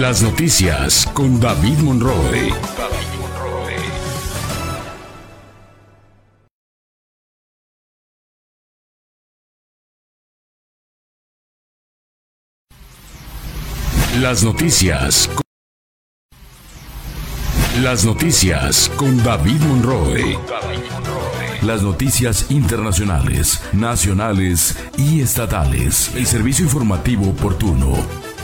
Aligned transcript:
Las 0.00 0.20
noticias 0.20 1.08
con 1.14 1.40
David 1.40 1.78
Monroe. 1.78 2.52
Las 14.20 14.44
noticias. 14.44 15.30
Las 17.80 18.04
noticias 18.04 18.90
con 18.96 19.24
David 19.24 19.60
Monroe. 19.62 20.38
Las 21.62 21.82
noticias 21.82 22.50
internacionales, 22.50 23.62
nacionales 23.72 24.76
y 24.98 25.22
estatales. 25.22 26.10
El 26.14 26.26
servicio 26.26 26.66
informativo 26.66 27.30
oportuno, 27.30 28.25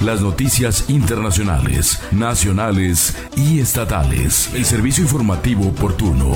Las 0.00 0.20
noticias 0.20 0.90
internacionales, 0.90 2.00
nacionales 2.12 3.16
y 3.34 3.60
estatales. 3.60 4.50
El 4.54 4.66
servicio 4.66 5.02
informativo 5.02 5.68
oportuno, 5.68 6.34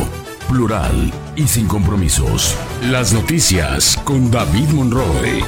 plural 0.49 1.13
y 1.37 1.47
sin 1.47 1.69
compromisos. 1.69 2.57
Las 2.83 3.13
noticias 3.13 4.01
con 4.05 4.31
David 4.31 4.71
Monroe. 4.71 5.45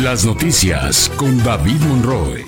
Las 0.00 0.24
noticias 0.24 1.10
con 1.16 1.42
David 1.42 1.80
Monroe. 1.80 2.46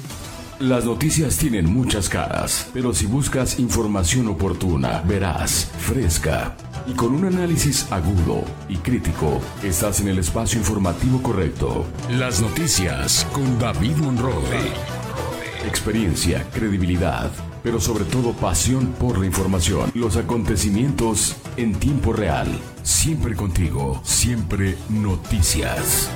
Las 0.61 0.85
noticias 0.85 1.37
tienen 1.37 1.67
muchas 1.67 2.09
caras, 2.09 2.69
pero 2.73 2.95
si 2.95 3.07
buscas 3.07 3.59
información 3.59 4.29
oportuna, 4.29 5.03
veraz, 5.05 5.69
fresca 5.81 6.57
y 6.87 6.93
con 6.93 7.15
un 7.15 7.25
análisis 7.25 7.91
agudo 7.91 8.45
y 8.69 8.77
crítico, 8.77 9.41
estás 9.63 10.01
en 10.01 10.09
el 10.09 10.19
espacio 10.19 10.59
informativo 10.59 11.21
correcto. 11.23 11.85
Las 12.11 12.41
noticias 12.41 13.27
con 13.33 13.59
David 13.59 13.97
Monroe. 13.97 14.73
Experiencia, 15.67 16.47
credibilidad, 16.53 17.31
pero 17.63 17.81
sobre 17.81 18.05
todo 18.05 18.33
pasión 18.33 18.95
por 19.01 19.19
la 19.19 19.27
información. 19.27 19.91
Los 19.95 20.17
acontecimientos 20.17 21.37
en 21.57 21.75
tiempo 21.75 22.13
real, 22.13 22.47
siempre 22.83 23.35
contigo, 23.35 24.01
siempre 24.05 24.77
noticias. 24.89 26.11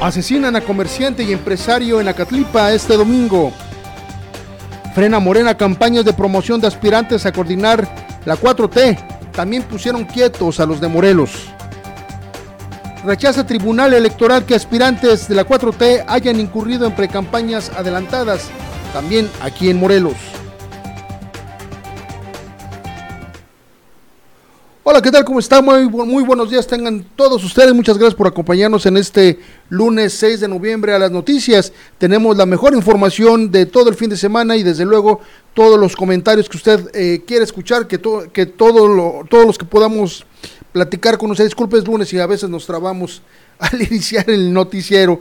Asesinan 0.00 0.56
a 0.56 0.62
comerciante 0.62 1.22
y 1.22 1.32
empresario 1.32 2.00
en 2.00 2.08
Acatlipa 2.08 2.72
este 2.72 2.96
domingo. 2.96 3.52
Frena 4.94 5.20
Morena 5.20 5.56
campañas 5.56 6.04
de 6.04 6.12
promoción 6.12 6.60
de 6.60 6.66
aspirantes 6.66 7.24
a 7.24 7.32
coordinar 7.32 8.11
la 8.24 8.36
4T. 8.36 9.30
También 9.32 9.62
pusieron 9.62 10.04
quietos 10.04 10.60
a 10.60 10.66
los 10.66 10.80
de 10.80 10.88
Morelos. 10.88 11.30
Rechaza 13.04 13.46
Tribunal 13.46 13.94
Electoral 13.94 14.44
que 14.44 14.54
aspirantes 14.54 15.26
de 15.28 15.34
la 15.34 15.46
4T 15.46 16.04
hayan 16.06 16.38
incurrido 16.38 16.86
en 16.86 16.94
precampañas 16.94 17.70
adelantadas, 17.76 18.48
también 18.92 19.28
aquí 19.40 19.70
en 19.70 19.78
Morelos. 19.80 20.31
Hola, 24.84 25.00
¿qué 25.00 25.12
tal? 25.12 25.24
¿Cómo 25.24 25.38
están? 25.38 25.64
Muy, 25.64 25.88
muy, 25.88 26.24
buenos 26.24 26.50
días 26.50 26.66
tengan 26.66 27.06
todos 27.14 27.44
ustedes. 27.44 27.72
Muchas 27.72 27.96
gracias 27.96 28.16
por 28.16 28.26
acompañarnos 28.26 28.84
en 28.84 28.96
este 28.96 29.38
lunes 29.68 30.12
6 30.14 30.40
de 30.40 30.48
noviembre 30.48 30.92
a 30.92 30.98
las 30.98 31.12
noticias. 31.12 31.72
Tenemos 31.98 32.36
la 32.36 32.46
mejor 32.46 32.74
información 32.74 33.52
de 33.52 33.64
todo 33.64 33.90
el 33.90 33.94
fin 33.94 34.10
de 34.10 34.16
semana 34.16 34.56
y 34.56 34.64
desde 34.64 34.84
luego 34.84 35.20
todos 35.54 35.78
los 35.78 35.94
comentarios 35.94 36.48
que 36.48 36.56
usted 36.56 36.90
eh, 36.94 37.22
quiere 37.24 37.44
escuchar, 37.44 37.86
que, 37.86 38.00
que 38.32 38.46
todo 38.46 39.24
todos 39.30 39.46
los 39.46 39.56
que 39.56 39.64
podamos 39.64 40.26
platicar 40.72 41.16
con 41.16 41.30
usted. 41.30 41.44
Disculpe, 41.44 41.78
es 41.78 41.86
lunes 41.86 42.12
y 42.12 42.18
a 42.18 42.26
veces 42.26 42.50
nos 42.50 42.66
trabamos 42.66 43.22
al 43.60 43.80
iniciar 43.80 44.28
el 44.30 44.52
noticiero. 44.52 45.20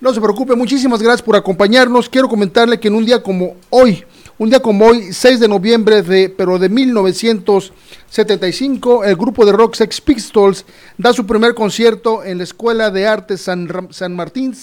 No 0.00 0.12
se 0.12 0.20
preocupe, 0.20 0.56
muchísimas 0.56 1.00
gracias 1.00 1.22
por 1.22 1.36
acompañarnos. 1.36 2.08
Quiero 2.08 2.28
comentarle 2.28 2.80
que 2.80 2.88
en 2.88 2.96
un 2.96 3.06
día 3.06 3.22
como 3.22 3.54
hoy, 3.70 4.04
un 4.38 4.48
día 4.50 4.60
como 4.60 4.86
hoy, 4.86 5.12
6 5.12 5.40
de 5.40 5.48
noviembre 5.48 6.02
de, 6.02 6.28
pero 6.30 6.60
de 6.60 6.68
1975, 6.68 9.04
el 9.04 9.16
grupo 9.16 9.44
de 9.44 9.50
rock 9.52 9.74
Sex 9.74 10.00
Pistols 10.00 10.64
da 10.96 11.12
su 11.12 11.26
primer 11.26 11.54
concierto 11.54 12.22
en 12.22 12.38
la 12.38 12.44
Escuela 12.44 12.92
de 12.92 13.04
Arte 13.06 13.36
San, 13.36 13.88
San 13.90 14.14
Martín, 14.14 14.54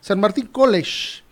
San 0.00 0.20
Martín 0.20 0.46
College. 0.46 1.22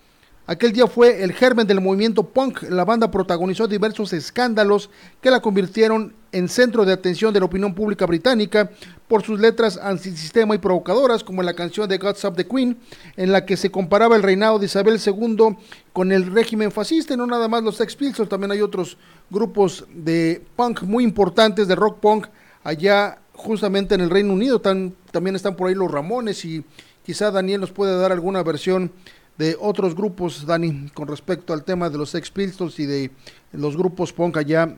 Aquel 0.50 0.72
día 0.72 0.86
fue 0.86 1.22
el 1.22 1.34
germen 1.34 1.66
del 1.66 1.82
movimiento 1.82 2.22
punk. 2.22 2.62
La 2.70 2.86
banda 2.86 3.10
protagonizó 3.10 3.68
diversos 3.68 4.14
escándalos 4.14 4.88
que 5.20 5.30
la 5.30 5.40
convirtieron 5.40 6.14
en 6.32 6.48
centro 6.48 6.86
de 6.86 6.94
atención 6.94 7.34
de 7.34 7.40
la 7.40 7.44
opinión 7.44 7.74
pública 7.74 8.06
británica 8.06 8.70
por 9.08 9.22
sus 9.22 9.38
letras 9.38 9.76
antisistema 9.76 10.54
y 10.54 10.58
provocadoras, 10.58 11.22
como 11.22 11.42
la 11.42 11.52
canción 11.52 11.86
de 11.86 11.98
God's 11.98 12.24
Up 12.24 12.34
the 12.34 12.46
Queen, 12.46 12.78
en 13.18 13.30
la 13.30 13.44
que 13.44 13.58
se 13.58 13.70
comparaba 13.70 14.16
el 14.16 14.22
reinado 14.22 14.58
de 14.58 14.64
Isabel 14.64 14.98
II 15.04 15.54
con 15.92 16.12
el 16.12 16.32
régimen 16.32 16.72
fascista, 16.72 17.12
y 17.12 17.18
no 17.18 17.26
nada 17.26 17.46
más 17.46 17.62
los 17.62 17.76
Sex 17.76 17.94
Pistols, 17.94 18.30
también 18.30 18.50
hay 18.50 18.62
otros 18.62 18.96
grupos 19.28 19.84
de 19.92 20.42
punk 20.56 20.80
muy 20.80 21.04
importantes, 21.04 21.68
de 21.68 21.74
rock 21.74 22.00
punk, 22.00 22.26
allá 22.64 23.18
justamente 23.34 23.94
en 23.94 24.00
el 24.00 24.08
Reino 24.08 24.32
Unido, 24.32 24.62
también 24.62 25.36
están 25.36 25.56
por 25.56 25.68
ahí 25.68 25.74
los 25.74 25.90
Ramones, 25.90 26.42
y 26.46 26.64
quizá 27.04 27.30
Daniel 27.30 27.60
nos 27.60 27.70
puede 27.70 27.98
dar 27.98 28.12
alguna 28.12 28.42
versión 28.42 28.92
de 29.38 29.56
otros 29.58 29.94
grupos, 29.94 30.44
Dani, 30.44 30.90
con 30.92 31.08
respecto 31.08 31.52
al 31.52 31.64
tema 31.64 31.88
de 31.88 31.96
los 31.96 32.10
Sex 32.10 32.30
Pistols 32.30 32.78
y 32.80 32.86
de 32.86 33.10
los 33.52 33.76
grupos 33.76 34.12
punk 34.12 34.36
allá 34.36 34.74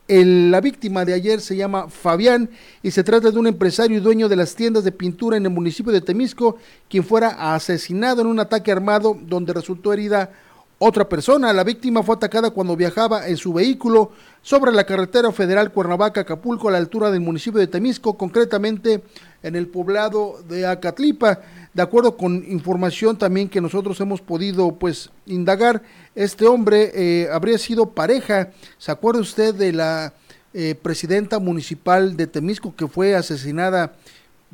la 0.08 0.60
víctima 0.60 1.04
de 1.04 1.14
ayer 1.14 1.40
se 1.40 1.54
llama 1.54 1.88
Fabián 1.88 2.50
y 2.82 2.90
se 2.90 3.04
trata 3.04 3.30
de 3.30 3.38
un 3.38 3.46
empresario 3.46 3.96
y 3.98 4.00
dueño 4.00 4.28
de 4.28 4.36
las 4.36 4.56
tiendas 4.56 4.82
de 4.82 4.90
pintura 4.90 5.36
en 5.36 5.44
el 5.44 5.52
municipio 5.52 5.92
de 5.92 6.00
Temisco, 6.00 6.58
quien 6.90 7.04
fuera 7.04 7.54
asesinado 7.54 8.20
en 8.20 8.26
un 8.26 8.40
ataque 8.40 8.72
armado 8.72 9.16
donde 9.22 9.52
resultó 9.52 9.92
herida 9.92 10.32
otra 10.78 11.08
persona, 11.08 11.52
la 11.52 11.62
víctima 11.62 12.02
fue 12.02 12.16
atacada 12.16 12.50
cuando 12.50 12.76
viajaba 12.76 13.28
en 13.28 13.36
su 13.36 13.52
vehículo 13.52 14.10
sobre 14.42 14.72
la 14.72 14.84
carretera 14.84 15.30
federal 15.30 15.72
Cuernavaca-Acapulco 15.72 16.68
a 16.68 16.72
la 16.72 16.78
altura 16.78 17.12
del 17.12 17.20
municipio 17.20 17.60
de 17.60 17.68
Temisco, 17.68 18.18
concretamente 18.18 19.02
en 19.44 19.54
el 19.54 19.68
poblado 19.68 20.42
de 20.48 20.66
Acatlipa. 20.66 21.40
De 21.72 21.80
acuerdo 21.80 22.16
con 22.16 22.44
información 22.50 23.16
también 23.16 23.48
que 23.48 23.60
nosotros 23.60 24.00
hemos 24.00 24.20
podido 24.20 24.72
pues 24.72 25.10
indagar, 25.26 25.82
este 26.16 26.46
hombre 26.46 26.90
eh, 26.94 27.28
habría 27.32 27.58
sido 27.58 27.90
pareja, 27.90 28.50
¿se 28.76 28.90
acuerda 28.90 29.20
usted 29.20 29.54
de 29.54 29.72
la 29.72 30.12
eh, 30.52 30.74
presidenta 30.74 31.38
municipal 31.38 32.16
de 32.16 32.26
Temisco 32.26 32.74
que 32.76 32.88
fue 32.88 33.14
asesinada 33.14 33.94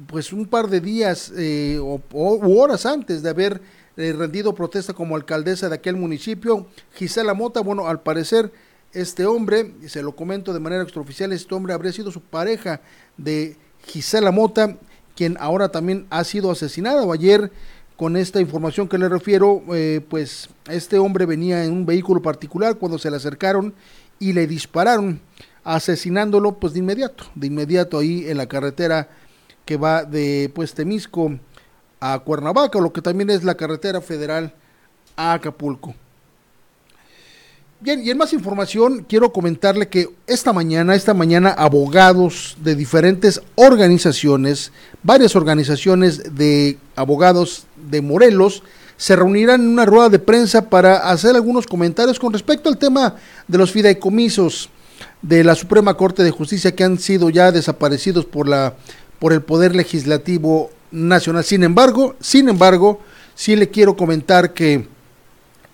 pues 0.07 0.33
un 0.33 0.47
par 0.47 0.69
de 0.69 0.81
días 0.81 1.33
eh, 1.37 1.79
o, 1.81 2.01
o 2.13 2.61
horas 2.61 2.87
antes 2.87 3.23
de 3.23 3.31
haber 3.31 3.61
rendido 4.12 4.55
protesta 4.55 4.94
como 4.94 5.17
alcaldesa 5.17 5.69
de 5.69 5.75
aquel 5.75 5.97
municipio. 5.97 6.67
Gisela 6.94 7.35
Mota, 7.35 7.61
bueno, 7.61 7.87
al 7.87 8.00
parecer 8.00 8.52
este 8.93 9.26
hombre, 9.26 9.75
y 9.82 9.88
se 9.88 10.02
lo 10.02 10.16
comento 10.16 10.52
de 10.52 10.61
manera 10.61 10.83
extraoficial, 10.83 11.33
este 11.33 11.54
hombre 11.54 11.73
habría 11.73 11.92
sido 11.92 12.11
su 12.11 12.21
pareja 12.21 12.80
de 13.16 13.57
Gisela 13.87 14.33
Mota, 14.33 14.76
quien 15.14 15.37
ahora 15.38 15.69
también 15.71 16.07
ha 16.11 16.25
sido 16.25 16.50
asesinado. 16.50 17.12
Ayer, 17.12 17.52
con 17.97 18.16
esta 18.16 18.40
información 18.40 18.88
que 18.88 18.99
le 18.99 19.09
refiero, 19.09 19.62
eh, 19.75 20.00
pues 20.09 20.49
este 20.69 20.99
hombre 20.99 21.26
venía 21.26 21.64
en 21.64 21.73
un 21.73 21.87
vehículo 21.87 22.23
particular 22.23 22.76
cuando 22.76 22.99
se 22.99 23.11
le 23.11 23.16
acercaron 23.16 23.75
y 24.19 24.33
le 24.33 24.47
dispararon, 24.47 25.21
asesinándolo 25.62 26.59
pues 26.59 26.73
de 26.73 26.78
inmediato, 26.80 27.25
de 27.35 27.47
inmediato 27.47 27.99
ahí 27.99 28.25
en 28.28 28.38
la 28.38 28.47
carretera 28.47 29.09
que 29.64 29.76
va 29.76 30.04
de 30.04 30.50
pues 30.54 30.75
Temisco 30.75 31.38
a 32.00 32.19
Cuernavaca, 32.19 32.80
lo 32.80 32.92
que 32.92 33.02
también 33.02 33.30
es 33.30 33.45
la 33.45 33.54
carretera 33.54 34.00
federal 34.00 34.52
a 35.16 35.35
Acapulco. 35.35 35.95
Bien, 37.83 38.02
y 38.04 38.11
en 38.11 38.19
más 38.19 38.35
información 38.35 39.07
quiero 39.09 39.33
comentarle 39.33 39.88
que 39.88 40.11
esta 40.26 40.52
mañana, 40.52 40.95
esta 40.95 41.14
mañana, 41.14 41.50
abogados 41.50 42.57
de 42.61 42.75
diferentes 42.75 43.40
organizaciones, 43.54 44.71
varias 45.02 45.35
organizaciones 45.35 46.35
de 46.37 46.78
abogados 46.95 47.64
de 47.90 48.02
Morelos, 48.02 48.62
se 48.99 49.16
reunirán 49.16 49.62
en 49.62 49.69
una 49.69 49.87
rueda 49.87 50.11
de 50.11 50.19
prensa 50.19 50.69
para 50.69 51.11
hacer 51.11 51.35
algunos 51.35 51.66
comentarios 51.66 52.19
con 52.19 52.35
respecto 52.35 52.69
al 52.69 52.76
tema 52.76 53.16
de 53.49 53.57
los 53.57 53.73
fideicomisos 53.73 54.69
de 55.23 55.42
la 55.42 55.54
Suprema 55.54 55.95
Corte 55.95 56.23
de 56.23 56.30
Justicia 56.30 56.76
que 56.76 56.85
han 56.85 56.99
sido 56.99 57.30
ya 57.30 57.50
desaparecidos 57.50 58.26
por 58.26 58.47
la 58.47 58.75
por 59.19 59.33
el 59.33 59.42
poder 59.42 59.75
legislativo 59.75 60.71
nacional. 60.90 61.44
Sin 61.44 61.62
embargo, 61.64 62.16
sin 62.20 62.49
embargo, 62.49 63.00
sí 63.35 63.56
le 63.56 63.68
quiero 63.68 63.97
comentar 63.97 64.52
que 64.52 64.88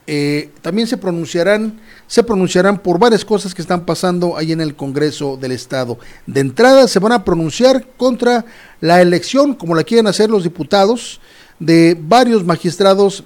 eh, 0.08 0.50
también 0.62 0.86
se 0.86 0.96
pronunciarán, 0.96 1.80
se 2.06 2.22
pronunciarán 2.22 2.78
por 2.78 2.98
varias 2.98 3.24
cosas 3.24 3.54
que 3.54 3.62
están 3.62 3.84
pasando 3.84 4.36
ahí 4.36 4.52
en 4.52 4.60
el 4.60 4.76
Congreso 4.76 5.36
del 5.36 5.52
Estado. 5.52 5.98
De 6.26 6.40
entrada 6.40 6.86
se 6.86 7.00
van 7.00 7.12
a 7.12 7.24
pronunciar 7.24 7.86
contra 7.96 8.44
la 8.80 9.02
elección, 9.02 9.54
como 9.54 9.74
la 9.74 9.82
quieren 9.82 10.06
hacer 10.06 10.30
los 10.30 10.44
diputados, 10.44 11.20
de 11.58 11.96
varios 12.00 12.44
magistrados 12.44 13.24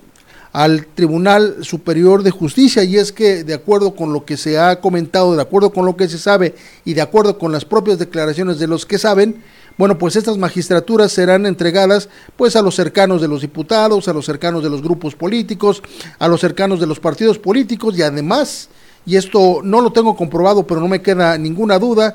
al 0.52 0.86
Tribunal 0.86 1.56
Superior 1.62 2.22
de 2.22 2.30
Justicia 2.30 2.82
y 2.82 2.96
es 2.96 3.12
que 3.12 3.44
de 3.44 3.54
acuerdo 3.54 3.94
con 3.94 4.12
lo 4.12 4.24
que 4.24 4.36
se 4.36 4.58
ha 4.58 4.80
comentado, 4.80 5.36
de 5.36 5.42
acuerdo 5.42 5.70
con 5.72 5.86
lo 5.86 5.96
que 5.96 6.08
se 6.08 6.18
sabe 6.18 6.54
y 6.84 6.94
de 6.94 7.02
acuerdo 7.02 7.38
con 7.38 7.52
las 7.52 7.64
propias 7.64 7.98
declaraciones 7.98 8.58
de 8.58 8.66
los 8.66 8.84
que 8.84 8.98
saben, 8.98 9.42
bueno, 9.80 9.96
pues 9.96 10.14
estas 10.14 10.36
magistraturas 10.36 11.10
serán 11.10 11.46
entregadas 11.46 12.10
pues 12.36 12.54
a 12.54 12.60
los 12.60 12.74
cercanos 12.74 13.22
de 13.22 13.28
los 13.28 13.40
diputados, 13.40 14.08
a 14.08 14.12
los 14.12 14.26
cercanos 14.26 14.62
de 14.62 14.68
los 14.68 14.82
grupos 14.82 15.14
políticos, 15.14 15.82
a 16.18 16.28
los 16.28 16.38
cercanos 16.42 16.80
de 16.80 16.86
los 16.86 17.00
partidos 17.00 17.38
políticos 17.38 17.96
y 17.96 18.02
además, 18.02 18.68
y 19.06 19.16
esto 19.16 19.60
no 19.64 19.80
lo 19.80 19.90
tengo 19.90 20.14
comprobado, 20.14 20.66
pero 20.66 20.82
no 20.82 20.86
me 20.88 21.00
queda 21.00 21.38
ninguna 21.38 21.78
duda, 21.78 22.14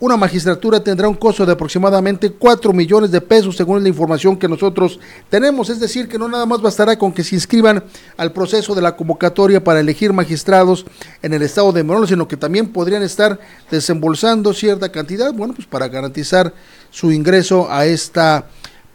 una 0.00 0.16
magistratura 0.16 0.82
tendrá 0.82 1.08
un 1.08 1.14
costo 1.14 1.46
de 1.46 1.52
aproximadamente 1.52 2.30
4 2.30 2.72
millones 2.72 3.10
de 3.10 3.20
pesos 3.20 3.56
según 3.56 3.82
la 3.82 3.88
información 3.88 4.36
que 4.36 4.48
nosotros 4.48 4.98
tenemos. 5.30 5.70
Es 5.70 5.78
decir, 5.80 6.08
que 6.08 6.18
no 6.18 6.28
nada 6.28 6.44
más 6.46 6.60
bastará 6.60 6.98
con 6.98 7.12
que 7.12 7.22
se 7.22 7.36
inscriban 7.36 7.82
al 8.16 8.32
proceso 8.32 8.74
de 8.74 8.82
la 8.82 8.96
convocatoria 8.96 9.62
para 9.62 9.80
elegir 9.80 10.12
magistrados 10.12 10.84
en 11.22 11.32
el 11.32 11.42
estado 11.42 11.72
de 11.72 11.84
Morelos, 11.84 12.08
sino 12.08 12.26
que 12.26 12.36
también 12.36 12.72
podrían 12.72 13.02
estar 13.02 13.38
desembolsando 13.70 14.52
cierta 14.52 14.90
cantidad, 14.90 15.32
bueno, 15.32 15.54
pues 15.54 15.66
para 15.66 15.88
garantizar 15.88 16.52
su 16.94 17.10
ingreso 17.10 17.66
a 17.72 17.86
esta 17.86 18.46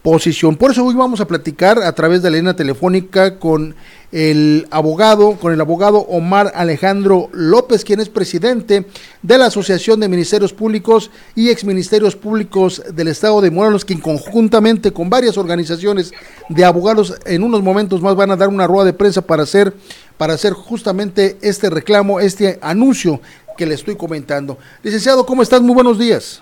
posición. 0.01 0.55
Por 0.55 0.71
eso 0.71 0.85
hoy 0.85 0.95
vamos 0.95 1.19
a 1.19 1.27
platicar 1.27 1.79
a 1.79 1.91
través 1.91 2.21
de 2.21 2.29
la 2.29 2.37
línea 2.37 2.55
telefónica 2.55 3.37
con 3.37 3.75
el 4.13 4.67
abogado, 4.71 5.33
con 5.33 5.51
el 5.51 5.59
abogado 5.59 5.97
Omar 5.97 6.53
Alejandro 6.55 7.27
López, 7.33 7.83
quien 7.83 7.99
es 7.99 8.07
presidente 8.07 8.85
de 9.21 9.37
la 9.37 9.47
Asociación 9.47 9.99
de 9.99 10.07
Ministerios 10.07 10.53
Públicos 10.53 11.11
y 11.35 11.49
Exministerios 11.49 12.15
Públicos 12.15 12.81
del 12.93 13.09
Estado 13.09 13.41
de 13.41 13.51
Morelos, 13.51 13.83
quien 13.83 13.99
conjuntamente 13.99 14.93
con 14.93 15.09
varias 15.09 15.37
organizaciones 15.37 16.13
de 16.47 16.63
abogados 16.63 17.15
en 17.25 17.43
unos 17.43 17.61
momentos 17.61 18.01
más 18.01 18.15
van 18.15 18.31
a 18.31 18.37
dar 18.37 18.47
una 18.47 18.65
rueda 18.65 18.85
de 18.85 18.93
prensa 18.93 19.21
para 19.21 19.43
hacer 19.43 19.73
para 20.15 20.35
hacer 20.35 20.53
justamente 20.53 21.37
este 21.41 21.69
reclamo, 21.69 22.21
este 22.21 22.59
anuncio 22.61 23.19
que 23.57 23.65
le 23.65 23.75
estoy 23.75 23.97
comentando. 23.97 24.57
Licenciado, 24.83 25.25
¿cómo 25.25 25.43
estás? 25.43 25.61
Muy 25.61 25.75
buenos 25.75 25.99
días. 25.99 26.41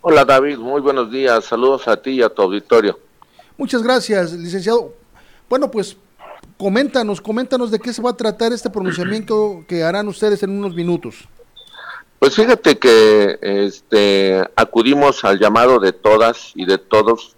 Hola 0.00 0.24
David, 0.24 0.58
muy 0.58 0.80
buenos 0.80 1.10
días. 1.10 1.44
Saludos 1.44 1.88
a 1.88 2.00
ti 2.00 2.10
y 2.10 2.22
a 2.22 2.28
tu 2.28 2.42
auditorio. 2.42 2.98
Muchas 3.56 3.82
gracias, 3.82 4.32
licenciado. 4.32 4.94
Bueno, 5.48 5.68
pues 5.70 5.96
coméntanos, 6.56 7.20
coméntanos 7.20 7.72
de 7.72 7.80
qué 7.80 7.92
se 7.92 8.00
va 8.00 8.10
a 8.10 8.16
tratar 8.16 8.52
este 8.52 8.70
pronunciamiento 8.70 9.64
que 9.66 9.82
harán 9.82 10.06
ustedes 10.06 10.40
en 10.44 10.50
unos 10.50 10.74
minutos. 10.74 11.28
Pues 12.20 12.36
fíjate 12.36 12.78
que 12.78 13.38
este 13.42 14.40
acudimos 14.54 15.24
al 15.24 15.40
llamado 15.40 15.80
de 15.80 15.92
todas 15.92 16.52
y 16.54 16.64
de 16.64 16.78
todos 16.78 17.36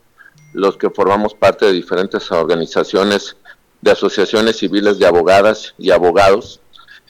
los 0.52 0.76
que 0.76 0.90
formamos 0.90 1.33
parte 1.33 1.64
de 1.64 1.73
diferentes 1.73 2.31
organizaciones 2.31 3.37
de 3.81 3.90
asociaciones 3.90 4.59
civiles 4.59 4.99
de 4.99 5.07
abogadas 5.07 5.75
y 5.79 5.90
abogados, 5.90 6.61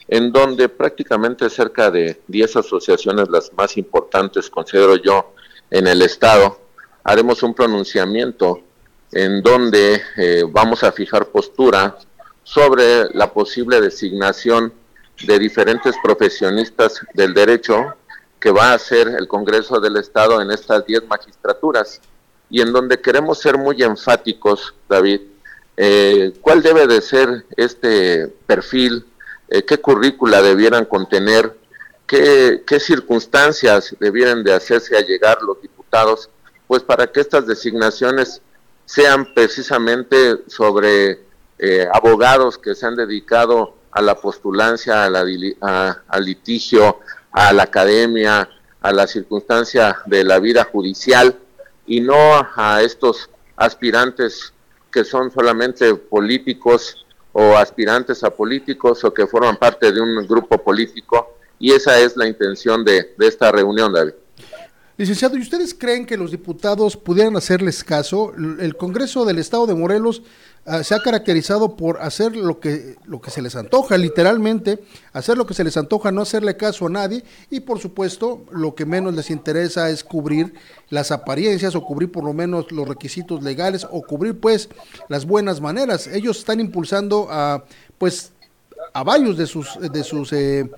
en 0.07 0.31
donde 0.31 0.69
prácticamente 0.69 1.49
cerca 1.49 1.91
de 1.91 2.21
10 2.27 2.55
asociaciones, 2.57 3.29
las 3.29 3.51
más 3.53 3.77
importantes, 3.77 4.49
considero 4.49 4.95
yo, 4.95 5.33
en 5.71 5.87
el 5.87 6.01
Estado, 6.01 6.59
haremos 7.03 7.41
un 7.41 7.53
pronunciamiento 7.53 8.61
en 9.11 9.41
donde 9.41 10.01
eh, 10.17 10.43
vamos 10.47 10.83
a 10.83 10.91
fijar 10.91 11.27
postura 11.27 11.97
sobre 12.43 13.09
la 13.13 13.31
posible 13.31 13.81
designación 13.81 14.73
de 15.23 15.39
diferentes 15.39 15.95
profesionistas 16.03 17.01
del 17.13 17.33
derecho 17.33 17.95
que 18.39 18.51
va 18.51 18.71
a 18.71 18.73
hacer 18.73 19.07
el 19.07 19.27
Congreso 19.27 19.79
del 19.79 19.97
Estado 19.97 20.41
en 20.41 20.51
estas 20.51 20.85
10 20.85 21.07
magistraturas. 21.07 22.01
Y 22.49 22.61
en 22.61 22.73
donde 22.73 22.99
queremos 22.99 23.39
ser 23.39 23.57
muy 23.57 23.81
enfáticos, 23.83 24.73
David, 24.89 25.21
eh, 25.77 26.33
cuál 26.41 26.61
debe 26.61 26.87
de 26.87 27.01
ser 27.01 27.45
este 27.55 28.27
perfil, 28.45 29.05
eh, 29.47 29.63
qué 29.63 29.77
currícula 29.77 30.41
debieran 30.41 30.85
contener 30.85 31.55
qué, 32.11 32.79
circunstancias 32.79 33.95
debieran 33.99 34.43
de 34.43 34.53
hacerse 34.53 34.97
a 34.97 35.01
llegar 35.01 35.41
los 35.41 35.61
diputados, 35.61 36.29
pues 36.67 36.83
para 36.83 37.07
que 37.07 37.21
estas 37.21 37.47
designaciones 37.47 38.41
sean 38.85 39.33
precisamente 39.33 40.41
sobre 40.47 41.21
eh, 41.57 41.87
abogados 41.93 42.57
que 42.57 42.75
se 42.75 42.85
han 42.85 42.95
dedicado 42.95 43.75
a 43.91 44.01
la 44.01 44.15
postulancia, 44.15 45.05
a 45.05 45.09
la, 45.09 46.03
al 46.07 46.25
litigio, 46.25 46.99
a 47.31 47.53
la 47.53 47.63
academia, 47.63 48.49
a 48.81 48.91
la 48.91 49.07
circunstancia 49.07 49.99
de 50.05 50.25
la 50.25 50.39
vida 50.39 50.65
judicial 50.65 51.37
y 51.85 52.01
no 52.01 52.15
a 52.55 52.81
estos 52.81 53.29
aspirantes 53.55 54.53
que 54.91 55.05
son 55.05 55.31
solamente 55.31 55.95
políticos 55.95 57.05
o 57.31 57.55
aspirantes 57.55 58.23
a 58.25 58.31
políticos 58.31 59.03
o 59.05 59.13
que 59.13 59.27
forman 59.27 59.55
parte 59.55 59.93
de 59.93 60.01
un 60.01 60.27
grupo 60.27 60.57
político 60.57 61.37
y 61.61 61.71
esa 61.71 61.99
es 61.99 62.17
la 62.17 62.27
intención 62.27 62.83
de, 62.83 63.13
esta 63.19 63.51
reunión, 63.51 63.93
David. 63.93 64.13
Licenciado, 64.97 65.37
¿y 65.37 65.41
ustedes 65.41 65.75
creen 65.75 66.07
que 66.07 66.17
los 66.17 66.31
diputados 66.31 66.97
pudieran 66.97 67.35
hacerles 67.37 67.83
caso? 67.83 68.33
El 68.59 68.75
Congreso 68.75 69.25
del 69.25 69.37
Estado 69.37 69.67
de 69.67 69.75
Morelos 69.75 70.23
ah, 70.65 70.83
se 70.83 70.95
ha 70.95 70.99
caracterizado 70.99 71.75
por 71.75 72.01
hacer 72.01 72.35
lo 72.35 72.59
que, 72.59 72.95
lo 73.05 73.21
que 73.21 73.29
se 73.29 73.43
les 73.43 73.55
antoja, 73.55 73.95
literalmente, 73.97 74.83
hacer 75.13 75.37
lo 75.37 75.45
que 75.45 75.53
se 75.53 75.63
les 75.63 75.77
antoja, 75.77 76.11
no 76.11 76.21
hacerle 76.21 76.57
caso 76.57 76.87
a 76.87 76.89
nadie 76.89 77.23
y 77.51 77.59
por 77.59 77.79
supuesto 77.79 78.43
lo 78.51 78.73
que 78.73 78.85
menos 78.85 79.15
les 79.15 79.29
interesa 79.29 79.89
es 79.91 80.03
cubrir 80.03 80.53
las 80.89 81.11
apariencias 81.11 81.75
o 81.75 81.83
cubrir 81.83 82.11
por 82.11 82.23
lo 82.23 82.33
menos 82.33 82.71
los 82.71 82.87
requisitos 82.87 83.43
legales 83.43 83.87
o 83.89 84.01
cubrir 84.01 84.39
pues 84.39 84.67
las 85.09 85.25
buenas 85.25 85.61
maneras. 85.61 86.07
Ellos 86.07 86.39
están 86.39 86.59
impulsando 86.59 87.27
a 87.29 87.63
pues 87.99 88.31
a 88.93 89.03
varios 89.03 89.37
de 89.37 89.45
sus, 89.45 89.79
de 89.79 90.03
sus 90.03 90.33
eh, 90.33 90.69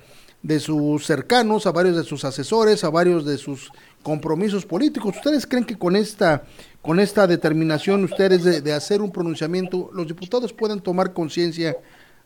de 0.44 0.60
sus 0.60 1.06
cercanos, 1.06 1.66
a 1.66 1.72
varios 1.72 1.96
de 1.96 2.04
sus 2.04 2.22
asesores, 2.24 2.84
a 2.84 2.90
varios 2.90 3.24
de 3.24 3.38
sus 3.38 3.70
compromisos 4.02 4.66
políticos. 4.66 5.16
¿Ustedes 5.16 5.46
creen 5.46 5.64
que 5.64 5.78
con 5.78 5.96
esta, 5.96 6.44
con 6.82 7.00
esta 7.00 7.26
determinación 7.26 8.04
ustedes 8.04 8.62
de, 8.62 8.72
hacer 8.74 9.00
un 9.00 9.10
pronunciamiento, 9.10 9.90
los 9.94 10.06
diputados 10.06 10.52
pueden 10.52 10.80
tomar 10.80 11.14
conciencia 11.14 11.78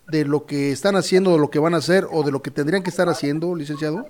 de 0.09 0.25
lo 0.25 0.47
que 0.47 0.73
están 0.73 0.97
haciendo, 0.97 1.31
de 1.31 1.39
lo 1.39 1.49
que 1.49 1.61
van 1.61 1.75
a 1.75 1.79
hacer 1.79 2.09
o 2.11 2.25
de 2.25 2.33
lo 2.33 2.43
que 2.43 2.51
tendrían 2.51 2.83
que 2.83 2.91
estar 2.91 3.09
haciendo, 3.09 3.55
licenciado? 3.55 4.09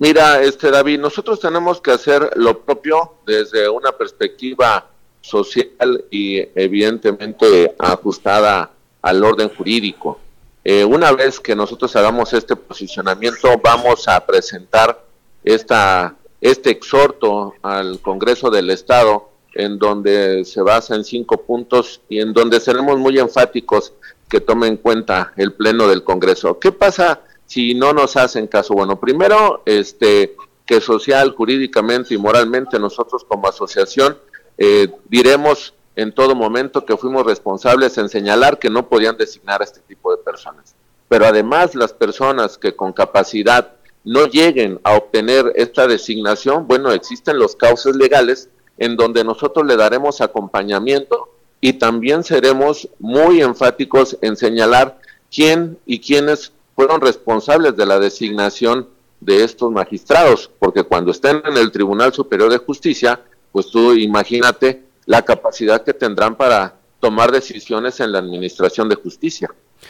Mira, 0.00 0.42
este 0.42 0.72
David, 0.72 0.98
nosotros 0.98 1.38
tenemos 1.38 1.80
que 1.80 1.92
hacer 1.92 2.32
lo 2.34 2.62
propio 2.62 3.14
desde 3.24 3.68
una 3.68 3.92
perspectiva 3.92 4.90
social 5.20 6.04
y 6.10 6.40
evidentemente 6.56 7.76
ajustada 7.78 8.72
al 9.02 9.22
orden 9.22 9.50
jurídico. 9.50 10.18
Eh, 10.64 10.84
una 10.84 11.12
vez 11.12 11.40
que 11.40 11.56
nosotros 11.56 11.94
hagamos 11.96 12.32
este 12.32 12.54
posicionamiento, 12.54 13.48
vamos 13.62 14.06
a 14.06 14.24
presentar 14.24 15.04
esta, 15.42 16.14
este 16.40 16.70
exhorto 16.70 17.54
al 17.62 18.00
Congreso 18.00 18.50
del 18.50 18.70
Estado, 18.70 19.30
en 19.54 19.78
donde 19.78 20.44
se 20.44 20.62
basa 20.62 20.94
en 20.94 21.04
cinco 21.04 21.42
puntos 21.42 22.00
y 22.08 22.20
en 22.20 22.32
donde 22.32 22.60
seremos 22.60 22.98
muy 22.98 23.18
enfáticos 23.18 23.92
que 24.28 24.40
tome 24.40 24.66
en 24.66 24.76
cuenta 24.76 25.32
el 25.36 25.52
Pleno 25.52 25.88
del 25.88 26.04
Congreso. 26.04 26.58
¿Qué 26.58 26.72
pasa 26.72 27.20
si 27.44 27.74
no 27.74 27.92
nos 27.92 28.16
hacen 28.16 28.46
caso? 28.46 28.72
Bueno, 28.74 28.98
primero, 28.98 29.62
este, 29.66 30.36
que 30.64 30.80
social, 30.80 31.34
jurídicamente 31.36 32.14
y 32.14 32.18
moralmente 32.18 32.78
nosotros 32.78 33.24
como 33.24 33.48
asociación 33.48 34.16
eh, 34.56 34.88
diremos 35.08 35.74
en 35.96 36.12
todo 36.12 36.34
momento 36.34 36.84
que 36.84 36.96
fuimos 36.96 37.24
responsables 37.24 37.98
en 37.98 38.08
señalar 38.08 38.58
que 38.58 38.70
no 38.70 38.88
podían 38.88 39.16
designar 39.16 39.60
a 39.60 39.64
este 39.64 39.80
tipo 39.80 40.10
de 40.10 40.22
personas. 40.22 40.74
Pero 41.08 41.26
además 41.26 41.74
las 41.74 41.92
personas 41.92 42.56
que 42.56 42.74
con 42.74 42.92
capacidad 42.92 43.72
no 44.04 44.26
lleguen 44.26 44.80
a 44.82 44.96
obtener 44.96 45.52
esta 45.54 45.86
designación, 45.86 46.66
bueno, 46.66 46.92
existen 46.92 47.38
los 47.38 47.54
cauces 47.54 47.94
legales 47.96 48.48
en 48.78 48.96
donde 48.96 49.22
nosotros 49.22 49.66
le 49.66 49.76
daremos 49.76 50.20
acompañamiento 50.20 51.28
y 51.60 51.74
también 51.74 52.24
seremos 52.24 52.88
muy 52.98 53.40
enfáticos 53.42 54.16
en 54.22 54.36
señalar 54.36 54.98
quién 55.30 55.78
y 55.86 56.00
quiénes 56.00 56.52
fueron 56.74 57.00
responsables 57.00 57.76
de 57.76 57.86
la 57.86 58.00
designación 58.00 58.88
de 59.20 59.44
estos 59.44 59.70
magistrados, 59.70 60.50
porque 60.58 60.82
cuando 60.82 61.12
estén 61.12 61.42
en 61.44 61.56
el 61.56 61.70
Tribunal 61.70 62.12
Superior 62.12 62.50
de 62.50 62.58
Justicia, 62.58 63.20
pues 63.52 63.70
tú 63.70 63.94
imagínate 63.94 64.82
la 65.06 65.22
capacidad 65.22 65.82
que 65.82 65.94
tendrán 65.94 66.36
para 66.36 66.74
tomar 67.00 67.32
decisiones 67.32 67.98
en 68.00 68.12
la 68.12 68.18
administración 68.18 68.88
de 68.88 68.94
justicia. 68.94 69.48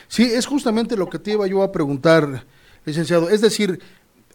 Sí, 0.09 0.25
es 0.25 0.47
justamente 0.47 0.97
lo 0.97 1.09
que 1.09 1.19
te 1.19 1.33
iba 1.33 1.47
yo 1.47 1.63
a 1.63 1.71
preguntar, 1.71 2.45
licenciado. 2.85 3.29
Es 3.29 3.41
decir, 3.41 3.81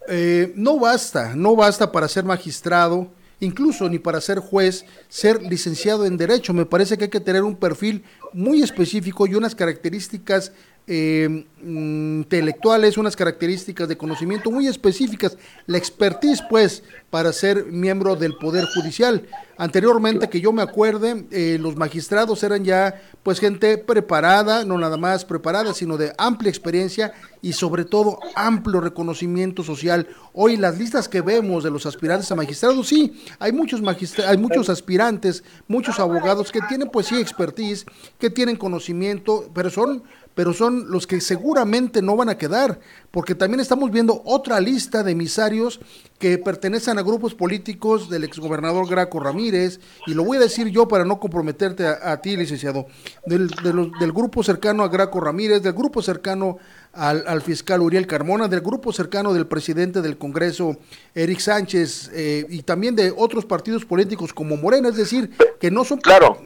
eh, 0.08 0.54
no 0.56 0.80
basta, 0.80 1.36
no 1.36 1.56
basta 1.56 1.92
para 1.92 2.08
ser 2.08 2.24
magistrado, 2.24 3.10
incluso 3.40 3.90
ni 3.90 4.00
para 4.00 4.22
ser 4.22 4.40
juez, 4.40 4.86
ser 5.10 5.42
licenciado 5.42 6.06
en 6.06 6.18
Derecho. 6.18 6.54
Me 6.54 6.66
parece 6.66 6.98
que 6.98 7.06
hay 7.06 7.10
que 7.10 7.20
tener 7.20 7.44
un 7.44 7.56
perfil 7.56 8.04
muy 8.34 8.62
específico 8.62 9.26
y 9.28 9.36
unas 9.36 9.56
características 9.56 10.52
eh, 10.88 11.46
intelectuales, 11.62 12.98
unas 12.98 13.16
características 13.16 13.90
de 13.90 13.98
conocimiento 13.98 14.52
muy 14.52 14.68
específicas, 14.68 15.38
la 15.66 15.78
expertise 15.78 16.42
pues 16.50 16.84
para 17.10 17.34
ser 17.34 17.66
miembro 17.66 18.16
del 18.16 18.36
Poder 18.36 18.66
Judicial. 18.74 19.28
Anteriormente, 19.58 20.30
que 20.30 20.40
yo 20.40 20.52
me 20.52 20.62
acuerde, 20.62 21.26
eh, 21.32 21.58
los 21.60 21.76
magistrados 21.76 22.44
eran 22.44 22.64
ya 22.64 23.02
pues 23.24 23.40
gente 23.40 23.78
preparada, 23.80 24.64
no 24.64 24.78
nada 24.78 24.98
más 24.98 25.26
preparada, 25.26 25.74
sino 25.74 25.98
de 25.98 26.14
amplia 26.18 26.50
experiencia 26.50 27.12
y 27.42 27.54
sobre 27.54 27.84
todo 27.84 28.20
amplio 28.36 28.82
reconocimiento 28.82 29.64
social. 29.64 30.08
Hoy 30.34 30.58
las 30.58 30.78
listas 30.78 31.10
que 31.10 31.22
vemos 31.22 31.64
de 31.64 31.72
los 31.72 31.88
aspirantes 31.88 32.32
a 32.32 32.36
magistrados, 32.36 32.88
sí, 32.88 33.20
hay 33.40 33.52
muchos 33.52 33.82
hay 34.28 34.38
muchos 34.38 34.70
aspirantes, 34.70 35.44
muchos 35.68 36.00
abogados 36.00 36.52
que 36.52 36.62
tienen 36.62 36.90
pues 36.90 37.08
sí 37.08 37.20
expertise, 37.20 37.86
que 38.20 38.30
tienen 38.30 38.58
conocimiento, 38.58 39.50
pero 39.54 39.72
son 39.72 40.04
pero 40.38 40.54
son 40.54 40.92
los 40.92 41.08
que 41.08 41.20
seguramente 41.20 42.04
no 42.04 42.16
van 42.16 42.30
a 42.30 42.38
quedar, 42.38 42.80
porque 43.10 43.34
también 43.34 43.60
estamos 43.60 43.90
viendo 43.90 44.22
otra 44.24 44.60
lista 44.60 45.02
de 45.02 45.14
emisarios 45.14 45.80
que 46.20 46.38
pertenecen 46.38 46.98
a 46.98 47.04
grupos 47.04 47.36
políticos 47.36 48.10
del 48.10 48.24
exgobernador 48.24 48.90
Graco 48.90 49.20
Ramírez, 49.20 49.80
y 50.08 50.14
lo 50.14 50.24
voy 50.24 50.38
a 50.38 50.42
decir 50.42 50.68
yo 50.68 50.88
para 50.88 51.06
no 51.06 51.20
comprometerte 51.20 51.86
a, 51.86 52.22
ti, 52.22 52.36
licenciado, 52.36 52.88
del, 53.26 53.48
del, 53.50 54.12
grupo 54.12 54.44
cercano 54.44 54.84
a 54.84 54.88
Graco 54.88 55.20
Ramírez, 55.20 55.62
del 55.62 55.74
grupo 55.74 56.02
cercano 56.02 56.58
al, 56.94 57.42
fiscal 57.42 57.82
Uriel 57.82 58.08
Carmona, 58.08 58.48
del 58.48 58.62
grupo 58.62 58.92
cercano 58.92 59.34
del 59.34 59.46
presidente 59.46 60.02
del 60.02 60.18
Congreso, 60.18 60.78
Eric 61.14 61.40
Sánchez, 61.40 62.10
eh, 62.14 62.46
y 62.50 62.64
también 62.64 62.96
de 62.96 63.14
otros 63.16 63.46
partidos 63.46 63.86
políticos 63.86 64.34
como 64.34 64.58
Morena, 64.58 64.90
es 64.90 64.98
decir, 64.98 65.32
que 65.60 65.70
no 65.70 65.86
son... 65.86 66.00
Claro 66.00 66.38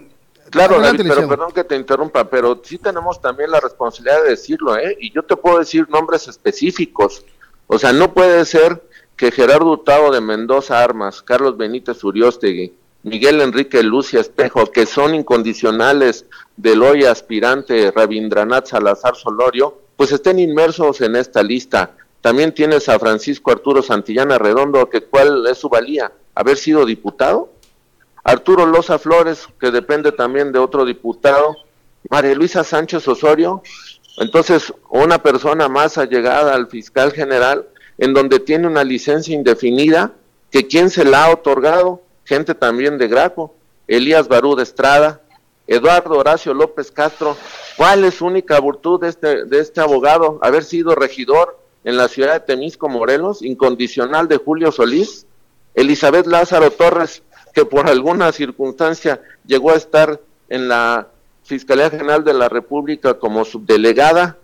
Claro, 0.51 0.81
David, 0.81 1.03
pero 1.07 1.29
perdón 1.29 1.51
que 1.53 1.63
te 1.63 1.77
interrumpa, 1.77 2.29
pero 2.29 2.61
sí 2.61 2.77
tenemos 2.77 3.21
también 3.21 3.49
la 3.49 3.61
responsabilidad 3.61 4.21
de 4.23 4.31
decirlo, 4.31 4.77
¿eh? 4.77 4.97
Y 4.99 5.13
yo 5.13 5.23
te 5.23 5.37
puedo 5.37 5.59
decir 5.59 5.89
nombres 5.89 6.27
específicos. 6.27 7.23
O 7.67 7.79
sea, 7.79 7.93
no 7.93 8.13
puede 8.13 8.43
ser 8.43 8.83
que 9.21 9.29
Gerardo 9.29 9.73
Hurtado 9.73 10.11
de 10.11 10.19
Mendoza 10.19 10.83
Armas, 10.83 11.21
Carlos 11.21 11.55
Benítez 11.55 12.03
Uriostegui, 12.03 12.73
Miguel 13.03 13.39
Enrique 13.41 13.83
Lucia 13.83 14.19
Espejo, 14.19 14.65
que 14.71 14.87
son 14.87 15.13
incondicionales 15.13 16.25
del 16.57 16.81
hoy 16.81 17.03
aspirante 17.03 17.91
Rabindranath 17.91 18.65
Salazar 18.65 19.15
Solorio, 19.15 19.77
pues 19.95 20.11
estén 20.11 20.39
inmersos 20.39 21.01
en 21.01 21.15
esta 21.15 21.43
lista. 21.43 21.91
También 22.21 22.51
tienes 22.51 22.89
a 22.89 22.97
Francisco 22.97 23.51
Arturo 23.51 23.83
Santillana 23.83 24.39
Redondo, 24.39 24.89
que 24.89 25.01
cuál 25.03 25.45
es 25.45 25.59
su 25.59 25.69
valía, 25.69 26.11
haber 26.33 26.57
sido 26.57 26.83
diputado 26.83 27.51
Arturo 28.23 28.65
Loza 28.65 28.97
Flores, 28.97 29.47
que 29.59 29.69
depende 29.69 30.11
también 30.11 30.51
de 30.51 30.57
otro 30.57 30.83
diputado, 30.83 31.57
María 32.09 32.33
Luisa 32.33 32.63
Sánchez 32.63 33.07
Osorio, 33.07 33.61
entonces 34.17 34.73
una 34.89 35.21
persona 35.21 35.69
más 35.69 35.99
allegada 35.99 36.55
al 36.55 36.69
fiscal 36.69 37.11
general, 37.11 37.67
en 38.01 38.15
donde 38.15 38.39
tiene 38.39 38.67
una 38.67 38.83
licencia 38.83 39.35
indefinida, 39.35 40.11
que 40.49 40.67
quién 40.67 40.89
se 40.89 41.05
la 41.05 41.25
ha 41.25 41.31
otorgado, 41.31 42.01
gente 42.25 42.55
también 42.55 42.97
de 42.97 43.07
Graco, 43.07 43.53
Elías 43.87 44.27
Barú 44.27 44.55
de 44.55 44.63
Estrada, 44.63 45.21
Eduardo 45.67 46.17
Horacio 46.17 46.55
López 46.55 46.91
Castro, 46.91 47.37
¿cuál 47.77 48.03
es 48.03 48.15
su 48.15 48.25
única 48.25 48.59
virtud 48.59 49.01
de 49.01 49.09
este, 49.09 49.45
de 49.45 49.59
este 49.59 49.81
abogado? 49.81 50.39
Haber 50.41 50.63
sido 50.63 50.95
regidor 50.95 51.59
en 51.83 51.95
la 51.95 52.07
ciudad 52.07 52.33
de 52.33 52.39
Temisco, 52.39 52.89
Morelos, 52.89 53.43
incondicional 53.43 54.27
de 54.27 54.37
Julio 54.37 54.71
Solís, 54.71 55.27
Elizabeth 55.75 56.25
Lázaro 56.25 56.71
Torres, 56.71 57.21
que 57.53 57.65
por 57.65 57.87
alguna 57.87 58.31
circunstancia 58.31 59.21
llegó 59.45 59.71
a 59.71 59.75
estar 59.75 60.19
en 60.49 60.67
la 60.67 61.07
Fiscalía 61.43 61.91
General 61.91 62.23
de 62.23 62.33
la 62.33 62.49
República 62.49 63.13
como 63.13 63.45
subdelegada, 63.45 64.39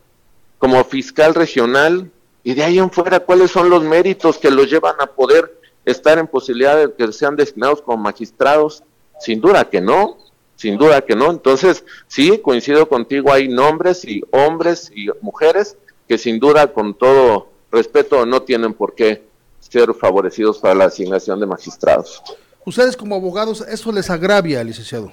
como 0.60 0.84
fiscal 0.84 1.34
regional, 1.34 2.12
y 2.48 2.54
de 2.54 2.64
ahí 2.64 2.80
en 2.80 2.90
fuera, 2.90 3.20
¿cuáles 3.20 3.52
son 3.52 3.70
los 3.70 3.84
méritos 3.84 4.38
que 4.38 4.50
los 4.50 4.70
llevan 4.72 4.96
a 5.00 5.08
poder 5.08 5.60
estar 5.84 6.18
en 6.18 6.28
posibilidad 6.28 6.78
de 6.78 6.94
que 6.94 7.12
sean 7.12 7.36
designados 7.36 7.82
como 7.82 8.02
magistrados? 8.02 8.86
Sin 9.20 9.42
duda 9.42 9.70
que 9.70 9.82
no, 9.82 10.16
sin 10.56 10.78
duda 10.78 11.02
que 11.02 11.14
no. 11.14 11.30
Entonces, 11.30 11.84
sí, 12.08 12.38
coincido 12.38 12.88
contigo, 12.88 13.34
hay 13.34 13.50
nombres 13.50 14.06
y 14.06 14.22
hombres 14.32 14.90
y 14.96 15.10
mujeres 15.20 15.76
que 16.08 16.18
sin 16.18 16.40
duda, 16.40 16.72
con 16.72 16.94
todo 16.94 17.50
respeto, 17.70 18.26
no 18.26 18.42
tienen 18.42 18.74
por 18.74 18.96
qué 18.96 19.26
ser 19.60 19.94
favorecidos 19.94 20.60
para 20.60 20.74
la 20.74 20.86
asignación 20.86 21.42
de 21.42 21.48
magistrados. 21.48 22.24
Ustedes 22.64 22.96
como 22.96 23.16
abogados, 23.16 23.60
¿eso 23.68 23.92
les 23.92 24.10
agravia, 24.10 24.64
licenciado? 24.64 25.12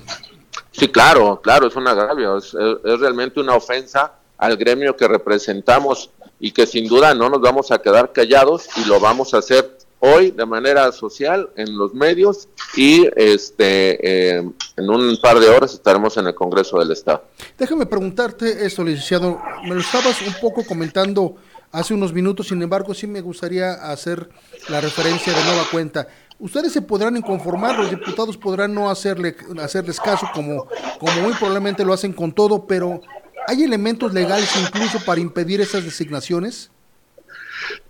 Sí, 0.71 0.87
claro, 0.87 1.41
claro, 1.43 1.67
es 1.67 1.75
un 1.75 1.89
agravio, 1.89 2.39
es, 2.39 2.53
realmente 2.53 3.41
una 3.41 3.57
ofensa 3.57 4.13
al 4.39 4.57
gremio 4.57 4.97
que 4.97 5.09
representamos 5.09 6.11
y 6.41 6.53
que 6.53 6.67
sin 6.67 6.89
duda 6.89 7.15
no 7.15 7.29
nos 7.29 7.41
vamos 7.41 7.71
a 7.71 7.81
quedar 7.81 8.13
callados 8.13 8.69
y 8.77 8.87
lo 8.87 9.01
vamos 9.01 9.35
a 9.35 9.39
hacer 9.39 9.79
hoy 10.01 10.31
de 10.31 10.45
manera 10.45 10.93
social 10.93 11.49
en 11.57 11.79
los 11.79 11.95
medios 11.95 12.49
y 12.77 13.09
este 13.17 14.37
eh, 14.37 14.43
en 14.77 14.91
un 14.91 15.19
par 15.23 15.41
de 15.41 15.49
horas 15.49 15.73
estaremos 15.73 16.17
en 16.19 16.27
el 16.27 16.35
Congreso 16.35 16.79
del 16.79 16.91
Estado. 16.91 17.25
Déjame 17.57 17.87
preguntarte 17.87 18.67
esto, 18.67 18.85
licenciado. 18.85 19.41
Me 19.63 19.75
lo 19.75 19.81
estabas 19.81 20.21
un 20.21 20.35
poco 20.43 20.65
comentando 20.67 21.37
hace 21.73 21.95
unos 21.95 22.13
minutos, 22.13 22.49
sin 22.49 22.63
embargo, 22.63 22.95
sí 22.95 23.07
me 23.07 23.21
gustaría 23.21 23.73
hacer 23.73 24.29
la 24.69 24.81
referencia 24.81 25.33
de 25.33 25.43
nueva 25.45 25.65
cuenta. 25.71 26.07
Ustedes 26.39 26.73
se 26.73 26.83
podrán 26.83 27.17
inconformar, 27.17 27.79
los 27.79 27.91
diputados 27.91 28.37
podrán 28.37 28.75
no 28.75 28.91
hacerle, 28.91 29.35
hacerles 29.61 29.99
caso 29.99 30.29
como, 30.35 30.67
como 31.01 31.13
muy 31.23 31.33
probablemente 31.33 31.85
lo 31.85 31.93
hacen 31.93 32.13
con 32.13 32.33
todo, 32.33 32.67
pero 32.67 33.01
¿hay 33.47 33.63
elementos 33.63 34.13
legales 34.13 34.51
incluso 34.61 34.99
para 35.05 35.21
impedir 35.21 35.61
esas 35.61 35.85
designaciones? 35.85 36.71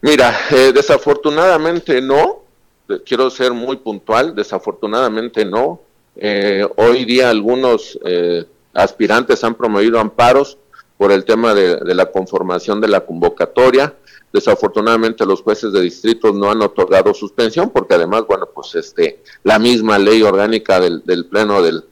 Mira, 0.01 0.37
eh, 0.51 0.73
desafortunadamente 0.75 2.01
no, 2.01 2.45
quiero 3.05 3.31
ser 3.31 3.53
muy 3.53 3.77
puntual, 3.77 4.35
desafortunadamente 4.35 5.45
no. 5.45 5.81
Eh, 6.17 6.67
hoy 6.77 7.05
día 7.05 7.31
algunos 7.31 7.99
eh, 8.05 8.45
aspirantes 8.73 9.43
han 9.43 9.55
promovido 9.55 9.99
amparos 9.99 10.59
por 10.97 11.11
el 11.11 11.25
tema 11.25 11.55
de, 11.55 11.95
la 11.95 12.07
conformación 12.07 12.81
de 12.81 12.89
la 12.89 13.01
convocatoria. 13.01 13.95
Desafortunadamente 14.33 15.25
los 15.25 15.43
jueces 15.43 15.73
de 15.73 15.81
distritos 15.81 16.35
no 16.35 16.51
han 16.51 16.61
otorgado 16.63 17.15
suspensión 17.15 17.71
porque 17.71 17.95
además, 17.95 18.25
bueno, 18.27 18.49
pues 18.53 18.75
este 18.75 19.23
la 19.45 19.59
misma 19.59 19.99
ley 19.99 20.23
orgánica 20.23 20.81
del 20.81 21.27
Pleno 21.27 21.63
del, 21.63 21.85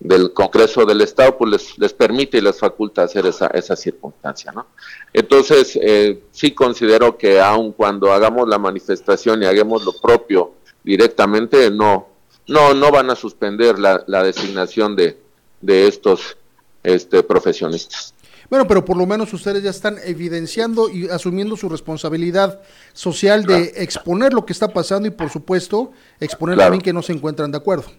del 0.00 0.32
Congreso 0.32 0.84
del 0.84 1.00
Estado 1.00 1.36
pues 1.36 1.50
les, 1.50 1.78
les 1.78 1.92
permite 1.92 2.38
y 2.38 2.40
les 2.40 2.58
faculta 2.58 3.02
hacer 3.02 3.26
esa, 3.26 3.48
esa 3.48 3.74
circunstancia, 3.74 4.52
¿no? 4.52 4.66
Entonces, 5.12 5.78
eh, 5.82 6.22
sí 6.30 6.52
considero 6.52 7.18
que 7.18 7.40
aun 7.40 7.72
cuando 7.72 8.12
hagamos 8.12 8.48
la 8.48 8.58
manifestación 8.58 9.42
y 9.42 9.46
hagamos 9.46 9.84
lo 9.84 9.92
propio 9.92 10.52
directamente, 10.84 11.70
no, 11.70 12.08
no, 12.46 12.74
no 12.74 12.90
van 12.92 13.10
a 13.10 13.16
suspender 13.16 13.78
la, 13.78 14.04
la 14.06 14.22
designación 14.22 14.94
de, 14.94 15.18
de 15.60 15.88
estos 15.88 16.36
este, 16.82 17.22
profesionistas. 17.22 18.14
Bueno, 18.48 18.66
pero 18.66 18.82
por 18.84 18.96
lo 18.96 19.04
menos 19.04 19.32
ustedes 19.34 19.62
ya 19.62 19.70
están 19.70 19.98
evidenciando 20.04 20.88
y 20.88 21.08
asumiendo 21.08 21.54
su 21.56 21.68
responsabilidad 21.68 22.62
social 22.94 23.44
de 23.44 23.74
exponer 23.76 24.32
lo 24.32 24.46
que 24.46 24.54
está 24.54 24.72
pasando 24.72 25.06
y 25.06 25.10
por 25.10 25.28
supuesto 25.28 25.92
exponer 26.18 26.56
también 26.56 26.80
que 26.80 26.94
no 26.94 27.02
se 27.02 27.12
encuentran 27.12 27.50
de 27.50 27.58
acuerdo. 27.58 27.90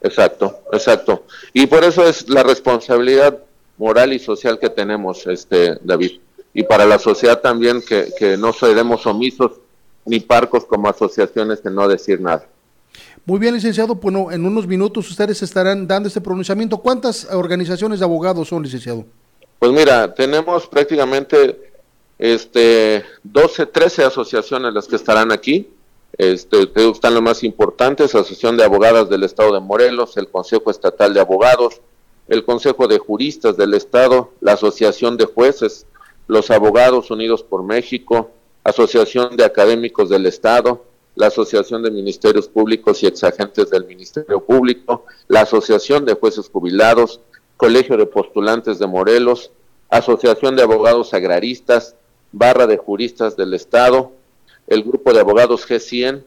Exacto, 0.00 0.60
exacto. 0.72 1.24
Y 1.52 1.66
por 1.66 1.84
eso 1.84 2.06
es 2.06 2.28
la 2.28 2.42
responsabilidad 2.42 3.38
moral 3.76 4.12
y 4.12 4.18
social 4.18 4.58
que 4.58 4.70
tenemos, 4.70 5.26
este 5.26 5.78
David. 5.82 6.20
Y 6.54 6.62
para 6.64 6.86
la 6.86 6.98
sociedad 6.98 7.40
también 7.40 7.82
que, 7.82 8.08
que 8.18 8.36
no 8.36 8.52
seremos 8.52 9.06
omisos 9.06 9.52
ni 10.04 10.20
parcos 10.20 10.64
como 10.64 10.88
asociaciones 10.88 11.62
de 11.62 11.70
no 11.70 11.86
decir 11.86 12.20
nada. 12.20 12.46
Muy 13.24 13.38
bien, 13.38 13.54
licenciado. 13.54 13.94
Bueno, 13.94 14.32
en 14.32 14.44
unos 14.46 14.66
minutos 14.66 15.10
ustedes 15.10 15.42
estarán 15.42 15.86
dando 15.86 16.08
este 16.08 16.20
pronunciamiento. 16.20 16.78
¿Cuántas 16.78 17.26
organizaciones 17.30 17.98
de 17.98 18.06
abogados 18.06 18.48
son, 18.48 18.62
licenciado? 18.62 19.04
Pues 19.58 19.70
mira, 19.72 20.14
tenemos 20.14 20.66
prácticamente 20.66 21.72
este 22.18 23.04
12, 23.22 23.66
13 23.66 24.04
asociaciones 24.04 24.72
las 24.72 24.86
que 24.86 24.96
estarán 24.96 25.30
aquí. 25.30 25.68
Este, 26.18 26.68
están 26.74 27.14
las 27.14 27.22
más 27.22 27.44
importantes, 27.44 28.12
Asociación 28.12 28.56
de 28.56 28.64
Abogadas 28.64 29.08
del 29.08 29.22
Estado 29.22 29.54
de 29.54 29.60
Morelos, 29.60 30.16
el 30.16 30.28
Consejo 30.28 30.68
Estatal 30.68 31.14
de 31.14 31.20
Abogados, 31.20 31.80
el 32.26 32.44
Consejo 32.44 32.88
de 32.88 32.98
Juristas 32.98 33.56
del 33.56 33.72
Estado, 33.72 34.32
la 34.40 34.54
Asociación 34.54 35.16
de 35.16 35.26
Jueces, 35.26 35.86
los 36.26 36.50
Abogados 36.50 37.12
Unidos 37.12 37.44
por 37.44 37.62
México, 37.62 38.32
Asociación 38.64 39.36
de 39.36 39.44
Académicos 39.44 40.08
del 40.08 40.26
Estado, 40.26 40.84
la 41.14 41.28
Asociación 41.28 41.84
de 41.84 41.92
Ministerios 41.92 42.48
Públicos 42.48 43.00
y 43.04 43.06
Exagentes 43.06 43.70
del 43.70 43.86
Ministerio 43.86 44.44
Público, 44.44 45.04
la 45.28 45.42
Asociación 45.42 46.04
de 46.04 46.14
Jueces 46.14 46.50
Jubilados, 46.50 47.20
Colegio 47.56 47.96
de 47.96 48.06
Postulantes 48.06 48.80
de 48.80 48.88
Morelos, 48.88 49.52
Asociación 49.88 50.56
de 50.56 50.64
Abogados 50.64 51.14
Agraristas, 51.14 51.94
Barra 52.32 52.66
de 52.66 52.76
Juristas 52.76 53.36
del 53.36 53.54
Estado, 53.54 54.12
el 54.68 54.84
Grupo 54.84 55.12
de 55.12 55.20
Abogados 55.20 55.68
G100, 55.68 56.24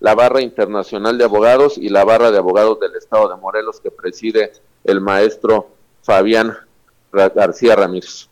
la 0.00 0.14
Barra 0.14 0.40
Internacional 0.40 1.16
de 1.16 1.24
Abogados 1.24 1.78
y 1.78 1.88
la 1.88 2.04
Barra 2.04 2.30
de 2.30 2.38
Abogados 2.38 2.78
del 2.80 2.94
Estado 2.96 3.28
de 3.28 3.36
Morelos 3.40 3.80
que 3.80 3.90
preside 3.90 4.52
el 4.84 5.00
maestro 5.00 5.70
Fabián 6.02 6.54
García 7.12 7.76
Ramírez. 7.76 8.28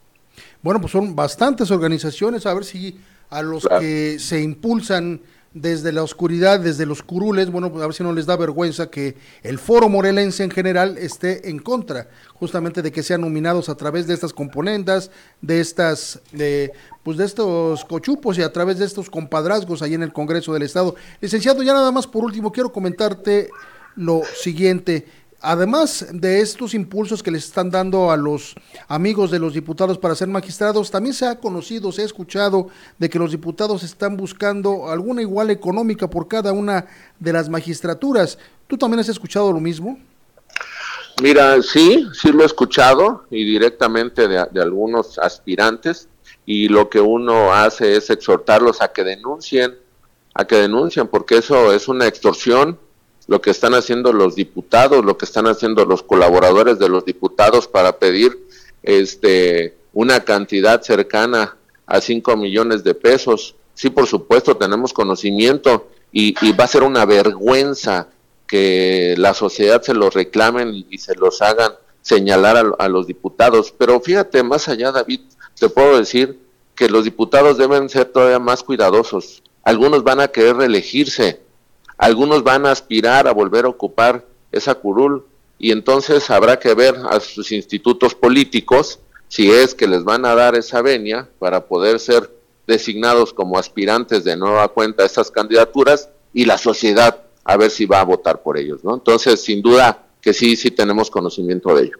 Bueno, 0.61 0.81
pues 0.81 0.93
son 0.93 1.15
bastantes 1.17 1.71
organizaciones, 1.71 2.47
a 2.47 2.55
ver 2.55 2.65
si 2.65 3.01
a 3.31 3.43
los 3.43 3.67
que 3.67 4.19
se 4.19 4.41
impulsan 4.41 5.23
desde 5.55 5.93
la 5.93 6.03
oscuridad, 6.03 6.61
desde 6.61 6.87
los 6.87 7.03
curules, 7.03 7.51
bueno, 7.51 7.71
pues 7.71 7.83
a 7.83 7.87
ver 7.87 7.95
si 7.95 8.03
no 8.03 8.13
les 8.13 8.27
da 8.27 8.37
vergüenza 8.37 8.91
que 8.91 9.17
el 9.43 9.59
foro 9.59 9.89
morelense 9.89 10.45
en 10.45 10.51
general 10.51 10.97
esté 10.99 11.51
en 11.51 11.59
contra 11.59 12.09
justamente 12.35 12.83
de 12.83 12.91
que 12.91 13.03
sean 13.03 13.21
nominados 13.21 13.69
a 13.69 13.77
través 13.77 14.07
de 14.07 14.15
estas 14.15 14.33
componendas, 14.33 15.11
de 15.41 15.61
estas, 15.61 16.21
de, 16.33 16.73
pues 17.03 17.19
de 17.19 17.25
estos 17.25 17.85
cochupos 17.85 18.39
y 18.39 18.43
a 18.43 18.53
través 18.53 18.79
de 18.79 18.87
estos 18.87 19.11
compadrazgos 19.11 19.83
ahí 19.83 19.95
en 19.95 20.03
el 20.03 20.13
Congreso 20.13 20.53
del 20.53 20.63
Estado. 20.63 20.95
Licenciado, 21.21 21.63
ya 21.63 21.73
nada 21.75 21.93
más 21.93 22.07
por 22.07 22.25
último, 22.25 22.51
quiero 22.51 22.73
comentarte 22.73 23.51
lo 23.97 24.23
siguiente. 24.41 25.07
Además 25.45 26.07
de 26.13 26.41
estos 26.41 26.73
impulsos 26.73 27.21
que 27.21 27.33
les 27.33 27.45
están 27.45 27.69
dando 27.69 28.13
a 28.13 28.17
los 28.17 28.55
amigos 28.87 29.33
de 29.33 29.41
los 29.41 29.55
diputados 29.55 29.99
para 29.99 30.15
ser 30.15 30.29
magistrados, 30.29 30.89
también 30.89 31.15
se 31.15 31.27
ha 31.27 31.41
conocido, 31.41 31.91
se 31.91 32.03
ha 32.03 32.05
escuchado 32.05 32.69
de 32.97 33.11
que 33.11 33.19
los 33.19 33.33
diputados 33.33 33.83
están 33.83 34.17
buscando 34.17 34.89
alguna 34.89 35.21
igual 35.21 35.51
económica 35.51 36.09
por 36.09 36.29
cada 36.29 36.53
una 36.53 36.87
de 37.19 37.33
las 37.33 37.49
magistraturas. 37.49 38.39
¿Tú 38.69 38.79
también 38.79 39.01
has 39.01 39.09
escuchado 39.09 39.53
lo 39.53 39.59
mismo? 39.59 39.99
Mira, 41.21 41.61
sí, 41.61 42.07
sí 42.13 42.31
lo 42.31 42.45
he 42.45 42.47
escuchado 42.47 43.25
y 43.29 43.45
directamente 43.45 44.29
de, 44.29 44.47
de 44.49 44.63
algunos 44.63 45.19
aspirantes 45.19 46.09
y 46.47 46.69
lo 46.69 46.89
que 46.89 47.01
uno 47.01 47.53
hace 47.53 47.97
es 47.97 48.11
exhortarlos 48.11 48.81
a 48.81 48.93
que 48.93 49.03
denuncien, 49.03 49.77
a 50.35 50.47
que 50.47 50.55
denuncien, 50.55 51.09
porque 51.09 51.39
eso 51.39 51.73
es 51.73 51.89
una 51.89 52.07
extorsión 52.07 52.79
lo 53.27 53.41
que 53.41 53.51
están 53.51 53.75
haciendo 53.75 54.13
los 54.13 54.35
diputados, 54.35 55.05
lo 55.05 55.17
que 55.17 55.25
están 55.25 55.47
haciendo 55.47 55.85
los 55.85 56.03
colaboradores 56.03 56.79
de 56.79 56.89
los 56.89 57.05
diputados 57.05 57.69
para 57.69 57.99
pedir 57.99 58.39
este 58.83 59.77
una 59.93 60.21
cantidad 60.21 60.83
cercana 60.83 61.57
a 61.87 62.01
5 62.01 62.37
millones 62.37 62.83
de 62.83 62.95
pesos. 62.95 63.55
Sí, 63.75 63.91
por 63.91 64.07
supuesto, 64.07 64.57
tenemos 64.57 64.93
conocimiento 64.93 65.89
y, 66.11 66.35
va 66.53 66.65
a 66.65 66.69
ser 66.69 66.83
una 66.83 67.05
vergüenza 67.05 68.09
que 68.47 69.15
la 69.19 69.35
sociedad 69.35 69.83
se 69.83 69.95
los 69.95 70.15
reclamen 70.15 70.87
y 70.91 70.99
se 70.99 71.15
los 71.15 71.41
hagan 71.43 71.73
señalar 72.03 72.57
a, 72.57 72.85
a 72.85 72.89
los 72.89 73.07
diputados. 73.07 73.75
Pero 73.77 74.01
fíjate, 74.01 74.43
más 74.43 74.69
allá, 74.69 74.93
David, 74.93 75.21
te 75.59 75.69
puedo 75.69 75.99
decir 75.99 76.39
que 76.75 76.89
los 76.89 77.05
diputados 77.05 77.59
deben 77.59 77.89
ser 77.89 78.07
todavía 78.07 78.39
más 78.39 78.63
cuidadosos. 78.63 79.43
Algunos 79.63 80.03
van 80.03 80.21
a 80.21 80.29
querer 80.29 80.57
reelegirse, 80.57 81.41
algunos 82.03 82.43
van 82.43 82.67
a 82.67 82.73
aspirar 82.73 83.29
a 83.29 83.33
volver 83.33 83.65
a 83.65 83.69
ocupar 83.69 84.27
esa 84.51 84.75
curul 84.75 85.25
y 85.57 85.71
entonces 85.71 86.31
habrá 86.31 86.59
que 86.59 86.75
ver 86.75 86.97
a 87.09 87.21
sus 87.21 87.53
institutos 87.53 88.17
políticos 88.17 88.99
si 89.29 89.53
es 89.53 89.73
que 89.73 89.87
les 89.87 90.03
van 90.03 90.25
a 90.27 90.35
dar 90.35 90.57
esa 90.57 90.83
venia 90.83 91.29
para 91.39 91.67
poder 91.67 92.01
ser 92.01 92.29
designados 92.67 93.33
como 93.33 93.57
aspirantes 93.57 94.25
de 94.25 94.37
nueva 94.37 94.67
cuenta 94.67 95.05
a 95.05 95.07
estas 95.07 95.31
candidaturas 95.31 96.09
y 96.35 96.45
la 96.45 96.59
sociedad 96.59 97.23
a 97.45 97.57
ver 97.57 97.71
si 97.71 97.87
va 97.87 98.01
a 98.01 98.05
votar 98.05 98.43
por 98.43 98.59
ellos, 98.59 98.83
¿no? 98.83 98.95
Entonces, 98.95 99.41
sin 99.41 99.63
duda 99.63 100.07
que 100.21 100.33
sí, 100.33 100.57
sí 100.57 100.73
tenemos 100.73 101.09
conocimiento 101.09 101.73
de 101.73 101.85
ello. 101.85 101.99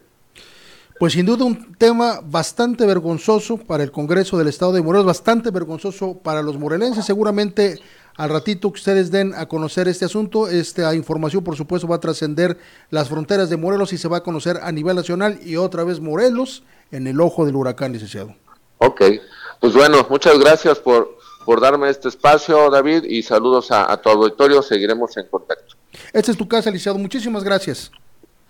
Pues 0.99 1.13
sin 1.13 1.27
duda 1.27 1.45
un 1.45 1.75
tema 1.75 2.21
bastante 2.25 2.87
vergonzoso 2.87 3.57
para 3.57 3.85
el 3.85 3.93
Congreso 3.93 4.37
del 4.37 4.49
Estado 4.49 4.73
de 4.73 4.83
Morelos, 4.83 5.07
bastante 5.07 5.51
vergonzoso 5.51 6.19
para 6.19 6.43
los 6.43 6.59
morelenses. 6.59 7.05
Seguramente 7.05 7.81
al 8.17 8.31
ratito 8.31 8.71
que 8.73 8.79
ustedes 8.79 9.11
den 9.11 9.35
a 9.35 9.47
conocer 9.47 9.89
este 9.89 10.05
asunto, 10.05 10.49
esta 10.49 10.95
información 10.95 11.43
por 11.43 11.57
supuesto 11.57 11.89
va 11.89 11.97
a 11.97 12.01
trascender 12.01 12.59
las 12.91 13.09
fronteras 13.09 13.51
de 13.51 13.57
Morelos 13.57 13.93
y 13.93 13.99
se 13.99 14.09
va 14.09 14.19
a 14.19 14.23
conocer 14.23 14.59
a 14.63 14.71
nivel 14.73 14.97
nacional 14.97 15.39
y 15.43 15.57
otra 15.57 15.85
vez 15.85 16.01
Morelos 16.01 16.63
en 16.91 17.07
el 17.07 17.21
ojo 17.21 17.47
del 17.47 17.57
huracán, 17.57 17.93
licenciado. 17.93 18.35
Ok, 18.79 19.03
pues 19.61 19.73
bueno, 19.75 20.07
muchas 20.11 20.39
gracias 20.39 20.79
por, 20.79 21.17
por 21.45 21.61
darme 21.61 21.89
este 21.89 22.09
espacio, 22.09 22.71
David, 22.71 23.05
y 23.05 23.23
saludos 23.23 23.71
a, 23.71 23.91
a 23.91 23.97
tu 24.01 24.11
auditorio, 24.11 24.63
seguiremos 24.63 25.17
en 25.17 25.27
contacto. 25.29 25.77
Esta 26.13 26.31
es 26.31 26.37
tu 26.37 26.49
casa, 26.49 26.71
licenciado, 26.71 26.99
muchísimas 26.99 27.45
gracias. 27.45 27.91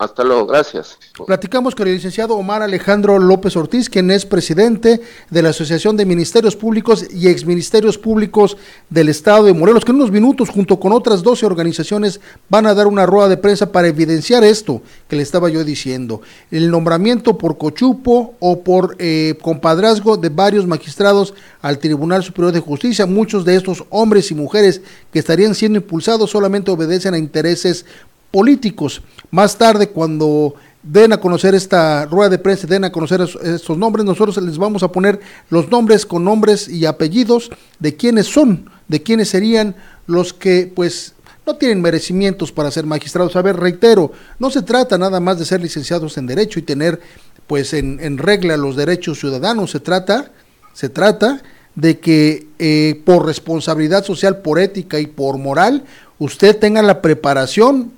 Hasta 0.03 0.23
luego, 0.23 0.45
gracias. 0.45 0.97
Platicamos 1.25 1.75
con 1.75 1.87
el 1.87 1.93
licenciado 1.93 2.35
Omar 2.35 2.61
Alejandro 2.61 3.17
López 3.19 3.55
Ortiz, 3.55 3.89
quien 3.89 4.11
es 4.11 4.25
presidente 4.25 4.99
de 5.29 5.41
la 5.41 5.49
Asociación 5.49 5.95
de 5.95 6.05
Ministerios 6.05 6.57
Públicos 6.57 7.05
y 7.09 7.29
Exministerios 7.29 7.97
Públicos 7.97 8.57
del 8.89 9.07
Estado 9.07 9.45
de 9.45 9.53
Morelos, 9.53 9.85
que 9.85 9.91
en 9.91 9.97
unos 9.97 10.11
minutos, 10.11 10.49
junto 10.49 10.77
con 10.77 10.91
otras 10.91 11.23
12 11.23 11.45
organizaciones, 11.45 12.19
van 12.49 12.65
a 12.65 12.73
dar 12.73 12.87
una 12.87 13.05
rueda 13.05 13.29
de 13.29 13.37
prensa 13.37 13.71
para 13.71 13.87
evidenciar 13.87 14.43
esto 14.43 14.81
que 15.07 15.15
le 15.15 15.23
estaba 15.23 15.47
yo 15.47 15.63
diciendo. 15.63 16.21
El 16.51 16.69
nombramiento 16.69 17.37
por 17.37 17.57
cochupo 17.57 18.33
o 18.39 18.61
por 18.61 18.97
eh, 18.99 19.37
compadrazgo 19.41 20.17
de 20.17 20.27
varios 20.27 20.67
magistrados 20.67 21.33
al 21.61 21.79
Tribunal 21.79 22.23
Superior 22.23 22.51
de 22.51 22.59
Justicia. 22.59 23.05
Muchos 23.05 23.45
de 23.45 23.55
estos 23.55 23.85
hombres 23.89 24.31
y 24.31 24.35
mujeres 24.35 24.81
que 25.13 25.19
estarían 25.19 25.55
siendo 25.55 25.77
impulsados 25.77 26.29
solamente 26.29 26.71
obedecen 26.71 27.13
a 27.13 27.17
intereses 27.17 27.85
políticos. 28.33 29.03
Más 29.29 29.55
tarde, 29.55 29.89
cuando 29.89 30.55
den 30.81 31.13
a 31.13 31.19
conocer 31.19 31.53
esta 31.53 32.07
rueda 32.07 32.29
de 32.29 32.39
prensa, 32.39 32.65
den 32.65 32.83
a 32.83 32.91
conocer 32.91 33.21
estos 33.21 33.77
nombres, 33.77 34.03
nosotros 34.03 34.35
les 34.41 34.57
vamos 34.57 34.81
a 34.81 34.91
poner 34.91 35.19
los 35.51 35.69
nombres 35.69 36.03
con 36.03 36.23
nombres 36.23 36.67
y 36.67 36.87
apellidos 36.87 37.51
de 37.77 37.95
quiénes 37.95 38.25
son, 38.25 38.71
de 38.87 39.03
quiénes 39.03 39.29
serían 39.29 39.75
los 40.07 40.33
que 40.33 40.71
pues 40.75 41.13
no 41.45 41.57
tienen 41.57 41.79
merecimientos 41.79 42.51
para 42.51 42.71
ser 42.71 42.87
magistrados. 42.87 43.35
A 43.35 43.43
ver, 43.43 43.55
reitero, 43.55 44.11
no 44.39 44.49
se 44.49 44.63
trata 44.63 44.97
nada 44.97 45.19
más 45.19 45.37
de 45.37 45.45
ser 45.45 45.61
licenciados 45.61 46.17
en 46.17 46.25
derecho 46.25 46.57
y 46.57 46.63
tener 46.63 46.99
pues 47.45 47.73
en, 47.73 48.17
regla 48.17 48.57
los 48.57 48.75
derechos 48.75 49.19
ciudadanos, 49.19 49.69
se 49.69 49.79
trata, 49.79 50.31
se 50.73 50.89
trata 50.89 51.43
de 51.75 51.99
que 51.99 52.47
eh, 52.57 52.99
por 53.05 53.27
responsabilidad 53.27 54.03
social, 54.03 54.37
por 54.37 54.59
ética 54.59 54.99
y 54.99 55.05
por 55.05 55.37
moral, 55.37 55.83
usted 56.17 56.57
tenga 56.57 56.81
la 56.81 56.99
preparación 57.01 57.91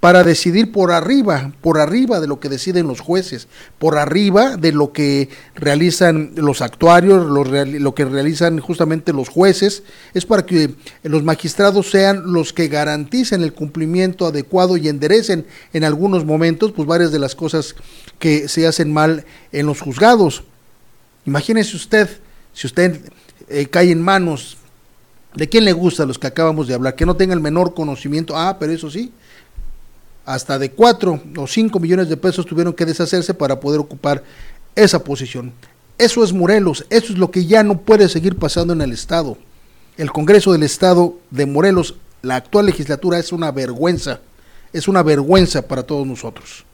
para 0.00 0.24
decidir 0.24 0.72
por 0.72 0.92
arriba, 0.92 1.52
por 1.60 1.78
arriba 1.78 2.20
de 2.20 2.26
lo 2.26 2.40
que 2.40 2.48
deciden 2.48 2.88
los 2.88 3.00
jueces, 3.00 3.48
por 3.78 3.98
arriba 3.98 4.56
de 4.56 4.72
lo 4.72 4.92
que 4.92 5.28
realizan 5.54 6.32
los 6.36 6.62
actuarios, 6.62 7.26
lo, 7.26 7.94
que 7.94 8.06
realizan 8.06 8.60
justamente 8.60 9.12
los 9.12 9.28
jueces, 9.28 9.82
es 10.14 10.24
para 10.24 10.46
que 10.46 10.74
los 11.02 11.22
magistrados 11.22 11.90
sean 11.90 12.32
los 12.32 12.54
que 12.54 12.68
garanticen 12.68 13.42
el 13.42 13.52
cumplimiento 13.52 14.24
adecuado 14.24 14.78
y 14.78 14.88
enderecen 14.88 15.46
en 15.74 15.84
algunos 15.84 16.24
momentos 16.24 16.72
pues 16.72 16.88
varias 16.88 17.12
de 17.12 17.18
las 17.18 17.34
cosas 17.34 17.76
que 18.18 18.48
se 18.48 18.66
hacen 18.66 18.90
mal 18.90 19.26
en 19.52 19.66
los 19.66 19.82
juzgados. 19.82 20.44
Imagínese 21.26 21.76
usted, 21.76 22.08
si 22.54 22.66
usted 22.66 23.02
eh, 23.50 23.66
cae 23.66 23.90
en 23.90 24.00
manos 24.00 24.56
de 25.34 25.46
quién 25.46 25.66
le 25.66 25.74
gusta 25.74 26.06
los 26.06 26.18
que 26.18 26.26
acabamos 26.26 26.68
de 26.68 26.74
hablar, 26.74 26.96
que 26.96 27.04
no 27.04 27.16
tenga 27.16 27.34
el 27.34 27.40
menor 27.40 27.74
conocimiento, 27.74 28.36
ah, 28.36 28.56
pero 28.58 28.72
eso 28.72 28.90
sí, 28.90 29.12
hasta 30.34 30.60
de 30.60 30.70
4 30.70 31.22
o 31.38 31.46
5 31.46 31.80
millones 31.80 32.08
de 32.08 32.16
pesos 32.16 32.46
tuvieron 32.46 32.72
que 32.72 32.86
deshacerse 32.86 33.34
para 33.34 33.58
poder 33.58 33.80
ocupar 33.80 34.22
esa 34.76 35.02
posición. 35.02 35.52
Eso 35.98 36.22
es 36.22 36.32
Morelos, 36.32 36.86
eso 36.88 37.12
es 37.12 37.18
lo 37.18 37.32
que 37.32 37.46
ya 37.46 37.64
no 37.64 37.78
puede 37.78 38.08
seguir 38.08 38.36
pasando 38.36 38.72
en 38.72 38.80
el 38.80 38.92
Estado. 38.92 39.36
El 39.96 40.12
Congreso 40.12 40.52
del 40.52 40.62
Estado 40.62 41.14
de 41.30 41.46
Morelos, 41.46 41.96
la 42.22 42.36
actual 42.36 42.66
legislatura 42.66 43.18
es 43.18 43.32
una 43.32 43.50
vergüenza, 43.50 44.20
es 44.72 44.86
una 44.86 45.02
vergüenza 45.02 45.62
para 45.62 45.82
todos 45.82 46.06
nosotros. 46.06 46.64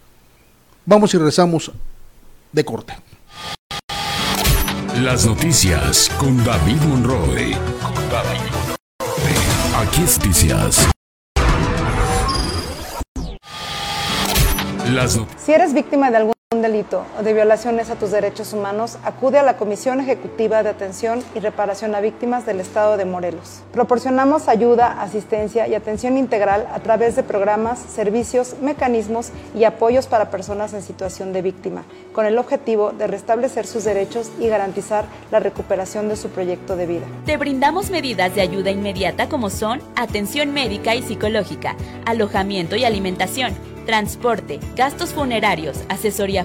Vamos 0.85 1.15
y 1.15 1.19
rezamos 1.19 1.73
de 2.53 2.65
corte. 2.65 2.95
Las 5.01 5.27
noticias 5.27 6.11
con 6.19 6.45
David 6.45 6.81
Monroe. 6.83 7.57
Aquí 9.75 10.03
es 10.03 10.19
noticias. 10.19 10.96
Si 15.37 15.53
eres 15.53 15.75
víctima 15.75 16.11
de 16.11 16.19
algún 16.19 16.33
delito 16.55 17.05
o 17.19 17.25
de 17.25 17.33
violaciones 17.33 17.91
a 17.91 17.97
tus 17.97 18.13
derechos 18.13 18.53
humanos, 18.53 18.99
acude 19.03 19.37
a 19.37 19.43
la 19.43 19.57
Comisión 19.57 19.99
Ejecutiva 19.99 20.63
de 20.63 20.69
Atención 20.69 21.25
y 21.35 21.41
Reparación 21.41 21.93
a 21.97 22.01
Víctimas 22.01 22.47
del 22.47 22.61
Estado 22.61 22.97
de 22.97 23.05
Morelos. 23.05 23.63
Proporcionamos 23.73 24.47
ayuda, 24.47 25.03
asistencia 25.03 25.67
y 25.67 25.75
atención 25.75 26.17
integral 26.17 26.69
a 26.73 26.79
través 26.79 27.17
de 27.17 27.25
programas, 27.25 27.81
servicios, 27.81 28.55
mecanismos 28.63 29.33
y 29.57 29.65
apoyos 29.65 30.07
para 30.07 30.31
personas 30.31 30.73
en 30.73 30.83
situación 30.83 31.33
de 31.33 31.43
víctima, 31.43 31.83
con 32.13 32.27
el 32.27 32.39
objetivo 32.39 32.93
de 32.93 33.09
restablecer 33.09 33.67
sus 33.67 33.83
derechos 33.83 34.31
y 34.39 34.47
garantizar 34.47 35.05
la 35.33 35.41
recuperación 35.41 36.09
de 36.09 36.15
su 36.15 36.29
proyecto 36.29 36.77
de 36.77 36.87
vida. 36.87 37.07
Te 37.25 37.39
brindamos 37.39 37.91
medidas 37.91 38.33
de 38.37 38.43
ayuda 38.43 38.71
inmediata 38.71 39.29
como 39.29 39.51
son 39.51 39.81
atención 39.97 40.53
médica 40.53 40.95
y 40.95 41.03
psicológica, 41.03 41.75
alojamiento 42.05 42.77
y 42.77 42.85
alimentación 42.85 43.53
transporte, 43.87 44.59
gastos 44.75 45.15
funerarios, 45.15 45.85
asesoría 45.89 46.45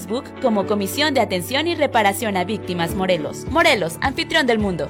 como 0.41 0.65
Comisión 0.65 1.13
de 1.13 1.21
Atención 1.21 1.67
y 1.67 1.75
Reparación 1.75 2.37
a 2.37 2.43
Víctimas 2.43 2.95
Morelos. 2.95 3.45
Morelos, 3.49 3.97
anfitrión 4.01 4.47
del 4.47 4.59
mundo. 4.59 4.87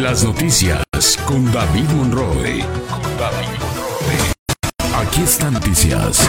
Las 0.00 0.24
noticias 0.24 0.82
con 1.26 1.50
David 1.52 1.88
Monroe. 1.90 2.64
Aquí 4.96 5.22
están 5.22 5.54
noticias. 5.54 6.28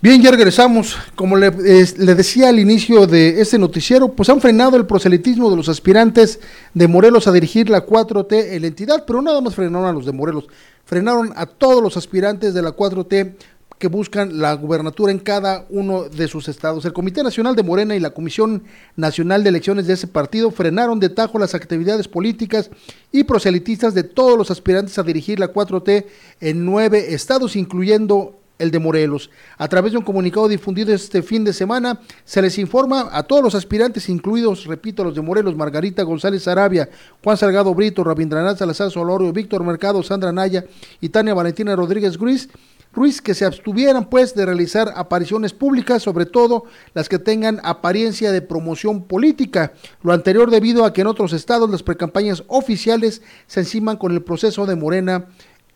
Bien, 0.00 0.22
ya 0.22 0.30
regresamos. 0.30 0.96
Como 1.16 1.36
le, 1.36 1.50
decía 1.50 2.50
al 2.50 2.60
inicio 2.60 3.08
de 3.08 3.40
este 3.40 3.58
noticiero, 3.58 4.12
pues 4.12 4.28
han 4.28 4.40
frenado 4.40 4.76
el 4.76 4.86
proselitismo 4.86 5.50
de 5.50 5.56
los 5.56 5.68
aspirantes 5.68 6.38
de 6.72 6.86
Morelos 6.86 7.26
a 7.26 7.32
dirigir 7.32 7.68
la 7.68 7.84
4T 7.84 8.52
en 8.52 8.62
la 8.62 8.68
entidad, 8.68 9.04
pero 9.04 9.20
nada 9.20 9.40
más 9.40 9.56
frenaron 9.56 9.88
a 9.88 9.92
los 9.92 10.06
de 10.06 10.12
Morelos, 10.12 10.46
frenaron 10.84 11.32
a 11.34 11.46
todos 11.46 11.82
los 11.82 11.96
aspirantes 11.96 12.54
de 12.54 12.62
la 12.62 12.76
4T 12.76 13.34
que 13.76 13.88
buscan 13.88 14.40
la 14.40 14.54
gubernatura 14.54 15.10
en 15.10 15.18
cada 15.18 15.66
uno 15.68 16.08
de 16.08 16.28
sus 16.28 16.48
estados. 16.48 16.84
El 16.84 16.92
Comité 16.92 17.24
Nacional 17.24 17.56
de 17.56 17.64
Morena 17.64 17.96
y 17.96 18.00
la 18.00 18.10
Comisión 18.10 18.62
Nacional 18.94 19.42
de 19.42 19.48
Elecciones 19.48 19.88
de 19.88 19.94
ese 19.94 20.06
partido 20.06 20.52
frenaron 20.52 21.00
de 21.00 21.08
tajo 21.08 21.40
las 21.40 21.56
actividades 21.56 22.06
políticas 22.06 22.70
y 23.10 23.24
proselitistas 23.24 23.94
de 23.94 24.04
todos 24.04 24.38
los 24.38 24.52
aspirantes 24.52 24.96
a 24.96 25.02
dirigir 25.02 25.40
la 25.40 25.52
4T 25.52 26.06
en 26.40 26.64
nueve 26.64 27.14
estados, 27.14 27.56
incluyendo 27.56 28.37
el 28.58 28.70
de 28.70 28.78
Morelos. 28.78 29.30
A 29.56 29.68
través 29.68 29.92
de 29.92 29.98
un 29.98 30.04
comunicado 30.04 30.48
difundido 30.48 30.94
este 30.94 31.22
fin 31.22 31.44
de 31.44 31.52
semana, 31.52 32.00
se 32.24 32.42
les 32.42 32.58
informa 32.58 33.08
a 33.12 33.22
todos 33.22 33.42
los 33.42 33.54
aspirantes, 33.54 34.08
incluidos, 34.08 34.66
repito, 34.66 35.04
los 35.04 35.14
de 35.14 35.22
Morelos, 35.22 35.56
Margarita 35.56 36.02
González 36.02 36.46
Arabia, 36.48 36.88
Juan 37.22 37.36
Salgado 37.36 37.74
Brito, 37.74 38.04
Rabindranath 38.04 38.58
Salazar 38.58 38.90
Solorio, 38.90 39.32
Víctor 39.32 39.64
Mercado, 39.64 40.02
Sandra 40.02 40.32
Naya 40.32 40.64
y 41.00 41.08
Tania 41.08 41.34
Valentina 41.34 41.74
Rodríguez 41.76 42.16
Ruiz, 42.16 42.48
Ruiz 42.92 43.20
que 43.20 43.34
se 43.34 43.44
abstuvieran 43.44 44.08
pues 44.08 44.34
de 44.34 44.46
realizar 44.46 44.92
apariciones 44.96 45.52
públicas, 45.52 46.02
sobre 46.02 46.26
todo 46.26 46.64
las 46.94 47.08
que 47.08 47.18
tengan 47.18 47.60
apariencia 47.62 48.32
de 48.32 48.40
promoción 48.40 49.04
política. 49.04 49.72
Lo 50.02 50.12
anterior 50.12 50.50
debido 50.50 50.84
a 50.84 50.92
que 50.92 51.02
en 51.02 51.06
otros 51.06 51.32
estados 51.32 51.68
las 51.70 51.82
precampañas 51.82 52.44
oficiales 52.48 53.22
se 53.46 53.60
enciman 53.60 53.98
con 53.98 54.12
el 54.12 54.22
proceso 54.22 54.64
de 54.64 54.74
Morena 54.74 55.26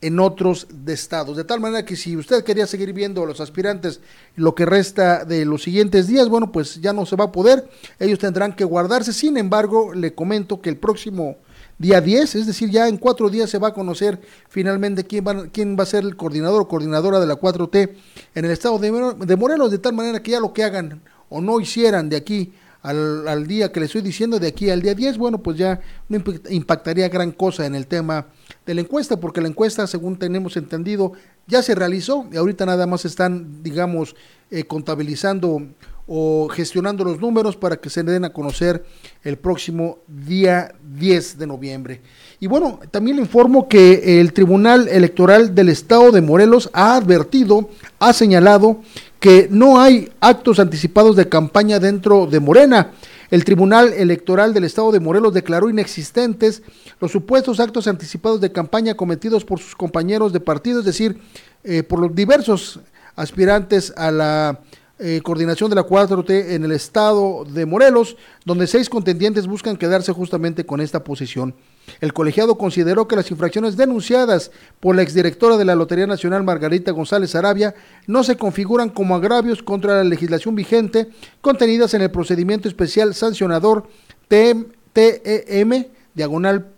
en 0.02 0.18
otros 0.18 0.66
estados. 0.86 1.36
De 1.36 1.44
tal 1.44 1.60
manera 1.60 1.84
que 1.84 1.96
si 1.96 2.16
usted 2.16 2.44
quería 2.44 2.66
seguir 2.66 2.92
viendo 2.92 3.22
a 3.22 3.26
los 3.26 3.40
aspirantes 3.40 4.00
lo 4.34 4.54
que 4.54 4.66
resta 4.66 5.24
de 5.24 5.44
los 5.44 5.62
siguientes 5.62 6.08
días, 6.08 6.28
bueno, 6.28 6.50
pues 6.52 6.80
ya 6.80 6.92
no 6.92 7.06
se 7.06 7.16
va 7.16 7.26
a 7.26 7.32
poder. 7.32 7.70
Ellos 8.00 8.18
tendrán 8.18 8.54
que 8.54 8.64
guardarse. 8.64 9.12
Sin 9.12 9.36
embargo, 9.36 9.94
le 9.94 10.12
comento 10.12 10.60
que 10.60 10.70
el 10.70 10.76
próximo 10.76 11.36
día 11.78 12.00
10, 12.00 12.34
es 12.34 12.46
decir, 12.46 12.68
ya 12.68 12.88
en 12.88 12.96
cuatro 12.96 13.30
días 13.30 13.48
se 13.48 13.58
va 13.58 13.68
a 13.68 13.74
conocer 13.74 14.20
finalmente 14.48 15.04
quién 15.04 15.24
va, 15.26 15.46
quién 15.46 15.76
va 15.78 15.84
a 15.84 15.86
ser 15.86 16.04
el 16.04 16.16
coordinador 16.16 16.62
o 16.62 16.68
coordinadora 16.68 17.20
de 17.20 17.26
la 17.26 17.36
4T 17.36 17.90
en 18.34 18.44
el 18.44 18.50
estado 18.50 18.78
de, 18.78 19.36
Morelos, 19.36 19.70
de 19.70 19.78
tal 19.78 19.92
manera 19.92 20.20
que 20.22 20.32
ya 20.32 20.40
lo 20.40 20.52
que 20.52 20.64
hagan 20.64 21.00
o 21.28 21.40
no 21.40 21.60
hicieran 21.60 22.08
de 22.08 22.16
aquí 22.16 22.52
al, 22.82 23.26
al, 23.28 23.46
día 23.46 23.70
que 23.70 23.78
le 23.78 23.86
estoy 23.86 24.02
diciendo, 24.02 24.40
de 24.40 24.48
aquí 24.48 24.68
al 24.68 24.82
día 24.82 24.94
10, 24.94 25.16
bueno, 25.16 25.38
pues 25.38 25.56
ya 25.56 25.80
no 26.08 26.22
impactaría 26.50 27.08
gran 27.08 27.30
cosa 27.30 27.66
en 27.66 27.76
el 27.76 27.86
tema 27.86 28.26
de 28.66 28.74
la 28.74 28.80
encuesta, 28.80 29.18
porque 29.18 29.40
la 29.40 29.48
encuesta, 29.48 29.86
según 29.86 30.18
tenemos 30.18 30.56
entendido, 30.56 31.12
ya 31.46 31.62
se 31.62 31.74
realizó 31.74 32.26
y 32.32 32.36
ahorita 32.36 32.66
nada 32.66 32.86
más 32.86 33.04
están, 33.04 33.62
digamos, 33.62 34.14
eh, 34.50 34.64
contabilizando 34.64 35.62
o 36.06 36.48
gestionando 36.48 37.04
los 37.04 37.20
números 37.20 37.56
para 37.56 37.76
que 37.76 37.88
se 37.88 38.02
den 38.02 38.24
a 38.24 38.32
conocer 38.32 38.84
el 39.22 39.38
próximo 39.38 39.98
día 40.06 40.74
10 40.94 41.38
de 41.38 41.46
noviembre. 41.46 42.02
Y 42.40 42.48
bueno, 42.48 42.80
también 42.90 43.16
le 43.16 43.22
informo 43.22 43.68
que 43.68 44.20
el 44.20 44.32
Tribunal 44.32 44.88
Electoral 44.88 45.54
del 45.54 45.68
Estado 45.68 46.10
de 46.10 46.20
Morelos 46.20 46.70
ha 46.72 46.96
advertido, 46.96 47.70
ha 47.98 48.12
señalado 48.12 48.80
que 49.20 49.46
no 49.50 49.80
hay 49.80 50.10
actos 50.20 50.58
anticipados 50.58 51.14
de 51.14 51.28
campaña 51.28 51.78
dentro 51.78 52.26
de 52.26 52.40
Morena. 52.40 52.90
El 53.32 53.46
Tribunal 53.46 53.94
Electoral 53.94 54.52
del 54.52 54.64
Estado 54.64 54.92
de 54.92 55.00
Morelos 55.00 55.32
declaró 55.32 55.70
inexistentes 55.70 56.62
los 57.00 57.12
supuestos 57.12 57.60
actos 57.60 57.88
anticipados 57.88 58.42
de 58.42 58.52
campaña 58.52 58.94
cometidos 58.94 59.42
por 59.42 59.58
sus 59.58 59.74
compañeros 59.74 60.34
de 60.34 60.40
partido, 60.40 60.80
es 60.80 60.84
decir, 60.84 61.18
eh, 61.64 61.82
por 61.82 61.98
los 61.98 62.14
diversos 62.14 62.80
aspirantes 63.16 63.90
a 63.96 64.10
la 64.10 64.60
eh, 64.98 65.22
coordinación 65.24 65.70
de 65.70 65.76
la 65.76 65.86
4T 65.86 66.50
en 66.50 66.64
el 66.64 66.72
Estado 66.72 67.46
de 67.46 67.64
Morelos, 67.64 68.18
donde 68.44 68.66
seis 68.66 68.90
contendientes 68.90 69.46
buscan 69.46 69.78
quedarse 69.78 70.12
justamente 70.12 70.66
con 70.66 70.82
esta 70.82 71.02
posición. 71.02 71.54
El 72.00 72.12
colegiado 72.12 72.56
consideró 72.58 73.08
que 73.08 73.16
las 73.16 73.30
infracciones 73.30 73.76
denunciadas 73.76 74.50
por 74.80 74.96
la 74.96 75.02
exdirectora 75.02 75.56
de 75.56 75.64
la 75.64 75.74
Lotería 75.74 76.06
Nacional 76.06 76.42
Margarita 76.44 76.92
González 76.92 77.34
Arabia 77.34 77.74
no 78.06 78.24
se 78.24 78.36
configuran 78.36 78.88
como 78.88 79.14
agravios 79.14 79.62
contra 79.62 79.96
la 79.96 80.04
legislación 80.04 80.54
vigente 80.54 81.10
contenidas 81.40 81.94
en 81.94 82.02
el 82.02 82.10
procedimiento 82.10 82.68
especial 82.68 83.14
sancionador 83.14 83.88
TEM, 84.28 84.66
TEM 84.92 85.86
diagonal 86.14 86.72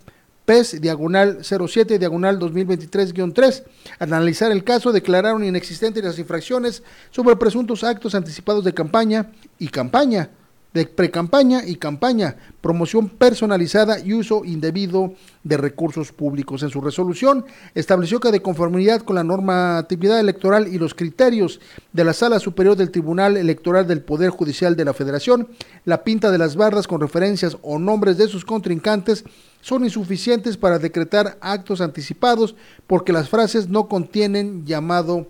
PES, 0.45 0.81
diagonal 0.81 1.39
07, 1.43 1.99
diagonal 1.99 2.39
2023-3. 2.39 3.65
Al 3.99 4.13
analizar 4.13 4.53
el 4.53 4.63
caso, 4.63 4.93
declararon 4.93 5.43
inexistentes 5.43 6.05
las 6.05 6.19
infracciones 6.19 6.83
sobre 7.11 7.37
presuntos 7.37 7.83
actos 7.83 8.15
anticipados 8.15 8.63
de 8.65 8.75
campaña 8.75 9.31
y 9.59 9.69
campaña 9.69 10.31
de 10.75 10.87
precampaña 10.87 11.65
y 11.65 11.77
campaña, 11.77 12.37
promoción 12.61 13.09
personalizada 13.09 14.01
y 14.01 14.13
uso 14.13 14.45
indebido 14.45 15.15
de 15.45 15.57
recursos 15.57 16.11
públicos. 16.11 16.65
En 16.65 16.71
su 16.71 16.81
resolución 16.81 17.45
estableció 17.77 18.19
que 18.19 18.33
de 18.33 18.43
conformidad 18.43 19.03
con 19.03 19.15
la 19.15 19.23
normatividad 19.23 20.19
electoral 20.19 20.67
y 20.67 20.79
los 20.79 20.95
criterios 20.95 21.61
de 21.93 22.05
la 22.05 22.13
Sala 22.13 22.41
Superior 22.41 22.77
del 22.77 22.91
Tribunal 22.91 23.37
Electoral 23.37 23.87
del 23.87 24.03
Poder 24.03 24.31
Judicial 24.31 24.75
de 24.75 24.85
la 24.85 24.95
Federación, 24.95 25.49
la 25.85 26.03
pinta 26.03 26.33
de 26.33 26.39
las 26.39 26.57
barras 26.57 26.89
con 26.89 27.01
referencias 27.01 27.57
o 27.63 27.79
nombres 27.79 28.19
de 28.19 28.27
sus 28.27 28.45
contrincantes 28.45 29.25
son 29.61 29.85
insuficientes 29.85 30.57
para 30.57 30.81
decretar 30.81 31.39
actos 31.41 31.81
anticipados 31.81 32.57
porque 32.89 33.13
las 33.13 33.29
frases 33.29 33.69
no 33.69 33.89
contienen 33.89 34.67
llamado 34.67 35.29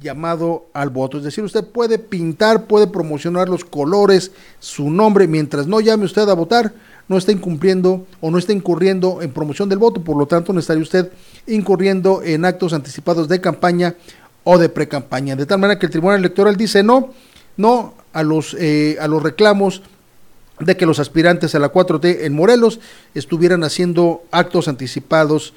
llamado 0.00 0.66
al 0.72 0.90
voto. 0.90 1.18
Es 1.18 1.24
decir, 1.24 1.44
usted 1.44 1.64
puede 1.64 1.98
pintar, 1.98 2.66
puede 2.66 2.86
promocionar 2.86 3.48
los 3.48 3.64
colores, 3.64 4.32
su 4.58 4.90
nombre, 4.90 5.26
mientras 5.28 5.66
no 5.66 5.80
llame 5.80 6.04
usted 6.04 6.28
a 6.28 6.34
votar, 6.34 6.72
no 7.08 7.16
está 7.16 7.32
incumpliendo 7.32 8.06
o 8.20 8.30
no 8.30 8.38
está 8.38 8.52
incurriendo 8.52 9.22
en 9.22 9.30
promoción 9.30 9.68
del 9.68 9.78
voto, 9.78 10.02
por 10.02 10.16
lo 10.16 10.26
tanto 10.26 10.52
no 10.52 10.60
estaría 10.60 10.82
usted 10.82 11.10
incurriendo 11.46 12.22
en 12.22 12.44
actos 12.44 12.72
anticipados 12.72 13.28
de 13.28 13.40
campaña 13.40 13.94
o 14.42 14.58
de 14.58 14.68
precampaña. 14.68 15.36
De 15.36 15.46
tal 15.46 15.58
manera 15.58 15.78
que 15.78 15.86
el 15.86 15.92
Tribunal 15.92 16.18
Electoral 16.18 16.56
dice 16.56 16.82
no, 16.82 17.12
no 17.56 17.94
a 18.12 18.22
los, 18.22 18.54
eh, 18.58 18.96
a 19.00 19.08
los 19.08 19.22
reclamos 19.22 19.82
de 20.60 20.76
que 20.76 20.86
los 20.86 20.98
aspirantes 20.98 21.54
a 21.54 21.58
la 21.58 21.72
4T 21.72 22.24
en 22.24 22.32
Morelos 22.32 22.80
estuvieran 23.14 23.64
haciendo 23.64 24.22
actos 24.30 24.68
anticipados 24.68 25.52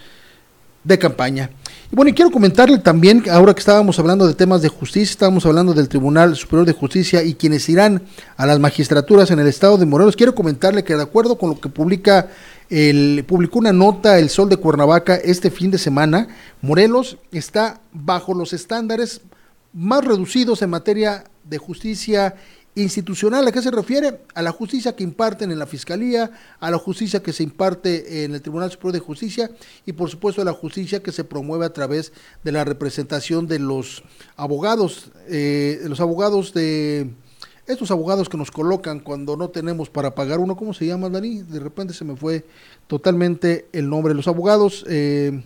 de 0.84 0.98
campaña. 0.98 1.52
Y 1.90 1.96
bueno, 1.96 2.10
y 2.10 2.14
quiero 2.14 2.32
comentarle 2.32 2.80
también, 2.80 3.24
ahora 3.32 3.54
que 3.54 3.62
estábamos 3.62 3.98
hablando 3.98 4.28
de 4.28 4.34
temas 4.34 4.62
de 4.62 4.68
justicia, 4.68 5.12
estábamos 5.12 5.46
hablando 5.46 5.74
del 5.74 5.88
Tribunal 5.88 6.36
Superior 6.36 6.66
de 6.66 6.74
Justicia 6.74 7.24
y 7.24 7.34
quienes 7.34 7.70
irán 7.70 8.04
a 8.36 8.46
las 8.46 8.60
magistraturas 8.60 9.32
en 9.32 9.40
el 9.40 9.48
estado 9.48 9.78
de 9.78 9.86
Morelos, 9.86 10.18
quiero 10.18 10.36
comentarle 10.36 10.84
que 10.84 10.98
de 10.98 11.04
acuerdo 11.04 11.38
con 11.38 11.52
lo 11.52 11.60
que 11.62 11.70
publica 11.70 12.28
el, 12.70 13.24
publicó 13.26 13.60
una 13.60 13.72
nota 13.72 14.20
El 14.20 14.30
Sol 14.30 14.50
de 14.50 14.58
Cuernavaca 14.58 15.16
este 15.16 15.50
fin 15.50 15.72
de 15.72 15.78
semana, 15.78 16.28
Morelos 16.62 17.20
está 17.32 17.80
bajo 17.94 18.34
los 18.34 18.52
estándares 18.52 19.22
más 19.72 20.04
reducidos 20.04 20.62
en 20.62 20.72
materia 20.72 21.24
de 21.46 21.58
justicia 21.58 22.36
institucional. 22.78 23.48
¿A 23.48 23.52
qué 23.52 23.62
se 23.62 23.72
refiere? 23.72 24.22
A 24.36 24.42
la 24.42 24.52
justicia 24.52 24.96
que 24.96 25.04
imparten 25.04 25.52
en 25.52 25.60
la 25.60 25.66
Fiscalía, 25.66 26.32
a 26.60 26.72
la 26.72 26.78
justicia 26.78 27.24
que 27.24 27.34
se 27.34 27.44
imparte 27.44 28.24
en 28.24 28.34
el 28.34 28.42
Tribunal 28.42 28.72
Superior 28.72 28.94
de 28.94 29.00
Justicia 29.00 29.52
y 29.86 29.94
por 29.94 30.10
supuesto 30.10 30.42
a 30.42 30.46
la 30.46 30.54
justicia 30.54 31.02
que 31.02 31.12
se 31.12 31.24
promueve 31.24 31.66
a 31.66 31.74
través 31.74 32.14
de 32.44 32.52
la 32.52 32.64
representación 32.64 33.48
de 33.48 33.60
los 33.60 34.04
abogados, 34.36 35.12
eh, 35.28 35.82
los 35.86 36.00
abogados 36.00 36.54
de 36.54 37.12
estos 37.66 37.92
abogados 37.92 38.30
que 38.30 38.38
nos 38.38 38.50
colocan 38.52 39.02
cuando 39.02 39.36
no 39.36 39.50
tenemos 39.50 39.90
para 39.90 40.16
pagar 40.16 40.40
uno, 40.40 40.56
¿cómo 40.56 40.74
se 40.74 40.86
llama, 40.86 41.10
Dani? 41.10 41.42
De 41.42 41.60
repente 41.60 41.94
se 41.94 42.06
me 42.06 42.16
fue 42.16 42.46
totalmente 42.88 43.68
el 43.74 43.90
nombre. 43.90 44.14
Los 44.14 44.30
abogados, 44.30 44.86
eh, 44.88 45.44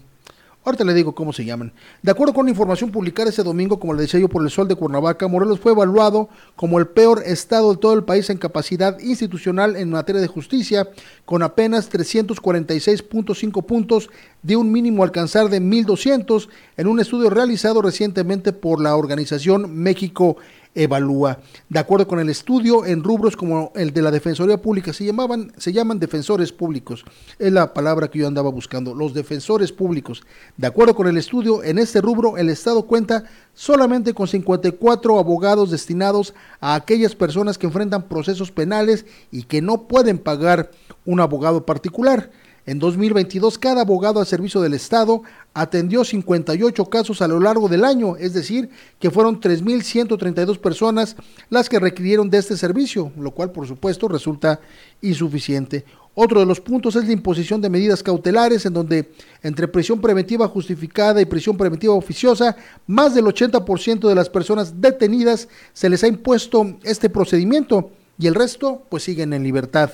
ahorita 0.64 0.84
le 0.84 0.94
digo 0.94 1.14
cómo 1.14 1.34
se 1.34 1.46
llaman. 1.46 1.74
De 2.02 2.12
acuerdo 2.12 2.34
con 2.34 2.46
la 2.46 2.52
información 2.52 2.92
publicada 2.92 3.30
ese 3.30 3.44
domingo, 3.44 3.80
como 3.80 3.94
le 3.94 4.04
decía 4.04 4.20
yo 4.20 4.28
por 4.28 4.44
el 4.44 4.50
Sol 4.50 4.68
de 4.68 4.76
Cuernavaca, 4.76 5.28
Morelos 5.28 5.60
fue 5.60 5.72
evaluado 5.72 6.30
como 6.56 6.80
el 6.80 6.88
peor 6.88 7.24
estado 7.26 7.74
de 7.74 7.78
todo 7.78 7.94
el 7.94 8.04
país 8.04 8.30
en 8.30 8.38
capacidad 8.38 9.00
institucional 9.00 9.76
en 9.76 9.90
materia 9.90 10.22
de 10.22 10.28
justicia, 10.28 10.88
con 11.26 11.44
apenas 11.44 11.92
346.5 11.92 13.66
puntos 13.66 14.10
de 14.44 14.56
un 14.56 14.72
mínimo 14.72 15.04
alcanzar 15.04 15.50
de 15.50 15.62
1.200 15.62 16.50
en 16.78 16.88
un 16.88 17.00
estudio 17.00 17.30
realizado 17.30 17.82
recientemente 17.82 18.54
por 18.54 18.82
la 18.82 18.96
organización 18.96 19.74
México 19.76 20.38
evalúa. 20.74 21.40
De 21.70 21.80
acuerdo 21.80 22.08
con 22.08 22.20
el 22.20 22.30
estudio, 22.30 22.86
en 22.86 23.04
rubros 23.04 23.36
como 23.36 23.72
el 23.76 23.94
de 23.94 24.02
la 24.02 24.12
Defensoría 24.12 24.62
Pública 24.62 24.94
se 24.94 25.06
llamaban, 25.06 25.52
se 25.58 25.74
llaman 25.74 26.00
defensores 26.00 26.52
públicos. 26.52 27.04
Es 27.40 27.52
la 27.52 27.74
palabra 27.74 28.10
que 28.10 28.20
yo 28.20 28.28
andaba 28.28 28.50
buscando, 28.50 28.96
los 28.96 29.14
defensores 29.14 29.72
públicos. 29.72 30.24
De 30.58 30.68
acuerdo 30.68 30.96
con 30.96 31.08
el 31.08 31.18
estudio, 31.18 31.64
en 31.64 31.80
este 31.80 32.02
rubro 32.02 32.38
el 32.38 32.50
Estado 32.50 32.84
cuenta 32.84 33.26
solamente 33.54 34.14
con 34.14 34.28
54 34.28 35.20
abogados 35.20 35.72
destinados 35.72 36.34
a 36.60 36.76
aquellas 36.76 37.16
personas 37.16 37.58
que 37.58 37.68
enfrentan 37.68 38.08
procesos 38.08 38.52
penales 38.52 39.06
y 39.32 39.44
que 39.44 39.62
no 39.62 39.88
pueden 39.88 40.18
pagar 40.18 40.72
un 41.06 41.20
abogado 41.20 41.66
particular. 41.66 42.32
En 42.66 42.78
2022, 42.78 43.58
cada 43.58 43.82
abogado 43.82 44.20
al 44.20 44.28
servicio 44.28 44.62
del 44.62 44.76
Estado 44.76 45.24
atendió 45.54 46.04
58 46.04 46.86
casos 46.86 47.22
a 47.24 47.28
lo 47.28 47.40
largo 47.40 47.68
del 47.68 47.84
año, 47.84 48.18
es 48.18 48.34
decir, 48.34 48.70
que 49.00 49.10
fueron 49.10 49.42
3.132 49.42 50.60
personas 50.60 51.16
las 51.50 51.70
que 51.70 51.80
requirieron 51.80 52.30
de 52.30 52.38
este 52.38 52.56
servicio, 52.56 53.12
lo 53.18 53.32
cual 53.32 53.52
por 53.52 53.68
supuesto 53.68 54.08
resulta 54.08 54.62
insuficiente. 55.02 55.86
Otro 56.14 56.40
de 56.40 56.46
los 56.46 56.62
puntos 56.62 56.96
es 56.96 57.06
la 57.06 57.14
imposición 57.14 57.62
de 57.62 57.70
medidas 57.70 58.04
cautelares, 58.04 58.66
en 58.66 58.74
donde 58.74 59.12
entre 59.42 59.68
prisión 59.68 60.00
preventiva 60.00 60.48
justificada 60.48 61.20
y 61.20 61.26
prisión 61.26 61.58
preventiva 61.58 61.96
oficiosa, 61.96 62.56
más 62.86 63.16
del 63.16 63.26
80% 63.26 64.08
de 64.08 64.16
las 64.16 64.30
personas 64.30 64.80
detenidas 64.80 65.48
se 65.74 65.90
les 65.90 66.04
ha 66.04 66.08
impuesto 66.08 66.78
este 66.84 67.10
procedimiento 67.10 67.92
y 68.20 68.28
el 68.28 68.36
resto 68.36 68.84
pues 68.90 69.04
siguen 69.04 69.34
en 69.34 69.44
libertad. 69.44 69.92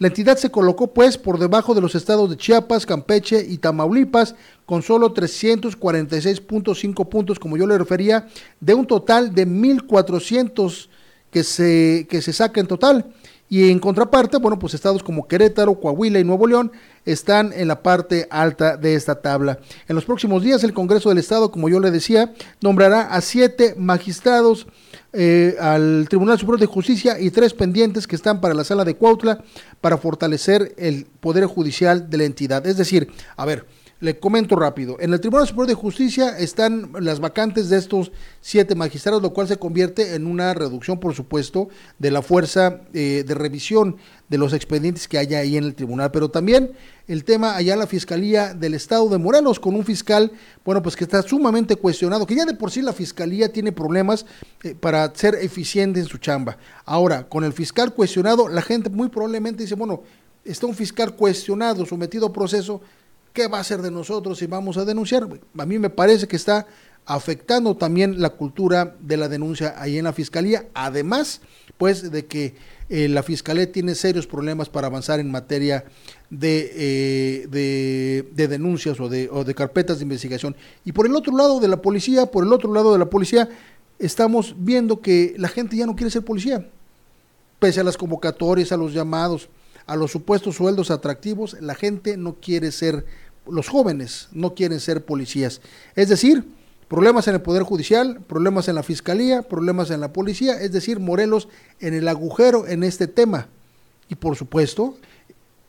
La 0.00 0.08
entidad 0.08 0.38
se 0.38 0.50
colocó 0.50 0.94
pues 0.94 1.18
por 1.18 1.38
debajo 1.38 1.74
de 1.74 1.82
los 1.82 1.94
estados 1.94 2.30
de 2.30 2.38
Chiapas, 2.38 2.86
Campeche 2.86 3.44
y 3.46 3.58
Tamaulipas 3.58 4.34
con 4.64 4.80
solo 4.82 5.12
346.5 5.12 7.06
puntos, 7.06 7.38
como 7.38 7.58
yo 7.58 7.66
le 7.66 7.76
refería, 7.76 8.26
de 8.60 8.72
un 8.72 8.86
total 8.86 9.34
de 9.34 9.46
1.400 9.46 10.88
que 11.30 11.44
se, 11.44 12.06
que 12.08 12.22
se 12.22 12.32
saca 12.32 12.60
en 12.60 12.66
total. 12.66 13.12
Y 13.50 13.70
en 13.70 13.78
contraparte, 13.78 14.38
bueno, 14.38 14.58
pues 14.58 14.72
estados 14.72 15.02
como 15.02 15.28
Querétaro, 15.28 15.78
Coahuila 15.78 16.18
y 16.18 16.24
Nuevo 16.24 16.46
León 16.46 16.72
están 17.04 17.52
en 17.52 17.68
la 17.68 17.82
parte 17.82 18.26
alta 18.30 18.78
de 18.78 18.94
esta 18.94 19.20
tabla. 19.20 19.58
En 19.86 19.96
los 19.96 20.06
próximos 20.06 20.42
días, 20.42 20.64
el 20.64 20.72
Congreso 20.72 21.10
del 21.10 21.18
Estado, 21.18 21.50
como 21.50 21.68
yo 21.68 21.78
le 21.78 21.90
decía, 21.90 22.32
nombrará 22.62 23.02
a 23.02 23.20
siete 23.20 23.74
magistrados 23.76 24.66
eh, 25.12 25.56
al 25.60 26.06
Tribunal 26.08 26.38
Superior 26.38 26.60
de 26.60 26.66
Justicia 26.66 27.18
y 27.18 27.30
tres 27.30 27.52
pendientes 27.52 28.06
que 28.06 28.16
están 28.16 28.40
para 28.40 28.54
la 28.54 28.64
sala 28.64 28.84
de 28.84 28.94
Cuautla 28.94 29.42
para 29.80 29.98
fortalecer 29.98 30.74
el 30.78 31.06
poder 31.20 31.46
judicial 31.46 32.08
de 32.10 32.18
la 32.18 32.24
entidad. 32.24 32.66
Es 32.66 32.76
decir, 32.76 33.10
a 33.36 33.44
ver, 33.44 33.66
le 34.00 34.18
comento 34.18 34.56
rápido. 34.56 34.96
En 34.98 35.12
el 35.12 35.20
Tribunal 35.20 35.46
Superior 35.46 35.68
de 35.68 35.74
Justicia 35.74 36.38
están 36.38 36.90
las 37.00 37.20
vacantes 37.20 37.68
de 37.68 37.76
estos 37.76 38.10
siete 38.40 38.74
magistrados, 38.74 39.22
lo 39.22 39.32
cual 39.32 39.46
se 39.46 39.58
convierte 39.58 40.14
en 40.14 40.26
una 40.26 40.54
reducción, 40.54 40.98
por 40.98 41.14
supuesto, 41.14 41.68
de 41.98 42.10
la 42.10 42.22
fuerza 42.22 42.80
eh, 42.94 43.24
de 43.26 43.34
revisión 43.34 43.96
de 44.30 44.38
los 44.38 44.54
expedientes 44.54 45.06
que 45.06 45.18
haya 45.18 45.40
ahí 45.40 45.56
en 45.58 45.64
el 45.64 45.74
tribunal. 45.74 46.10
Pero 46.10 46.30
también 46.30 46.72
el 47.08 47.24
tema 47.24 47.56
allá 47.56 47.76
la 47.76 47.86
Fiscalía 47.86 48.54
del 48.54 48.72
Estado 48.72 49.06
de 49.10 49.18
Morelos, 49.18 49.60
con 49.60 49.74
un 49.76 49.84
fiscal, 49.84 50.32
bueno, 50.64 50.80
pues 50.82 50.96
que 50.96 51.04
está 51.04 51.20
sumamente 51.22 51.76
cuestionado, 51.76 52.26
que 52.26 52.36
ya 52.36 52.46
de 52.46 52.54
por 52.54 52.70
sí 52.70 52.80
la 52.80 52.94
Fiscalía 52.94 53.52
tiene 53.52 53.70
problemas 53.70 54.24
eh, 54.62 54.74
para 54.74 55.14
ser 55.14 55.34
eficiente 55.34 56.00
en 56.00 56.06
su 56.06 56.16
chamba. 56.16 56.56
Ahora, 56.86 57.28
con 57.28 57.44
el 57.44 57.52
fiscal 57.52 57.92
cuestionado, 57.92 58.48
la 58.48 58.62
gente 58.62 58.88
muy 58.88 59.08
probablemente 59.08 59.64
dice, 59.64 59.74
bueno, 59.74 60.02
está 60.42 60.66
un 60.66 60.74
fiscal 60.74 61.14
cuestionado, 61.14 61.84
sometido 61.84 62.28
a 62.28 62.32
proceso, 62.32 62.80
¿Qué 63.32 63.46
va 63.46 63.58
a 63.58 63.60
hacer 63.60 63.80
de 63.80 63.90
nosotros 63.90 64.38
si 64.38 64.46
vamos 64.46 64.76
a 64.76 64.84
denunciar? 64.84 65.28
A 65.56 65.66
mí 65.66 65.78
me 65.78 65.90
parece 65.90 66.26
que 66.26 66.36
está 66.36 66.66
afectando 67.06 67.76
también 67.76 68.20
la 68.20 68.30
cultura 68.30 68.96
de 69.00 69.16
la 69.16 69.28
denuncia 69.28 69.74
ahí 69.78 69.98
en 69.98 70.04
la 70.04 70.12
fiscalía, 70.12 70.66
además, 70.74 71.40
pues, 71.78 72.10
de 72.10 72.26
que 72.26 72.54
eh, 72.88 73.08
la 73.08 73.22
fiscalía 73.22 73.70
tiene 73.70 73.94
serios 73.94 74.26
problemas 74.26 74.68
para 74.68 74.88
avanzar 74.88 75.20
en 75.20 75.30
materia 75.30 75.84
de, 76.28 76.72
eh, 76.74 78.26
de, 78.32 78.48
denuncias 78.48 78.98
o 79.00 79.08
de, 79.08 79.28
o 79.30 79.44
de 79.44 79.54
carpetas 79.54 79.98
de 79.98 80.04
investigación. 80.04 80.56
Y 80.84 80.92
por 80.92 81.06
el 81.06 81.14
otro 81.14 81.36
lado 81.36 81.60
de 81.60 81.68
la 81.68 81.80
policía, 81.80 82.26
por 82.26 82.44
el 82.44 82.52
otro 82.52 82.72
lado 82.72 82.92
de 82.92 82.98
la 82.98 83.10
policía, 83.10 83.48
estamos 83.98 84.54
viendo 84.58 85.00
que 85.00 85.34
la 85.36 85.48
gente 85.48 85.76
ya 85.76 85.86
no 85.86 85.94
quiere 85.94 86.10
ser 86.10 86.24
policía, 86.24 86.68
pese 87.60 87.80
a 87.80 87.84
las 87.84 87.96
convocatorias, 87.96 88.72
a 88.72 88.76
los 88.76 88.92
llamados 88.92 89.48
a 89.90 89.96
los 89.96 90.12
supuestos 90.12 90.54
sueldos 90.54 90.92
atractivos, 90.92 91.56
la 91.60 91.74
gente 91.74 92.16
no 92.16 92.36
quiere 92.36 92.70
ser, 92.70 93.04
los 93.48 93.68
jóvenes 93.68 94.28
no 94.30 94.54
quieren 94.54 94.78
ser 94.78 95.04
policías. 95.04 95.60
Es 95.96 96.08
decir, 96.08 96.44
problemas 96.86 97.26
en 97.26 97.34
el 97.34 97.42
Poder 97.42 97.64
Judicial, 97.64 98.20
problemas 98.28 98.68
en 98.68 98.76
la 98.76 98.84
Fiscalía, 98.84 99.42
problemas 99.42 99.90
en 99.90 100.00
la 100.00 100.12
Policía, 100.12 100.60
es 100.60 100.70
decir, 100.70 101.00
Morelos 101.00 101.48
en 101.80 101.94
el 101.94 102.06
agujero 102.06 102.68
en 102.68 102.84
este 102.84 103.08
tema. 103.08 103.48
Y 104.08 104.14
por 104.14 104.36
supuesto, 104.36 104.94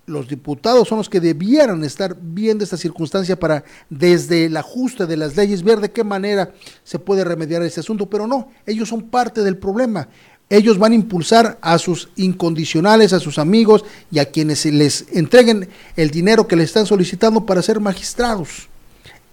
los 0.06 0.28
diputados 0.28 0.88
son 0.88 1.00
los 1.00 1.10
que 1.10 1.20
debieran 1.20 1.84
estar 1.84 2.16
viendo 2.22 2.64
esta 2.64 2.78
circunstancia 2.78 3.40
para, 3.40 3.64
desde 3.90 4.46
el 4.46 4.56
ajuste 4.56 5.08
de 5.08 5.18
las 5.18 5.36
leyes, 5.36 5.64
ver 5.64 5.80
de 5.80 5.92
qué 5.92 6.04
manera 6.04 6.54
se 6.84 7.00
puede 7.00 7.24
remediar 7.24 7.64
este 7.64 7.80
asunto, 7.80 8.08
pero 8.08 8.28
no, 8.28 8.52
ellos 8.68 8.88
son 8.88 9.10
parte 9.10 9.42
del 9.42 9.58
problema 9.58 10.10
ellos 10.52 10.78
van 10.78 10.92
a 10.92 10.96
impulsar 10.96 11.58
a 11.62 11.78
sus 11.78 12.10
incondicionales, 12.18 13.14
a 13.14 13.22
sus 13.22 13.40
amigos 13.40 13.86
y 14.12 14.20
a 14.20 14.26
quienes 14.26 14.66
les 14.66 15.06
entreguen 15.14 15.70
el 15.96 16.12
dinero 16.12 16.46
que 16.46 16.58
les 16.58 16.66
están 16.66 16.86
solicitando 16.86 17.46
para 17.46 17.62
ser 17.62 17.80
magistrados. 17.80 18.68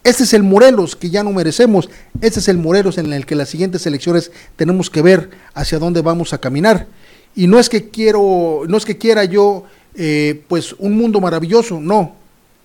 Este 0.05 0.23
es 0.23 0.33
el 0.33 0.45
Morelos 0.45 0.95
que 0.95 1.11
ya 1.11 1.25
no 1.25 1.33
merecemos, 1.33 1.91
este 2.21 2.39
es 2.39 2.47
el 2.47 2.59
Morelos 2.59 2.99
en 2.99 3.13
el 3.13 3.27
que 3.27 3.35
las 3.35 3.49
siguientes 3.49 3.85
elecciones 3.85 4.31
tenemos 4.55 4.91
que 4.91 5.03
ver 5.03 5.31
hacia 5.55 5.81
dónde 5.81 6.03
vamos 6.03 6.33
a 6.33 6.39
caminar. 6.39 6.87
Y 7.35 7.49
no 7.49 7.59
es 7.59 7.69
que 7.69 7.89
quiero, 7.91 8.63
no 8.69 8.77
es 8.77 8.85
que 8.85 8.97
quiera 8.97 9.25
yo 9.25 9.65
eh, 9.97 10.45
pues 10.47 10.73
un 10.79 10.97
mundo 10.97 11.21
maravilloso, 11.21 11.81
no, 11.81 12.15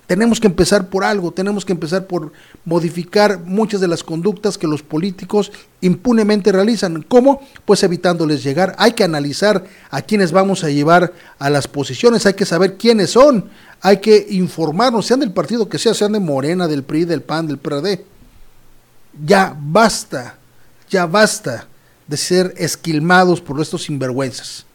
tenemos 0.08 0.40
que 0.40 0.48
empezar 0.48 0.90
por 0.90 1.04
algo, 1.04 1.32
tenemos 1.32 1.64
que 1.64 1.72
empezar 1.72 2.08
por 2.08 2.34
modificar 2.66 3.40
muchas 3.40 3.80
de 3.80 3.88
las 3.88 4.04
conductas 4.04 4.58
que 4.58 4.68
los 4.68 4.84
políticos 4.84 5.52
impunemente 5.82 6.52
realizan. 6.52 7.04
¿Cómo? 7.04 7.42
Pues 7.66 7.84
evitándoles 7.84 8.44
llegar. 8.44 8.76
Hay 8.78 8.94
que 8.94 9.06
analizar 9.06 9.64
a 9.90 10.02
quiénes 10.02 10.32
vamos 10.32 10.64
a 10.64 10.70
llevar 10.70 11.14
a 11.40 11.50
las 11.50 11.68
posiciones, 11.68 12.26
hay 12.26 12.34
que 12.34 12.46
saber 12.46 12.78
quiénes 12.78 13.12
son, 13.12 13.50
hay 13.82 13.98
que 13.98 14.28
informarnos, 14.30 15.06
sean 15.06 15.22
del 15.22 15.32
partido 15.32 15.70
que 15.70 15.80
sea, 15.80 15.94
sean 15.94 16.12
de 16.12 16.20
Morena, 16.20 16.68
del 16.68 16.84
PRI, 16.84 17.06
del 17.06 17.22
PAN, 17.22 17.48
del 17.48 17.58
PRD. 17.58 18.06
Ya 19.26 19.56
basta, 19.58 20.38
ya 20.90 21.06
basta 21.06 21.68
de 22.08 22.18
ser 22.18 22.54
esquilmados 22.58 23.40
por 23.40 23.62
estos 23.62 23.84
sinvergüenzas. 23.84 24.66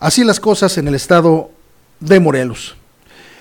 Así 0.00 0.24
las 0.24 0.40
cosas 0.40 0.78
en 0.78 0.88
el 0.88 0.94
estado 0.94 1.50
de 2.00 2.20
Morelos. 2.20 2.76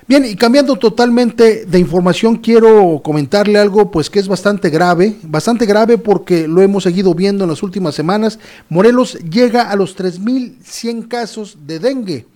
Bien, 0.07 0.23
y 0.23 0.35
cambiando 0.35 0.75
totalmente 0.75 1.65
de 1.65 1.79
información, 1.79 2.35
quiero 2.35 3.01
comentarle 3.03 3.57
algo 3.57 3.89
pues 3.89 4.07
que 4.07 4.19
es 4.19 4.27
bastante 4.27 4.69
grave, 4.69 5.15
bastante 5.23 5.65
grave 5.65 5.97
porque 5.97 6.47
lo 6.47 6.61
hemos 6.61 6.83
seguido 6.83 7.15
viendo 7.15 7.43
en 7.43 7.49
las 7.49 7.63
últimas 7.63 7.95
semanas. 7.95 8.37
Morelos 8.69 9.17
llega 9.27 9.71
a 9.71 9.75
los 9.75 9.97
3.100 9.97 11.07
casos 11.07 11.57
de 11.65 11.79
dengue. 11.79 12.27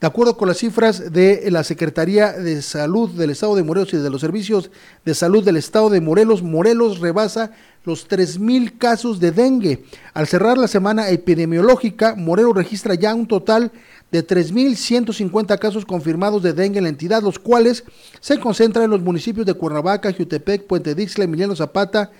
De 0.00 0.06
acuerdo 0.06 0.36
con 0.36 0.46
las 0.46 0.58
cifras 0.58 1.12
de 1.12 1.46
la 1.50 1.64
Secretaría 1.64 2.32
de 2.32 2.62
Salud 2.62 3.10
del 3.10 3.30
Estado 3.30 3.56
de 3.56 3.64
Morelos 3.64 3.92
y 3.92 3.96
de 3.96 4.10
los 4.10 4.20
Servicios 4.20 4.70
de 5.04 5.14
Salud 5.14 5.44
del 5.44 5.56
Estado 5.56 5.90
de 5.90 6.00
Morelos, 6.00 6.40
Morelos 6.40 7.00
rebasa 7.00 7.50
los 7.84 8.08
3.000 8.08 8.78
casos 8.78 9.18
de 9.18 9.32
dengue. 9.32 9.84
Al 10.14 10.28
cerrar 10.28 10.56
la 10.56 10.68
semana 10.68 11.10
epidemiológica, 11.10 12.14
Morelos 12.14 12.54
registra 12.54 12.94
ya 12.94 13.14
un 13.14 13.26
total 13.26 13.72
de 14.10 14.26
3.150 14.26 15.58
casos 15.58 15.84
confirmados 15.84 16.42
de 16.42 16.52
dengue 16.52 16.78
en 16.78 16.84
la 16.84 16.90
entidad, 16.90 17.22
los 17.22 17.38
cuales 17.38 17.84
se 18.20 18.38
concentran 18.38 18.84
en 18.84 18.90
los 18.90 19.00
municipios 19.00 19.46
de 19.46 19.54
Cuernavaca, 19.54 20.12
Jutepec, 20.12 20.66
Puente 20.66 20.94
Dixla, 20.94 21.24
Emiliano 21.24 21.54
Zapata 21.54 22.10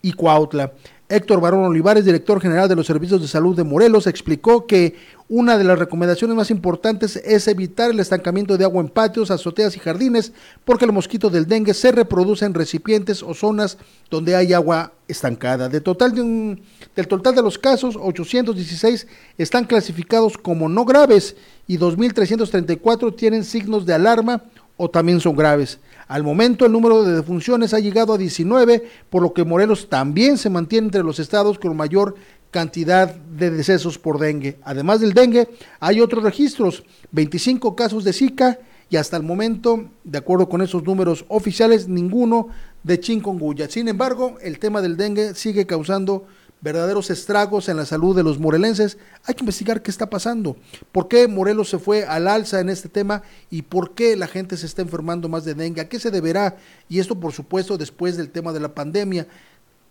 y 0.00 0.12
Cuautla. 0.12 0.72
Héctor 1.08 1.40
Barón 1.40 1.64
Olivares, 1.64 2.04
director 2.04 2.40
general 2.40 2.68
de 2.68 2.76
los 2.76 2.86
Servicios 2.86 3.20
de 3.20 3.28
Salud 3.28 3.54
de 3.54 3.64
Morelos, 3.64 4.06
explicó 4.06 4.66
que 4.66 4.96
una 5.28 5.58
de 5.58 5.64
las 5.64 5.78
recomendaciones 5.78 6.36
más 6.36 6.50
importantes 6.50 7.16
es 7.16 7.48
evitar 7.48 7.90
el 7.90 8.00
estancamiento 8.00 8.56
de 8.56 8.64
agua 8.64 8.82
en 8.82 8.88
patios, 8.88 9.30
azoteas 9.30 9.76
y 9.76 9.80
jardines, 9.80 10.32
porque 10.64 10.84
el 10.84 10.92
mosquito 10.92 11.28
del 11.28 11.46
dengue 11.46 11.74
se 11.74 11.92
reproduce 11.92 12.44
en 12.44 12.54
recipientes 12.54 13.22
o 13.22 13.34
zonas 13.34 13.78
donde 14.10 14.36
hay 14.36 14.52
agua 14.52 14.92
estancada. 15.06 15.68
Del 15.68 15.82
total 15.82 16.14
de 16.14 17.42
los 17.42 17.58
casos, 17.58 17.96
816 18.00 19.06
están 19.36 19.64
clasificados 19.64 20.38
como 20.38 20.68
no 20.68 20.84
graves 20.84 21.36
y 21.66 21.78
2.334 21.78 23.14
tienen 23.16 23.44
signos 23.44 23.84
de 23.84 23.94
alarma 23.94 24.42
o 24.76 24.88
también 24.88 25.20
son 25.20 25.36
graves. 25.36 25.78
Al 26.08 26.22
momento 26.22 26.66
el 26.66 26.72
número 26.72 27.04
de 27.04 27.14
defunciones 27.14 27.74
ha 27.74 27.80
llegado 27.80 28.12
a 28.12 28.18
19, 28.18 28.88
por 29.10 29.22
lo 29.22 29.32
que 29.32 29.44
Morelos 29.44 29.88
también 29.88 30.38
se 30.38 30.50
mantiene 30.50 30.86
entre 30.86 31.02
los 31.02 31.18
estados 31.18 31.58
con 31.58 31.76
mayor 31.76 32.14
cantidad 32.50 33.14
de 33.14 33.50
decesos 33.50 33.98
por 33.98 34.18
dengue. 34.18 34.58
Además 34.62 35.00
del 35.00 35.14
dengue, 35.14 35.48
hay 35.80 36.00
otros 36.00 36.22
registros, 36.22 36.84
25 37.10 37.74
casos 37.74 38.04
de 38.04 38.12
Zika 38.12 38.58
y 38.90 38.96
hasta 38.96 39.16
el 39.16 39.22
momento, 39.22 39.86
de 40.04 40.18
acuerdo 40.18 40.48
con 40.50 40.60
esos 40.60 40.84
números 40.84 41.24
oficiales, 41.28 41.88
ninguno 41.88 42.48
de 42.82 43.00
chikungunya. 43.00 43.68
Sin 43.70 43.88
embargo, 43.88 44.36
el 44.42 44.58
tema 44.58 44.82
del 44.82 44.98
dengue 44.98 45.34
sigue 45.34 45.66
causando 45.66 46.26
verdaderos 46.62 47.10
estragos 47.10 47.68
en 47.68 47.76
la 47.76 47.84
salud 47.84 48.16
de 48.16 48.22
los 48.22 48.38
morelenses. 48.38 48.96
Hay 49.24 49.34
que 49.34 49.42
investigar 49.42 49.82
qué 49.82 49.90
está 49.90 50.08
pasando, 50.08 50.56
por 50.92 51.08
qué 51.08 51.28
Morelos 51.28 51.68
se 51.68 51.78
fue 51.78 52.04
al 52.06 52.28
alza 52.28 52.60
en 52.60 52.70
este 52.70 52.88
tema 52.88 53.22
y 53.50 53.62
por 53.62 53.94
qué 53.94 54.16
la 54.16 54.28
gente 54.28 54.56
se 54.56 54.66
está 54.66 54.80
enfermando 54.80 55.28
más 55.28 55.44
de 55.44 55.54
dengue, 55.54 55.82
a 55.82 55.88
qué 55.88 55.98
se 55.98 56.10
deberá. 56.10 56.56
Y 56.88 57.00
esto, 57.00 57.18
por 57.20 57.32
supuesto, 57.32 57.76
después 57.76 58.16
del 58.16 58.30
tema 58.30 58.52
de 58.52 58.60
la 58.60 58.74
pandemia. 58.74 59.26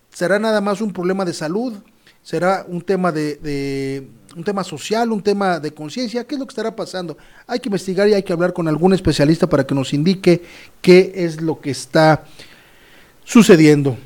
¿Será 0.09 0.39
nada 0.39 0.59
más 0.59 0.81
un 0.81 0.91
problema 0.91 1.23
de 1.23 1.33
salud? 1.33 1.73
será 2.23 2.65
un 2.67 2.81
tema 2.81 3.11
de, 3.11 4.07
un 4.35 4.43
tema 4.43 4.63
social, 4.63 5.11
un 5.11 5.21
tema 5.21 5.59
de 5.59 5.73
conciencia, 5.73 6.25
¿qué 6.25 6.35
es 6.35 6.39
lo 6.39 6.45
que 6.45 6.51
estará 6.51 6.75
pasando? 6.75 7.17
Hay 7.47 7.59
que 7.59 7.69
investigar 7.69 8.07
y 8.07 8.13
hay 8.13 8.23
que 8.23 8.33
hablar 8.33 8.53
con 8.53 8.67
algún 8.67 8.93
especialista 8.93 9.47
para 9.47 9.65
que 9.65 9.73
nos 9.73 9.93
indique 9.93 10.43
qué 10.81 11.11
es 11.15 11.41
lo 11.41 11.59
que 11.59 11.71
está 11.71 12.25
sucediendo. 13.23 13.97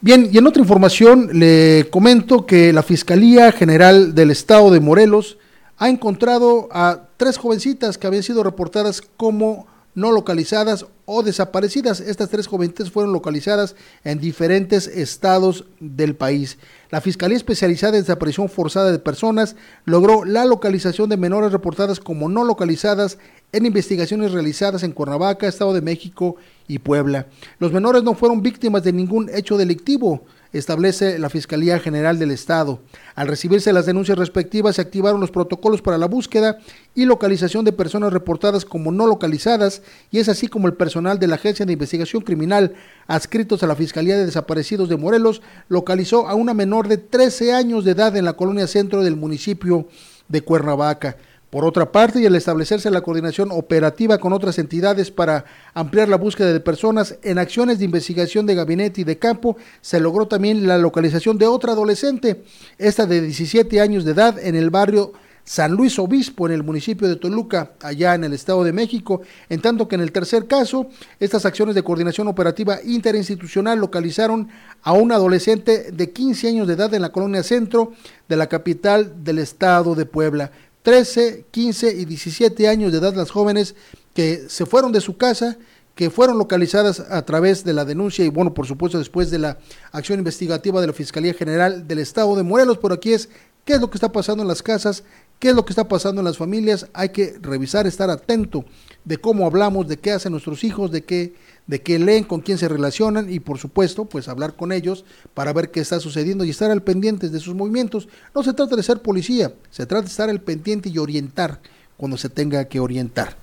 Bien, 0.00 0.28
y 0.32 0.38
en 0.38 0.46
otra 0.46 0.62
información 0.62 1.28
le 1.32 1.88
comento 1.90 2.46
que 2.46 2.72
la 2.72 2.84
Fiscalía 2.84 3.50
General 3.50 4.14
del 4.14 4.30
Estado 4.30 4.70
de 4.70 4.78
Morelos 4.78 5.38
ha 5.76 5.88
encontrado 5.88 6.68
a 6.70 7.08
tres 7.16 7.36
jovencitas 7.36 7.98
que 7.98 8.06
habían 8.06 8.22
sido 8.22 8.44
reportadas 8.44 9.02
como 9.16 9.66
no 9.98 10.12
localizadas 10.12 10.86
o 11.06 11.24
desaparecidas. 11.24 12.00
Estas 12.00 12.28
tres 12.28 12.46
jovencitas 12.46 12.90
fueron 12.90 13.12
localizadas 13.12 13.74
en 14.04 14.20
diferentes 14.20 14.86
estados 14.86 15.64
del 15.80 16.14
país. 16.14 16.56
La 16.90 17.00
Fiscalía 17.00 17.36
Especializada 17.36 17.96
en 17.96 18.04
Desaparición 18.04 18.48
Forzada 18.48 18.92
de 18.92 19.00
Personas 19.00 19.56
logró 19.84 20.24
la 20.24 20.44
localización 20.44 21.10
de 21.10 21.16
menores 21.16 21.50
reportadas 21.50 21.98
como 21.98 22.28
no 22.28 22.44
localizadas 22.44 23.18
en 23.50 23.66
investigaciones 23.66 24.30
realizadas 24.30 24.84
en 24.84 24.92
Cuernavaca, 24.92 25.48
Estado 25.48 25.74
de 25.74 25.82
México 25.82 26.36
y 26.68 26.78
Puebla. 26.78 27.26
Los 27.58 27.72
menores 27.72 28.04
no 28.04 28.14
fueron 28.14 28.40
víctimas 28.40 28.84
de 28.84 28.92
ningún 28.92 29.28
hecho 29.34 29.56
delictivo 29.56 30.22
establece 30.52 31.18
la 31.18 31.30
Fiscalía 31.30 31.78
General 31.78 32.18
del 32.18 32.30
Estado. 32.30 32.80
Al 33.14 33.28
recibirse 33.28 33.72
las 33.72 33.86
denuncias 33.86 34.18
respectivas, 34.18 34.76
se 34.76 34.82
activaron 34.82 35.20
los 35.20 35.30
protocolos 35.30 35.82
para 35.82 35.98
la 35.98 36.06
búsqueda 36.06 36.58
y 36.94 37.04
localización 37.04 37.64
de 37.64 37.72
personas 37.72 38.12
reportadas 38.12 38.64
como 38.64 38.92
no 38.92 39.06
localizadas, 39.06 39.82
y 40.10 40.18
es 40.18 40.28
así 40.28 40.48
como 40.48 40.66
el 40.66 40.74
personal 40.74 41.18
de 41.18 41.26
la 41.26 41.34
Agencia 41.36 41.66
de 41.66 41.72
Investigación 41.72 42.22
Criminal, 42.22 42.74
adscritos 43.06 43.62
a 43.62 43.66
la 43.66 43.76
Fiscalía 43.76 44.16
de 44.16 44.26
Desaparecidos 44.26 44.88
de 44.88 44.96
Morelos, 44.96 45.42
localizó 45.68 46.28
a 46.28 46.34
una 46.34 46.54
menor 46.54 46.88
de 46.88 46.98
13 46.98 47.52
años 47.52 47.84
de 47.84 47.92
edad 47.92 48.16
en 48.16 48.24
la 48.24 48.34
colonia 48.34 48.66
centro 48.66 49.02
del 49.02 49.16
municipio 49.16 49.88
de 50.28 50.42
Cuernavaca. 50.42 51.16
Por 51.50 51.64
otra 51.64 51.90
parte, 51.90 52.20
y 52.20 52.26
al 52.26 52.34
establecerse 52.34 52.90
la 52.90 53.00
coordinación 53.00 53.48
operativa 53.52 54.18
con 54.18 54.34
otras 54.34 54.58
entidades 54.58 55.10
para 55.10 55.46
ampliar 55.72 56.06
la 56.10 56.18
búsqueda 56.18 56.52
de 56.52 56.60
personas 56.60 57.16
en 57.22 57.38
acciones 57.38 57.78
de 57.78 57.86
investigación 57.86 58.44
de 58.44 58.54
gabinete 58.54 59.00
y 59.00 59.04
de 59.04 59.18
campo, 59.18 59.56
se 59.80 59.98
logró 59.98 60.28
también 60.28 60.66
la 60.66 60.76
localización 60.76 61.38
de 61.38 61.46
otra 61.46 61.72
adolescente, 61.72 62.42
esta 62.76 63.06
de 63.06 63.22
17 63.22 63.80
años 63.80 64.04
de 64.04 64.12
edad, 64.12 64.38
en 64.38 64.56
el 64.56 64.68
barrio 64.68 65.14
San 65.48 65.72
Luis 65.72 65.98
Obispo, 65.98 66.46
en 66.46 66.52
el 66.52 66.62
municipio 66.62 67.08
de 67.08 67.16
Toluca, 67.16 67.72
allá 67.80 68.14
en 68.14 68.24
el 68.24 68.34
Estado 68.34 68.62
de 68.62 68.74
México, 68.74 69.22
en 69.48 69.62
tanto 69.62 69.88
que 69.88 69.94
en 69.94 70.02
el 70.02 70.12
tercer 70.12 70.46
caso, 70.46 70.88
estas 71.18 71.46
acciones 71.46 71.74
de 71.74 71.82
coordinación 71.82 72.28
operativa 72.28 72.80
interinstitucional 72.84 73.78
localizaron 73.78 74.50
a 74.82 74.92
un 74.92 75.10
adolescente 75.10 75.90
de 75.90 76.10
15 76.12 76.48
años 76.48 76.66
de 76.66 76.74
edad 76.74 76.92
en 76.92 77.00
la 77.00 77.12
colonia 77.12 77.42
centro 77.42 77.94
de 78.28 78.36
la 78.36 78.46
capital 78.46 79.24
del 79.24 79.38
Estado 79.38 79.94
de 79.94 80.04
Puebla. 80.04 80.52
13, 80.82 81.46
15 81.50 81.94
y 81.94 82.04
17 82.04 82.68
años 82.68 82.92
de 82.92 82.98
edad 82.98 83.14
las 83.14 83.30
jóvenes 83.30 83.74
que 84.14 84.48
se 84.48 84.66
fueron 84.66 84.92
de 84.92 85.00
su 85.00 85.16
casa, 85.16 85.58
que 85.94 86.10
fueron 86.10 86.38
localizadas 86.38 87.00
a 87.00 87.24
través 87.24 87.64
de 87.64 87.72
la 87.72 87.84
denuncia 87.84 88.24
y 88.24 88.28
bueno, 88.28 88.54
por 88.54 88.66
supuesto 88.66 88.98
después 88.98 89.30
de 89.30 89.38
la 89.40 89.58
acción 89.90 90.20
investigativa 90.20 90.80
de 90.80 90.86
la 90.86 90.92
Fiscalía 90.92 91.34
General 91.34 91.88
del 91.88 91.98
Estado 91.98 92.36
de 92.36 92.44
Morelos. 92.44 92.78
Por 92.78 92.92
aquí 92.92 93.12
es 93.12 93.28
qué 93.64 93.74
es 93.74 93.80
lo 93.80 93.90
que 93.90 93.96
está 93.96 94.12
pasando 94.12 94.42
en 94.42 94.48
las 94.48 94.62
casas, 94.62 95.02
qué 95.38 95.50
es 95.50 95.54
lo 95.54 95.64
que 95.64 95.72
está 95.72 95.88
pasando 95.88 96.20
en 96.20 96.24
las 96.24 96.38
familias. 96.38 96.86
Hay 96.94 97.08
que 97.08 97.36
revisar, 97.40 97.86
estar 97.86 98.10
atento 98.10 98.64
de 99.04 99.18
cómo 99.18 99.44
hablamos, 99.44 99.88
de 99.88 99.98
qué 99.98 100.12
hacen 100.12 100.32
nuestros 100.32 100.62
hijos, 100.62 100.90
de 100.90 101.04
qué 101.04 101.34
de 101.68 101.82
qué 101.82 101.98
leen, 101.98 102.24
con 102.24 102.40
quién 102.40 102.58
se 102.58 102.66
relacionan 102.66 103.32
y 103.32 103.40
por 103.40 103.58
supuesto, 103.58 104.06
pues 104.06 104.26
hablar 104.26 104.56
con 104.56 104.72
ellos 104.72 105.04
para 105.34 105.52
ver 105.52 105.70
qué 105.70 105.80
está 105.80 106.00
sucediendo 106.00 106.44
y 106.44 106.50
estar 106.50 106.70
al 106.70 106.82
pendiente 106.82 107.28
de 107.28 107.38
sus 107.38 107.54
movimientos. 107.54 108.08
No 108.34 108.42
se 108.42 108.54
trata 108.54 108.74
de 108.74 108.82
ser 108.82 109.00
policía, 109.00 109.52
se 109.70 109.86
trata 109.86 110.02
de 110.02 110.08
estar 110.08 110.30
al 110.30 110.40
pendiente 110.40 110.88
y 110.88 110.98
orientar 110.98 111.60
cuando 111.96 112.16
se 112.16 112.30
tenga 112.30 112.64
que 112.64 112.80
orientar. 112.80 113.36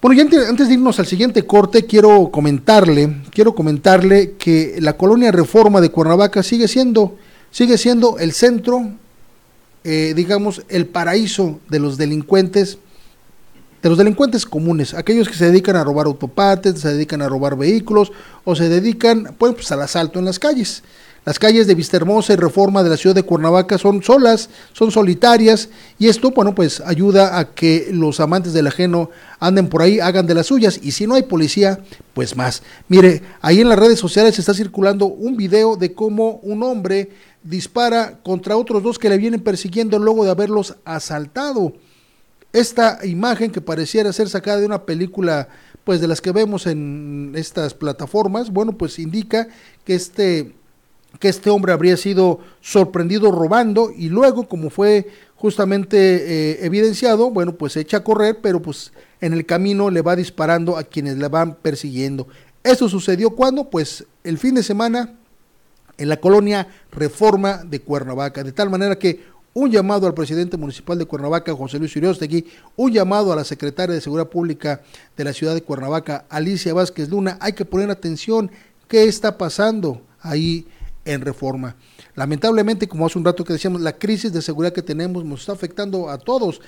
Bueno, 0.00 0.16
y 0.16 0.20
antes 0.20 0.68
de 0.68 0.74
irnos 0.74 0.98
al 1.00 1.06
siguiente 1.06 1.44
corte, 1.44 1.84
quiero 1.84 2.30
comentarle, 2.30 3.16
quiero 3.30 3.54
comentarle 3.54 4.36
que 4.38 4.76
la 4.80 4.96
colonia 4.96 5.32
Reforma 5.32 5.80
de 5.80 5.90
Cuernavaca 5.90 6.42
sigue 6.42 6.68
siendo, 6.68 7.18
sigue 7.50 7.76
siendo 7.76 8.18
el 8.18 8.32
centro, 8.32 8.92
eh, 9.82 10.14
digamos, 10.14 10.62
el 10.68 10.86
paraíso 10.86 11.58
de 11.68 11.80
los 11.80 11.98
delincuentes 11.98 12.78
de 13.82 13.88
los 13.88 13.98
delincuentes 13.98 14.44
comunes, 14.44 14.94
aquellos 14.94 15.28
que 15.28 15.34
se 15.34 15.46
dedican 15.46 15.76
a 15.76 15.84
robar 15.84 16.06
autopartes, 16.06 16.80
se 16.80 16.92
dedican 16.92 17.22
a 17.22 17.28
robar 17.28 17.56
vehículos 17.56 18.12
o 18.44 18.54
se 18.54 18.68
dedican 18.68 19.34
pues, 19.38 19.72
al 19.72 19.82
asalto 19.82 20.18
en 20.18 20.26
las 20.26 20.38
calles. 20.38 20.82
Las 21.24 21.38
calles 21.38 21.66
de 21.66 21.74
Vistahermosa 21.74 22.32
y 22.32 22.36
Reforma 22.36 22.82
de 22.82 22.88
la 22.88 22.96
ciudad 22.96 23.14
de 23.14 23.22
Cuernavaca 23.22 23.76
son 23.76 24.02
solas, 24.02 24.48
son 24.72 24.90
solitarias 24.90 25.68
y 25.98 26.08
esto, 26.08 26.30
bueno, 26.30 26.54
pues 26.54 26.80
ayuda 26.80 27.38
a 27.38 27.52
que 27.52 27.88
los 27.92 28.20
amantes 28.20 28.54
del 28.54 28.66
ajeno 28.66 29.10
anden 29.38 29.68
por 29.68 29.82
ahí, 29.82 30.00
hagan 30.00 30.26
de 30.26 30.34
las 30.34 30.46
suyas 30.46 30.80
y 30.82 30.92
si 30.92 31.06
no 31.06 31.16
hay 31.16 31.24
policía, 31.24 31.80
pues 32.14 32.36
más. 32.36 32.62
Mire, 32.88 33.22
ahí 33.42 33.60
en 33.60 33.68
las 33.68 33.78
redes 33.78 33.98
sociales 33.98 34.38
está 34.38 34.54
circulando 34.54 35.06
un 35.06 35.36
video 35.36 35.76
de 35.76 35.92
cómo 35.92 36.40
un 36.42 36.62
hombre 36.62 37.10
dispara 37.42 38.18
contra 38.22 38.56
otros 38.56 38.82
dos 38.82 38.98
que 38.98 39.10
le 39.10 39.18
vienen 39.18 39.40
persiguiendo 39.40 39.98
luego 39.98 40.24
de 40.24 40.30
haberlos 40.30 40.76
asaltado. 40.86 41.74
Esta 42.52 42.98
imagen 43.04 43.50
que 43.50 43.60
pareciera 43.60 44.12
ser 44.12 44.28
sacada 44.28 44.58
de 44.60 44.66
una 44.66 44.84
película, 44.84 45.48
pues 45.84 46.00
de 46.00 46.08
las 46.08 46.20
que 46.20 46.32
vemos 46.32 46.66
en 46.66 47.32
estas 47.36 47.74
plataformas, 47.74 48.50
bueno, 48.50 48.76
pues 48.76 48.98
indica 48.98 49.48
que 49.84 49.94
este 49.94 50.54
que 51.18 51.28
este 51.28 51.50
hombre 51.50 51.72
habría 51.72 51.96
sido 51.96 52.38
sorprendido 52.60 53.32
robando 53.32 53.90
y 53.94 54.08
luego, 54.08 54.48
como 54.48 54.70
fue 54.70 55.08
justamente 55.34 55.96
eh, 55.98 56.64
evidenciado, 56.64 57.30
bueno, 57.30 57.56
pues 57.56 57.72
se 57.72 57.80
echa 57.80 57.98
a 57.98 58.04
correr, 58.04 58.38
pero 58.40 58.62
pues 58.62 58.92
en 59.20 59.32
el 59.32 59.44
camino 59.44 59.90
le 59.90 60.02
va 60.02 60.14
disparando 60.14 60.76
a 60.76 60.84
quienes 60.84 61.16
le 61.16 61.28
van 61.28 61.56
persiguiendo. 61.56 62.28
Esto 62.62 62.88
sucedió 62.88 63.30
cuando, 63.30 63.70
pues 63.70 64.04
el 64.22 64.38
fin 64.38 64.54
de 64.54 64.62
semana 64.62 65.14
en 65.98 66.08
la 66.08 66.18
colonia 66.18 66.68
Reforma 66.92 67.58
de 67.64 67.80
Cuernavaca, 67.80 68.44
de 68.44 68.52
tal 68.52 68.70
manera 68.70 68.96
que 68.96 69.24
un 69.52 69.70
llamado 69.70 70.06
al 70.06 70.14
presidente 70.14 70.56
municipal 70.56 70.98
de 70.98 71.06
Cuernavaca, 71.06 71.54
José 71.54 71.78
Luis 71.78 71.94
Uriostegui, 71.96 72.46
un 72.76 72.92
llamado 72.92 73.32
a 73.32 73.36
la 73.36 73.44
secretaria 73.44 73.94
de 73.94 74.00
Seguridad 74.00 74.28
Pública 74.28 74.82
de 75.16 75.24
la 75.24 75.32
ciudad 75.32 75.54
de 75.54 75.62
Cuernavaca, 75.62 76.26
Alicia 76.28 76.74
Vázquez 76.74 77.08
Luna, 77.08 77.36
hay 77.40 77.52
que 77.52 77.64
poner 77.64 77.90
atención. 77.90 78.50
Qué 78.86 79.04
está 79.04 79.38
pasando 79.38 80.02
ahí 80.20 80.66
en 81.04 81.20
reforma. 81.20 81.76
Lamentablemente, 82.14 82.88
como 82.88 83.06
hace 83.06 83.18
un 83.18 83.24
rato 83.24 83.44
que 83.44 83.52
decíamos, 83.52 83.80
la 83.80 83.96
crisis 83.96 84.32
de 84.32 84.42
seguridad 84.42 84.72
que 84.72 84.82
tenemos 84.82 85.24
nos 85.24 85.40
está 85.40 85.52
afectando 85.52 86.08
a 86.10 86.18
todos 86.18 86.60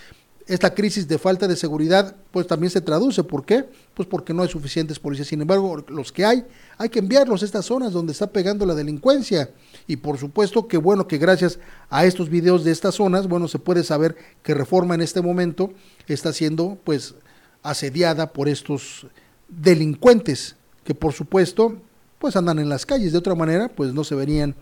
esta 0.46 0.74
crisis 0.74 1.06
de 1.06 1.18
falta 1.18 1.46
de 1.46 1.56
seguridad 1.56 2.16
pues 2.30 2.46
también 2.46 2.70
se 2.70 2.80
traduce. 2.80 3.22
¿Por 3.22 3.44
qué? 3.44 3.64
Pues 3.94 4.08
porque 4.08 4.34
no 4.34 4.42
hay 4.42 4.48
suficientes 4.48 4.98
policías. 4.98 5.28
Sin 5.28 5.40
embargo, 5.40 5.84
los 5.88 6.10
que 6.10 6.24
hay, 6.24 6.44
hay 6.78 6.88
que 6.88 6.98
enviarlos 6.98 7.42
a 7.42 7.44
estas 7.44 7.66
zonas 7.66 7.92
donde 7.92 8.12
está 8.12 8.26
pegando 8.26 8.66
la 8.66 8.74
delincuencia. 8.74 9.50
Y 9.86 9.96
por 9.96 10.18
supuesto 10.18 10.66
que 10.66 10.76
bueno 10.76 11.06
que 11.06 11.18
gracias 11.18 11.58
a 11.90 12.04
estos 12.04 12.28
videos 12.28 12.64
de 12.64 12.72
estas 12.72 12.96
zonas, 12.96 13.28
bueno, 13.28 13.48
se 13.48 13.58
puede 13.58 13.84
saber 13.84 14.16
que 14.42 14.54
Reforma 14.54 14.94
en 14.94 15.02
este 15.02 15.22
momento 15.22 15.72
está 16.06 16.32
siendo 16.32 16.78
pues 16.84 17.14
asediada 17.62 18.32
por 18.32 18.48
estos 18.48 19.06
delincuentes 19.48 20.56
que 20.84 20.94
por 20.94 21.12
supuesto 21.12 21.76
pues 22.18 22.36
andan 22.36 22.58
en 22.58 22.68
las 22.68 22.86
calles. 22.86 23.12
De 23.12 23.18
otra 23.18 23.34
manera, 23.34 23.68
pues 23.68 23.94
no 23.94 24.04
se 24.04 24.14
verían 24.14 24.54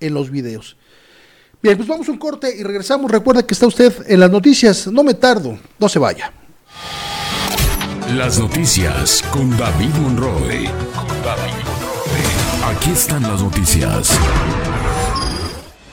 en 0.00 0.14
los 0.14 0.30
videos. 0.30 0.76
Bien, 1.64 1.78
pues 1.78 1.88
vamos 1.88 2.06
a 2.06 2.12
un 2.12 2.18
corte 2.18 2.54
y 2.54 2.62
regresamos. 2.62 3.10
Recuerda 3.10 3.42
que 3.42 3.54
está 3.54 3.66
usted 3.66 3.90
en 4.06 4.20
las 4.20 4.30
noticias. 4.30 4.86
No 4.86 5.02
me 5.02 5.14
tardo, 5.14 5.58
no 5.78 5.88
se 5.88 5.98
vaya. 5.98 6.30
Las 8.14 8.38
noticias 8.38 9.24
con 9.30 9.56
David 9.56 9.94
Monroe. 10.02 10.68
Aquí 12.66 12.90
están 12.90 13.22
las 13.22 13.40
noticias. 13.40 14.10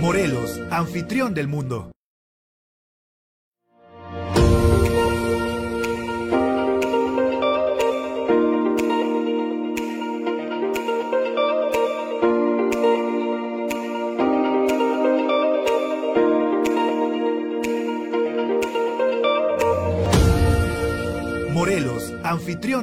Morelos, 0.00 0.60
anfitrión 0.70 1.34
del 1.34 1.48
mundo. 1.48 1.90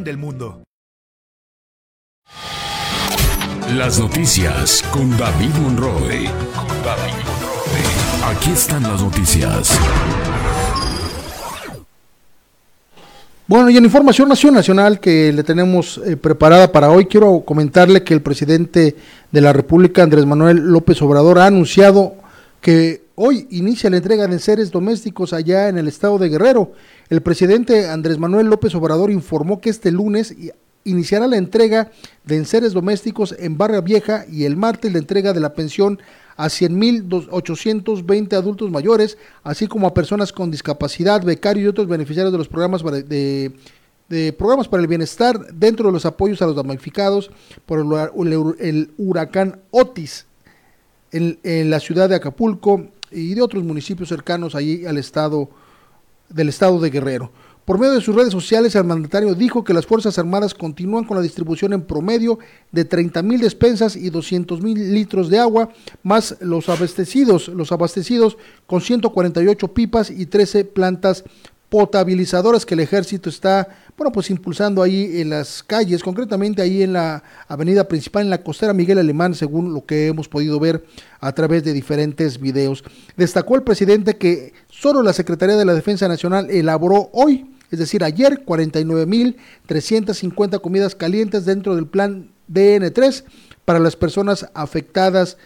Del 0.03 0.17
mundo. 0.17 0.63
Las 3.75 3.99
noticias 3.99 4.83
con 4.91 5.15
David 5.17 5.53
Monroe. 5.61 6.25
Con 6.55 6.83
David 6.83 7.13
Monroe. 7.25 8.35
Aquí 8.35 8.51
están 8.51 8.83
las 8.83 9.01
noticias. 9.01 9.77
Bueno, 13.47 13.69
y 13.69 13.77
en 13.77 13.83
información 13.83 14.29
nacional 14.29 14.99
que 14.99 15.33
le 15.33 15.43
tenemos 15.43 15.99
eh, 16.05 16.15
preparada 16.15 16.71
para 16.71 16.89
hoy, 16.89 17.05
quiero 17.05 17.41
comentarle 17.41 18.03
que 18.03 18.13
el 18.13 18.21
presidente 18.21 18.95
de 19.31 19.41
la 19.41 19.51
República, 19.51 20.03
Andrés 20.03 20.25
Manuel 20.25 20.57
López 20.57 21.01
Obrador, 21.01 21.37
ha 21.39 21.47
anunciado 21.47 22.15
que 22.61 23.00
hoy 23.15 23.47
inicia 23.49 23.89
la 23.89 23.97
entrega 23.97 24.27
de 24.27 24.39
seres 24.39 24.71
domésticos 24.71 25.33
allá 25.33 25.69
en 25.69 25.77
el 25.77 25.87
estado 25.87 26.17
de 26.17 26.29
Guerrero. 26.29 26.71
El 27.09 27.21
presidente 27.21 27.89
Andrés 27.89 28.17
Manuel 28.17 28.47
López 28.47 28.73
Obrador 28.75 29.11
informó 29.11 29.61
que 29.61 29.69
este 29.69 29.91
lunes 29.91 30.35
iniciará 30.83 31.27
la 31.27 31.37
entrega 31.37 31.91
de 32.25 32.37
enseres 32.37 32.73
domésticos 32.73 33.35
en 33.37 33.57
Barra 33.57 33.81
Vieja 33.81 34.25
y 34.29 34.45
el 34.45 34.57
martes 34.57 34.91
la 34.93 34.99
entrega 34.99 35.33
de 35.33 35.39
la 35.39 35.53
pensión 35.53 35.99
a 36.37 36.45
100.820 36.45 38.33
adultos 38.33 38.71
mayores, 38.71 39.17
así 39.43 39.67
como 39.67 39.87
a 39.87 39.93
personas 39.93 40.31
con 40.31 40.49
discapacidad, 40.49 41.23
becarios 41.23 41.65
y 41.65 41.67
otros 41.67 41.87
beneficiarios 41.87 42.31
de 42.31 42.37
los 42.37 42.47
programas 42.47 42.81
para, 42.81 43.01
de, 43.01 43.51
de 44.11 44.33
programas 44.33 44.67
para 44.67 44.81
el 44.81 44.87
bienestar 44.87 45.53
dentro 45.53 45.87
de 45.87 45.93
los 45.93 46.05
apoyos 46.05 46.41
a 46.41 46.45
los 46.45 46.55
damnificados 46.55 47.31
por 47.65 47.79
el, 47.79 48.91
huracán 48.97 49.61
Otis 49.71 50.25
en, 51.11 51.69
la 51.69 51.79
ciudad 51.79 52.09
de 52.09 52.15
Acapulco 52.15 52.87
y 53.11 53.33
de 53.33 53.41
otros 53.41 53.63
municipios 53.63 54.09
cercanos 54.09 54.55
allí 54.55 54.85
al 54.85 54.97
estado 54.97 55.49
del 56.29 56.49
estado 56.49 56.79
de 56.79 56.89
Guerrero. 56.89 57.31
Por 57.65 57.77
medio 57.79 57.93
de 57.93 58.01
sus 58.01 58.15
redes 58.15 58.31
sociales, 58.31 58.73
el 58.75 58.83
mandatario 58.85 59.35
dijo 59.35 59.63
que 59.63 59.73
las 59.73 59.85
Fuerzas 59.85 60.17
Armadas 60.17 60.55
continúan 60.55 61.03
con 61.03 61.15
la 61.15 61.23
distribución 61.23 61.73
en 61.73 61.83
promedio 61.83 62.39
de 62.71 62.85
30 62.85 63.21
mil 63.21 63.39
despensas 63.39 63.95
y 63.95 64.09
200 64.09 64.61
mil 64.61 64.93
litros 64.93 65.29
de 65.29 65.37
agua, 65.37 65.69
más 66.01 66.37
los 66.41 66.69
abastecidos, 66.69 67.49
los 67.49 67.71
abastecidos 67.71 68.37
con 68.65 68.81
148 68.81 69.73
pipas 69.75 70.09
y 70.09 70.25
13 70.25 70.65
plantas 70.65 71.23
potabilizadoras 71.71 72.65
que 72.65 72.73
el 72.73 72.81
ejército 72.81 73.29
está, 73.29 73.69
bueno, 73.95 74.11
pues 74.11 74.29
impulsando 74.29 74.83
ahí 74.83 75.21
en 75.21 75.29
las 75.29 75.63
calles, 75.63 76.03
concretamente 76.03 76.61
ahí 76.61 76.83
en 76.83 76.91
la 76.91 77.23
avenida 77.47 77.87
principal, 77.87 78.23
en 78.23 78.29
la 78.29 78.43
costera 78.43 78.73
Miguel 78.73 78.99
Alemán, 78.99 79.35
según 79.35 79.73
lo 79.73 79.85
que 79.85 80.07
hemos 80.07 80.27
podido 80.27 80.59
ver 80.59 80.83
a 81.21 81.31
través 81.31 81.63
de 81.63 81.71
diferentes 81.71 82.41
videos. 82.41 82.83
Destacó 83.15 83.55
el 83.55 83.63
presidente 83.63 84.17
que 84.17 84.51
solo 84.67 85.01
la 85.01 85.13
Secretaría 85.13 85.55
de 85.55 85.63
la 85.63 85.73
Defensa 85.73 86.09
Nacional 86.09 86.51
elaboró 86.51 87.09
hoy 87.13 87.47
es 87.71 87.79
decir, 87.79 88.03
ayer 88.03 88.43
49.350 88.45 90.59
comidas 90.59 90.93
calientes 90.93 91.45
dentro 91.45 91.73
del 91.73 91.87
plan 91.87 92.31
DN3 92.51 93.23
para 93.63 93.79
las 93.79 93.95
personas 93.95 94.49
afectadas 94.53 95.37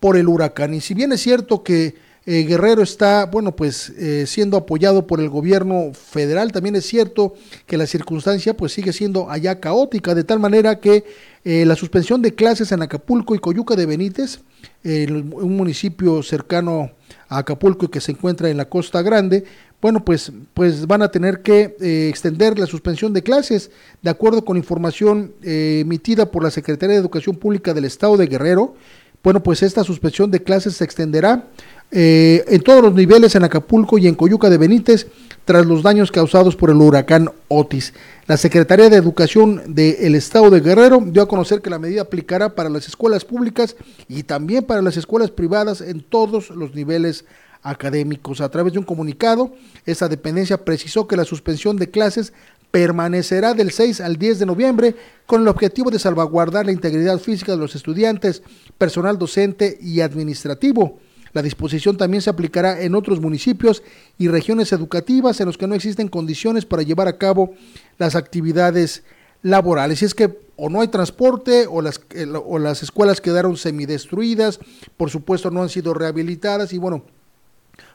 por 0.00 0.16
el 0.16 0.26
huracán. 0.26 0.72
Y 0.72 0.80
si 0.80 0.94
bien 0.94 1.12
es 1.12 1.20
cierto 1.20 1.62
que 1.62 2.05
eh, 2.28 2.42
Guerrero 2.42 2.82
está, 2.82 3.26
bueno, 3.26 3.54
pues 3.54 3.90
eh, 3.90 4.24
siendo 4.26 4.56
apoyado 4.56 5.06
por 5.06 5.20
el 5.20 5.28
gobierno 5.28 5.92
federal, 5.94 6.50
también 6.50 6.74
es 6.74 6.84
cierto 6.84 7.34
que 7.66 7.76
la 7.76 7.86
circunstancia 7.86 8.56
pues 8.56 8.72
sigue 8.72 8.92
siendo 8.92 9.30
allá 9.30 9.60
caótica, 9.60 10.12
de 10.12 10.24
tal 10.24 10.40
manera 10.40 10.80
que 10.80 11.04
eh, 11.44 11.64
la 11.64 11.76
suspensión 11.76 12.22
de 12.22 12.34
clases 12.34 12.72
en 12.72 12.82
Acapulco 12.82 13.36
y 13.36 13.38
Coyuca 13.38 13.76
de 13.76 13.86
Benítez, 13.86 14.40
un 14.82 15.56
municipio 15.56 16.22
cercano 16.22 16.90
a 17.28 17.38
Acapulco 17.38 17.86
y 17.86 17.88
que 17.88 18.00
se 18.00 18.12
encuentra 18.12 18.48
en 18.48 18.56
la 18.56 18.68
Costa 18.68 19.02
Grande, 19.02 19.44
bueno, 19.80 20.04
pues, 20.04 20.32
pues 20.54 20.86
van 20.86 21.02
a 21.02 21.10
tener 21.10 21.42
que 21.42 21.76
eh, 21.80 22.08
extender 22.08 22.58
la 22.58 22.66
suspensión 22.66 23.12
de 23.12 23.22
clases, 23.22 23.70
de 24.02 24.10
acuerdo 24.10 24.44
con 24.44 24.56
información 24.56 25.32
emitida 25.42 26.30
por 26.30 26.42
la 26.42 26.50
Secretaría 26.50 26.94
de 26.94 27.00
Educación 27.00 27.36
Pública 27.36 27.72
del 27.72 27.84
Estado 27.84 28.16
de 28.16 28.26
Guerrero. 28.26 28.74
Bueno, 29.22 29.42
pues 29.42 29.62
esta 29.62 29.82
suspensión 29.82 30.30
de 30.30 30.42
clases 30.42 30.76
se 30.76 30.84
extenderá 30.84 31.48
eh, 31.90 32.44
en 32.48 32.60
todos 32.62 32.82
los 32.82 32.94
niveles 32.94 33.34
en 33.34 33.44
Acapulco 33.44 33.98
y 33.98 34.06
en 34.08 34.14
Coyuca 34.14 34.50
de 34.50 34.58
Benítez 34.58 35.06
tras 35.44 35.64
los 35.64 35.82
daños 35.82 36.10
causados 36.10 36.56
por 36.56 36.70
el 36.70 36.76
huracán 36.76 37.30
Otis. 37.48 37.94
La 38.26 38.36
Secretaría 38.36 38.90
de 38.90 38.96
Educación 38.96 39.74
del 39.74 40.16
Estado 40.16 40.50
de 40.50 40.60
Guerrero 40.60 41.00
dio 41.06 41.22
a 41.22 41.28
conocer 41.28 41.62
que 41.62 41.70
la 41.70 41.78
medida 41.78 42.02
aplicará 42.02 42.54
para 42.54 42.68
las 42.68 42.88
escuelas 42.88 43.24
públicas 43.24 43.76
y 44.08 44.24
también 44.24 44.64
para 44.64 44.82
las 44.82 44.96
escuelas 44.96 45.30
privadas 45.30 45.80
en 45.80 46.00
todos 46.00 46.50
los 46.50 46.74
niveles 46.74 47.24
académicos. 47.62 48.40
A 48.40 48.48
través 48.48 48.72
de 48.72 48.80
un 48.80 48.84
comunicado, 48.84 49.52
esta 49.84 50.08
dependencia 50.08 50.64
precisó 50.64 51.06
que 51.06 51.16
la 51.16 51.24
suspensión 51.24 51.76
de 51.76 51.90
clases 51.90 52.32
permanecerá 52.72 53.54
del 53.54 53.70
6 53.70 54.00
al 54.00 54.16
10 54.16 54.40
de 54.40 54.46
noviembre 54.46 54.94
con 55.26 55.42
el 55.42 55.48
objetivo 55.48 55.90
de 55.90 56.00
salvaguardar 56.00 56.66
la 56.66 56.72
integridad 56.72 57.18
física 57.20 57.52
de 57.52 57.58
los 57.58 57.76
estudiantes, 57.76 58.42
personal 58.76 59.18
docente 59.18 59.78
y 59.80 60.00
administrativo. 60.00 60.98
La 61.36 61.42
disposición 61.42 61.98
también 61.98 62.22
se 62.22 62.30
aplicará 62.30 62.80
en 62.80 62.94
otros 62.94 63.20
municipios 63.20 63.82
y 64.16 64.28
regiones 64.28 64.72
educativas 64.72 65.38
en 65.38 65.44
los 65.44 65.58
que 65.58 65.66
no 65.66 65.74
existen 65.74 66.08
condiciones 66.08 66.64
para 66.64 66.82
llevar 66.82 67.08
a 67.08 67.18
cabo 67.18 67.52
las 67.98 68.14
actividades 68.14 69.02
laborales. 69.42 69.98
Si 69.98 70.06
es 70.06 70.14
que 70.14 70.38
o 70.56 70.70
no 70.70 70.80
hay 70.80 70.88
transporte 70.88 71.66
o 71.68 71.82
las, 71.82 72.00
eh, 72.14 72.24
o 72.26 72.58
las 72.58 72.82
escuelas 72.82 73.20
quedaron 73.20 73.58
semidestruidas, 73.58 74.60
por 74.96 75.10
supuesto 75.10 75.50
no 75.50 75.62
han 75.62 75.68
sido 75.68 75.92
rehabilitadas 75.92 76.72
y 76.72 76.78
bueno, 76.78 77.04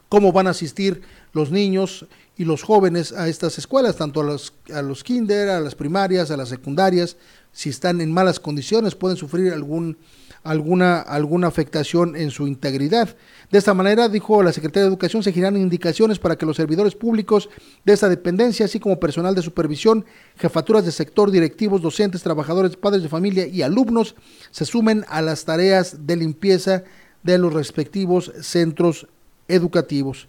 cómo 0.08 0.32
van 0.32 0.46
a 0.46 0.52
asistir 0.52 1.02
los 1.34 1.50
niños 1.50 2.06
y 2.38 2.46
los 2.46 2.62
jóvenes 2.62 3.12
a 3.12 3.28
estas 3.28 3.58
escuelas, 3.58 3.96
tanto 3.96 4.22
a 4.22 4.24
los, 4.24 4.54
a 4.72 4.84
los 4.84 5.04
kinder, 5.04 5.50
a 5.50 5.62
las 5.62 5.74
primarias, 5.74 6.30
a 6.30 6.38
las 6.38 6.50
secundarias, 6.50 7.18
si 7.52 7.70
están 7.70 8.02
en 8.02 8.12
malas 8.12 8.40
condiciones, 8.40 8.94
pueden 8.94 9.18
sufrir 9.18 9.52
algún, 9.52 9.98
alguna, 10.44 11.00
alguna 11.00 11.48
afectación 11.48 12.16
en 12.16 12.32
su 12.32 12.48
integridad. 12.48 13.16
De 13.52 13.58
esta 13.58 13.74
manera, 13.74 14.10
dijo 14.10 14.42
la 14.42 14.54
Secretaría 14.54 14.84
de 14.84 14.90
Educación, 14.90 15.24
se 15.24 15.32
giran 15.32 15.58
indicaciones 15.58 16.20
para 16.20 16.36
que 16.36 16.46
los 16.46 16.58
servidores 16.58 16.96
públicos 16.96 17.50
de 17.86 17.94
esta 17.94 18.10
dependencia, 18.10 18.66
así 18.66 18.80
como 18.80 19.00
personal 19.00 19.36
de 19.36 19.42
supervisión, 19.42 20.06
jefaturas 20.38 20.86
de 20.86 20.92
sector, 20.92 21.32
directivos, 21.32 21.82
docentes, 21.82 22.24
trabajadores, 22.24 22.76
padres 22.76 23.04
de 23.04 23.10
familia 23.10 23.46
y 23.46 23.62
alumnos, 23.62 24.16
se 24.52 24.66
sumen 24.66 25.06
a 25.10 25.22
las 25.22 25.46
tareas 25.46 26.08
de 26.08 26.16
limpieza 26.16 26.84
de 27.24 27.38
los 27.38 27.54
respectivos 27.54 28.32
centros 28.42 29.08
educativos. 29.48 30.28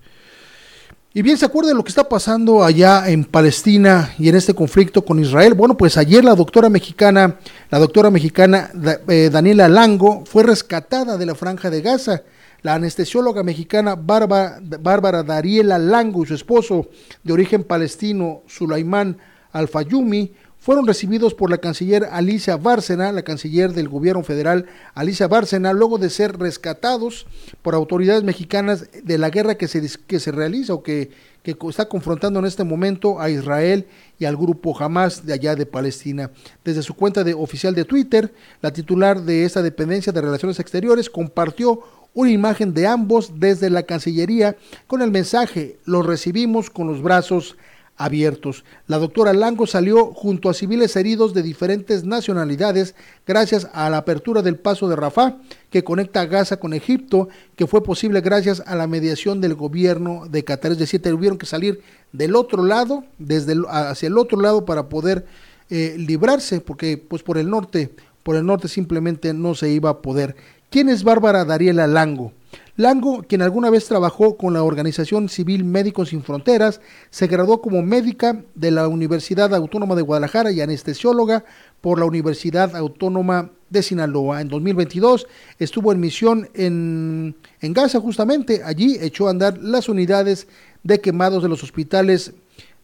Y 1.14 1.20
bien, 1.20 1.36
¿se 1.36 1.44
acuerda 1.44 1.68
de 1.68 1.74
lo 1.74 1.84
que 1.84 1.90
está 1.90 2.08
pasando 2.08 2.64
allá 2.64 3.06
en 3.06 3.24
Palestina 3.26 4.14
y 4.18 4.30
en 4.30 4.34
este 4.34 4.54
conflicto 4.54 5.04
con 5.04 5.20
Israel? 5.20 5.52
Bueno, 5.52 5.76
pues 5.76 5.98
ayer 5.98 6.24
la 6.24 6.34
doctora 6.34 6.70
mexicana, 6.70 7.36
la 7.68 7.78
doctora 7.78 8.10
mexicana 8.10 8.70
eh, 9.08 9.28
Daniela 9.30 9.68
Lango, 9.68 10.24
fue 10.24 10.42
rescatada 10.42 11.18
de 11.18 11.26
la 11.26 11.34
franja 11.34 11.68
de 11.68 11.82
Gaza. 11.82 12.22
La 12.62 12.76
anestesióloga 12.76 13.42
mexicana 13.42 13.94
Bárbara, 13.94 14.58
Bárbara 14.62 15.22
Dariela 15.22 15.76
Lango 15.76 16.22
y 16.22 16.28
su 16.28 16.34
esposo 16.34 16.88
de 17.22 17.34
origen 17.34 17.64
palestino, 17.64 18.40
Sulaimán 18.46 19.18
Alfayumi, 19.52 20.32
fueron 20.62 20.86
recibidos 20.86 21.34
por 21.34 21.50
la 21.50 21.58
canciller 21.58 22.06
Alicia 22.12 22.56
Bárcena, 22.56 23.10
la 23.10 23.22
canciller 23.22 23.72
del 23.72 23.88
gobierno 23.88 24.22
federal 24.22 24.66
Alicia 24.94 25.26
Bárcena, 25.26 25.72
luego 25.72 25.98
de 25.98 26.08
ser 26.08 26.38
rescatados 26.38 27.26
por 27.62 27.74
autoridades 27.74 28.22
mexicanas 28.22 28.88
de 29.02 29.18
la 29.18 29.28
guerra 29.30 29.56
que 29.56 29.66
se, 29.66 29.82
que 30.06 30.20
se 30.20 30.30
realiza 30.30 30.72
o 30.72 30.84
que, 30.84 31.10
que 31.42 31.56
está 31.68 31.88
confrontando 31.88 32.38
en 32.38 32.46
este 32.46 32.62
momento 32.62 33.20
a 33.20 33.28
Israel 33.28 33.86
y 34.20 34.24
al 34.24 34.36
grupo 34.36 34.80
Hamas 34.80 35.26
de 35.26 35.32
allá 35.32 35.56
de 35.56 35.66
Palestina. 35.66 36.30
Desde 36.64 36.84
su 36.84 36.94
cuenta 36.94 37.24
de 37.24 37.34
oficial 37.34 37.74
de 37.74 37.84
Twitter, 37.84 38.32
la 38.60 38.72
titular 38.72 39.20
de 39.20 39.44
esta 39.44 39.62
dependencia 39.62 40.12
de 40.12 40.20
Relaciones 40.20 40.60
Exteriores 40.60 41.10
compartió 41.10 41.80
una 42.14 42.30
imagen 42.30 42.72
de 42.72 42.86
ambos 42.86 43.40
desde 43.40 43.68
la 43.68 43.82
Cancillería 43.82 44.56
con 44.86 45.02
el 45.02 45.10
mensaje, 45.10 45.80
los 45.86 46.06
recibimos 46.06 46.70
con 46.70 46.86
los 46.86 47.02
brazos 47.02 47.56
abiertos. 47.96 48.64
La 48.86 48.98
doctora 48.98 49.32
Lango 49.32 49.66
salió 49.66 50.06
junto 50.12 50.48
a 50.48 50.54
civiles 50.54 50.96
heridos 50.96 51.34
de 51.34 51.42
diferentes 51.42 52.04
nacionalidades 52.04 52.94
gracias 53.26 53.68
a 53.72 53.88
la 53.90 53.98
apertura 53.98 54.42
del 54.42 54.56
paso 54.56 54.88
de 54.88 54.96
Rafah 54.96 55.38
que 55.70 55.84
conecta 55.84 56.26
Gaza 56.26 56.58
con 56.58 56.74
Egipto, 56.74 57.28
que 57.56 57.66
fue 57.66 57.82
posible 57.82 58.20
gracias 58.20 58.62
a 58.66 58.74
la 58.76 58.86
mediación 58.86 59.40
del 59.40 59.54
gobierno 59.54 60.26
de 60.28 60.44
Qatar. 60.44 60.72
Es 60.72 60.78
decir, 60.78 61.02
tuvieron 61.02 61.38
que 61.38 61.46
salir 61.46 61.80
del 62.12 62.36
otro 62.36 62.64
lado, 62.64 63.04
desde 63.18 63.54
hacia 63.68 64.06
el 64.06 64.18
otro 64.18 64.40
lado 64.40 64.64
para 64.64 64.88
poder 64.88 65.26
eh, 65.70 65.94
librarse, 65.98 66.60
porque 66.60 66.98
pues 66.98 67.22
por 67.22 67.38
el 67.38 67.48
norte, 67.48 67.94
por 68.22 68.36
el 68.36 68.44
norte 68.44 68.68
simplemente 68.68 69.32
no 69.32 69.54
se 69.54 69.70
iba 69.70 69.90
a 69.90 70.02
poder. 70.02 70.36
¿Quién 70.70 70.88
es 70.88 71.04
Bárbara 71.04 71.44
Dariela 71.44 71.86
Lango? 71.86 72.32
Lango, 72.76 73.22
quien 73.22 73.42
alguna 73.42 73.68
vez 73.68 73.84
trabajó 73.84 74.38
con 74.38 74.54
la 74.54 74.62
Organización 74.62 75.28
Civil 75.28 75.62
Médicos 75.62 76.08
Sin 76.08 76.22
Fronteras, 76.22 76.80
se 77.10 77.26
graduó 77.26 77.60
como 77.60 77.82
médica 77.82 78.42
de 78.54 78.70
la 78.70 78.88
Universidad 78.88 79.54
Autónoma 79.54 79.94
de 79.94 80.00
Guadalajara 80.00 80.52
y 80.52 80.62
anestesióloga 80.62 81.44
por 81.82 81.98
la 81.98 82.06
Universidad 82.06 82.74
Autónoma 82.74 83.50
de 83.68 83.82
Sinaloa. 83.82 84.40
En 84.40 84.48
2022 84.48 85.26
estuvo 85.58 85.92
en 85.92 86.00
misión 86.00 86.48
en, 86.54 87.36
Gaza 87.60 88.00
justamente. 88.00 88.62
Allí 88.64 88.96
echó 89.02 89.26
a 89.26 89.32
andar 89.32 89.58
las 89.58 89.90
unidades 89.90 90.46
de 90.82 90.98
quemados 90.98 91.42
de 91.42 91.50
los 91.50 91.62
hospitales 91.62 92.32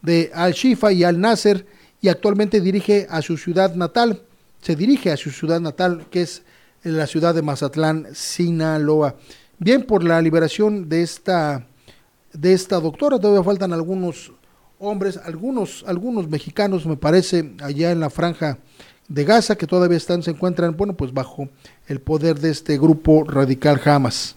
de 0.02 0.30
Al-Shifa 0.34 0.92
y 0.92 1.02
Al-Nasser 1.02 1.64
y 2.02 2.08
actualmente 2.08 2.60
dirige 2.60 3.06
a 3.08 3.22
su 3.22 3.38
ciudad 3.38 3.74
natal. 3.74 4.20
Se 4.60 4.76
dirige 4.76 5.12
a 5.12 5.16
su 5.16 5.30
ciudad 5.30 5.60
natal, 5.60 6.06
que 6.10 6.20
es 6.20 6.42
la 6.82 7.06
ciudad 7.06 7.34
de 7.34 7.40
Mazatlán, 7.40 8.08
Sinaloa. 8.12 9.16
Bien, 9.60 9.82
por 9.82 10.04
la 10.04 10.22
liberación 10.22 10.88
de 10.88 11.02
esta, 11.02 11.66
de 12.32 12.52
esta 12.52 12.78
doctora, 12.78 13.18
todavía 13.18 13.42
faltan 13.42 13.72
algunos 13.72 14.32
hombres, 14.78 15.16
algunos, 15.16 15.84
algunos 15.88 16.28
mexicanos, 16.28 16.86
me 16.86 16.96
parece, 16.96 17.56
allá 17.60 17.90
en 17.90 17.98
la 17.98 18.08
franja 18.08 18.58
de 19.08 19.24
Gaza, 19.24 19.56
que 19.56 19.66
todavía 19.66 19.96
están, 19.96 20.22
se 20.22 20.30
encuentran, 20.30 20.76
bueno, 20.76 20.96
pues 20.96 21.12
bajo 21.12 21.48
el 21.88 22.00
poder 22.00 22.38
de 22.38 22.50
este 22.50 22.78
grupo 22.78 23.24
radical 23.24 23.80
Hamas. 23.84 24.36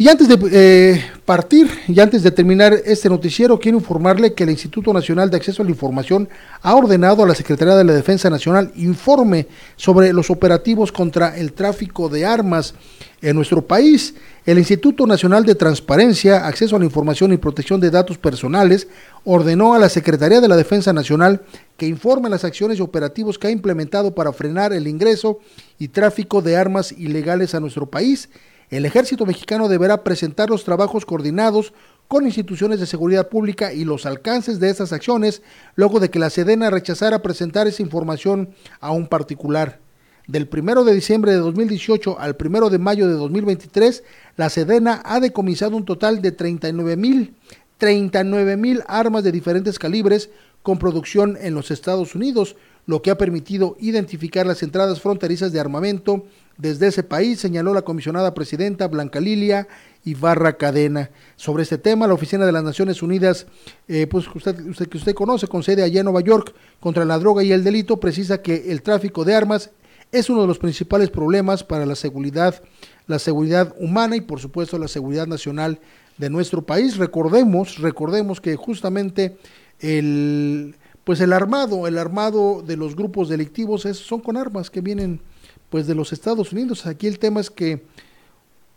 Y 0.00 0.06
antes 0.06 0.28
de 0.28 0.38
eh, 0.52 1.04
partir 1.24 1.68
y 1.88 1.98
antes 1.98 2.22
de 2.22 2.30
terminar 2.30 2.72
este 2.84 3.08
noticiero, 3.08 3.58
quiero 3.58 3.78
informarle 3.78 4.32
que 4.32 4.44
el 4.44 4.50
Instituto 4.50 4.92
Nacional 4.92 5.28
de 5.28 5.38
Acceso 5.38 5.60
a 5.60 5.64
la 5.64 5.72
Información 5.72 6.28
ha 6.62 6.76
ordenado 6.76 7.24
a 7.24 7.26
la 7.26 7.34
Secretaría 7.34 7.74
de 7.74 7.82
la 7.82 7.94
Defensa 7.94 8.30
Nacional 8.30 8.70
informe 8.76 9.48
sobre 9.74 10.12
los 10.12 10.30
operativos 10.30 10.92
contra 10.92 11.36
el 11.36 11.52
tráfico 11.52 12.08
de 12.08 12.24
armas 12.24 12.74
en 13.22 13.34
nuestro 13.34 13.66
país. 13.66 14.14
El 14.46 14.58
Instituto 14.58 15.04
Nacional 15.04 15.44
de 15.44 15.56
Transparencia, 15.56 16.46
Acceso 16.46 16.76
a 16.76 16.78
la 16.78 16.84
Información 16.84 17.32
y 17.32 17.36
Protección 17.36 17.80
de 17.80 17.90
Datos 17.90 18.18
Personales 18.18 18.86
ordenó 19.24 19.74
a 19.74 19.80
la 19.80 19.88
Secretaría 19.88 20.40
de 20.40 20.46
la 20.46 20.56
Defensa 20.56 20.92
Nacional 20.92 21.42
que 21.76 21.88
informe 21.88 22.30
las 22.30 22.44
acciones 22.44 22.78
y 22.78 22.82
operativos 22.82 23.36
que 23.36 23.48
ha 23.48 23.50
implementado 23.50 24.14
para 24.14 24.32
frenar 24.32 24.72
el 24.72 24.86
ingreso 24.86 25.40
y 25.76 25.88
tráfico 25.88 26.40
de 26.40 26.56
armas 26.56 26.92
ilegales 26.92 27.56
a 27.56 27.60
nuestro 27.60 27.86
país 27.86 28.28
el 28.70 28.84
ejército 28.84 29.24
mexicano 29.26 29.68
deberá 29.68 30.04
presentar 30.04 30.50
los 30.50 30.64
trabajos 30.64 31.06
coordinados 31.06 31.72
con 32.06 32.26
instituciones 32.26 32.80
de 32.80 32.86
seguridad 32.86 33.28
pública 33.28 33.72
y 33.72 33.84
los 33.84 34.06
alcances 34.06 34.60
de 34.60 34.70
estas 34.70 34.92
acciones, 34.92 35.42
luego 35.74 36.00
de 36.00 36.10
que 36.10 36.18
la 36.18 36.30
Sedena 36.30 36.70
rechazara 36.70 37.22
presentar 37.22 37.66
esa 37.66 37.82
información 37.82 38.50
a 38.80 38.92
un 38.92 39.06
particular. 39.06 39.80
Del 40.26 40.48
1 40.52 40.84
de 40.84 40.94
diciembre 40.94 41.32
de 41.32 41.38
2018 41.38 42.18
al 42.18 42.36
1 42.38 42.70
de 42.70 42.78
mayo 42.78 43.08
de 43.08 43.14
2023, 43.14 44.04
la 44.36 44.50
Sedena 44.50 45.02
ha 45.04 45.20
decomisado 45.20 45.76
un 45.76 45.84
total 45.84 46.20
de 46.20 46.32
39 46.32 46.96
mil 46.96 47.34
39 47.78 48.56
mil 48.56 48.82
armas 48.86 49.24
de 49.24 49.32
diferentes 49.32 49.78
calibres 49.78 50.30
con 50.62 50.78
producción 50.78 51.38
en 51.40 51.54
los 51.54 51.70
Estados 51.70 52.14
Unidos, 52.14 52.56
lo 52.86 53.00
que 53.00 53.10
ha 53.10 53.18
permitido 53.18 53.76
identificar 53.80 54.46
las 54.46 54.62
entradas 54.62 55.00
fronterizas 55.00 55.52
de 55.52 55.60
armamento 55.60 56.24
desde 56.58 56.88
ese 56.88 57.04
país, 57.04 57.38
señaló 57.38 57.72
la 57.72 57.82
comisionada 57.82 58.34
presidenta 58.34 58.88
Blanca 58.88 59.20
Lilia 59.20 59.68
Ibarra 60.04 60.56
Cadena. 60.56 61.10
Sobre 61.36 61.62
este 61.62 61.78
tema, 61.78 62.06
la 62.08 62.14
Oficina 62.14 62.44
de 62.44 62.52
las 62.52 62.64
Naciones 62.64 63.00
Unidas, 63.00 63.46
eh, 63.86 64.08
pues 64.08 64.26
usted, 64.34 64.58
usted, 64.66 64.88
que 64.88 64.98
usted 64.98 65.14
conoce, 65.14 65.46
con 65.46 65.62
sede 65.62 65.84
allá 65.84 66.00
en 66.00 66.04
Nueva 66.04 66.20
York, 66.20 66.52
contra 66.80 67.04
la 67.04 67.18
droga 67.18 67.44
y 67.44 67.52
el 67.52 67.62
delito, 67.62 68.00
precisa 68.00 68.42
que 68.42 68.72
el 68.72 68.82
tráfico 68.82 69.24
de 69.24 69.36
armas 69.36 69.70
es 70.10 70.30
uno 70.30 70.42
de 70.42 70.48
los 70.48 70.58
principales 70.58 71.10
problemas 71.10 71.62
para 71.62 71.86
la 71.86 71.94
seguridad, 71.94 72.60
la 73.06 73.18
seguridad 73.18 73.74
humana 73.78 74.16
y 74.16 74.20
por 74.20 74.40
supuesto 74.40 74.78
la 74.78 74.88
seguridad 74.88 75.26
nacional 75.26 75.78
de 76.16 76.28
nuestro 76.28 76.62
país. 76.62 76.96
Recordemos, 76.96 77.78
recordemos 77.78 78.40
que 78.40 78.56
justamente 78.56 79.36
el 79.78 80.74
pues 81.04 81.20
el 81.22 81.32
armado, 81.32 81.86
el 81.86 81.96
armado 81.96 82.62
de 82.62 82.76
los 82.76 82.94
grupos 82.94 83.30
delictivos 83.30 83.86
es, 83.86 83.96
son 83.96 84.20
con 84.20 84.36
armas 84.36 84.68
que 84.68 84.82
vienen 84.82 85.22
pues 85.70 85.86
de 85.86 85.94
los 85.94 86.12
Estados 86.12 86.52
Unidos. 86.52 86.86
Aquí 86.86 87.06
el 87.06 87.18
tema 87.18 87.40
es 87.40 87.50
que 87.50 87.82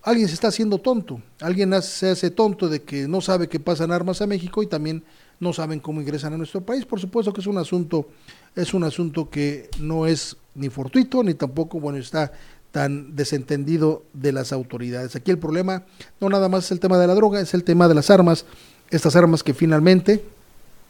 alguien 0.03 0.27
se 0.27 0.33
está 0.33 0.47
haciendo 0.47 0.77
tonto, 0.77 1.21
alguien 1.39 1.79
se 1.81 2.09
hace 2.09 2.31
tonto 2.31 2.69
de 2.69 2.81
que 2.81 3.07
no 3.07 3.21
sabe 3.21 3.47
que 3.47 3.59
pasan 3.59 3.91
armas 3.91 4.21
a 4.21 4.27
México 4.27 4.63
y 4.63 4.67
también 4.67 5.03
no 5.39 5.53
saben 5.53 5.79
cómo 5.79 6.01
ingresan 6.01 6.33
a 6.33 6.37
nuestro 6.37 6.61
país. 6.61 6.85
Por 6.85 6.99
supuesto 6.99 7.33
que 7.33 7.41
es 7.41 7.47
un 7.47 7.57
asunto, 7.57 8.07
es 8.55 8.73
un 8.73 8.83
asunto 8.83 9.29
que 9.29 9.69
no 9.79 10.05
es 10.05 10.37
ni 10.53 10.69
fortuito 10.69 11.23
ni 11.23 11.33
tampoco 11.33 11.79
bueno 11.79 11.97
está 11.97 12.31
tan 12.71 13.15
desentendido 13.15 14.03
de 14.13 14.31
las 14.31 14.53
autoridades. 14.53 15.15
Aquí 15.15 15.31
el 15.31 15.37
problema 15.37 15.83
no 16.19 16.29
nada 16.29 16.47
más 16.47 16.65
es 16.65 16.71
el 16.71 16.79
tema 16.79 16.97
de 16.97 17.07
la 17.07 17.15
droga, 17.15 17.41
es 17.41 17.53
el 17.53 17.63
tema 17.63 17.87
de 17.87 17.95
las 17.95 18.09
armas, 18.09 18.45
estas 18.89 19.15
armas 19.15 19.43
que 19.43 19.53
finalmente 19.53 20.23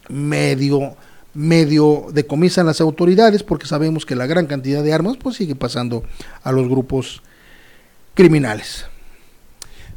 medio 0.10 0.96
medio 1.34 2.08
decomisan 2.14 2.66
las 2.66 2.82
autoridades 2.82 3.44
porque 3.44 3.68
sabemos 3.68 4.06
que 4.06 4.16
la 4.16 4.28
gran 4.28 4.48
cantidad 4.48 4.84
de 4.84 4.94
armas 4.94 5.18
pues 5.18 5.38
sigue 5.38 5.56
pasando 5.56 6.04
a 6.44 6.52
los 6.52 6.68
grupos 6.68 7.22
criminales. 8.14 8.86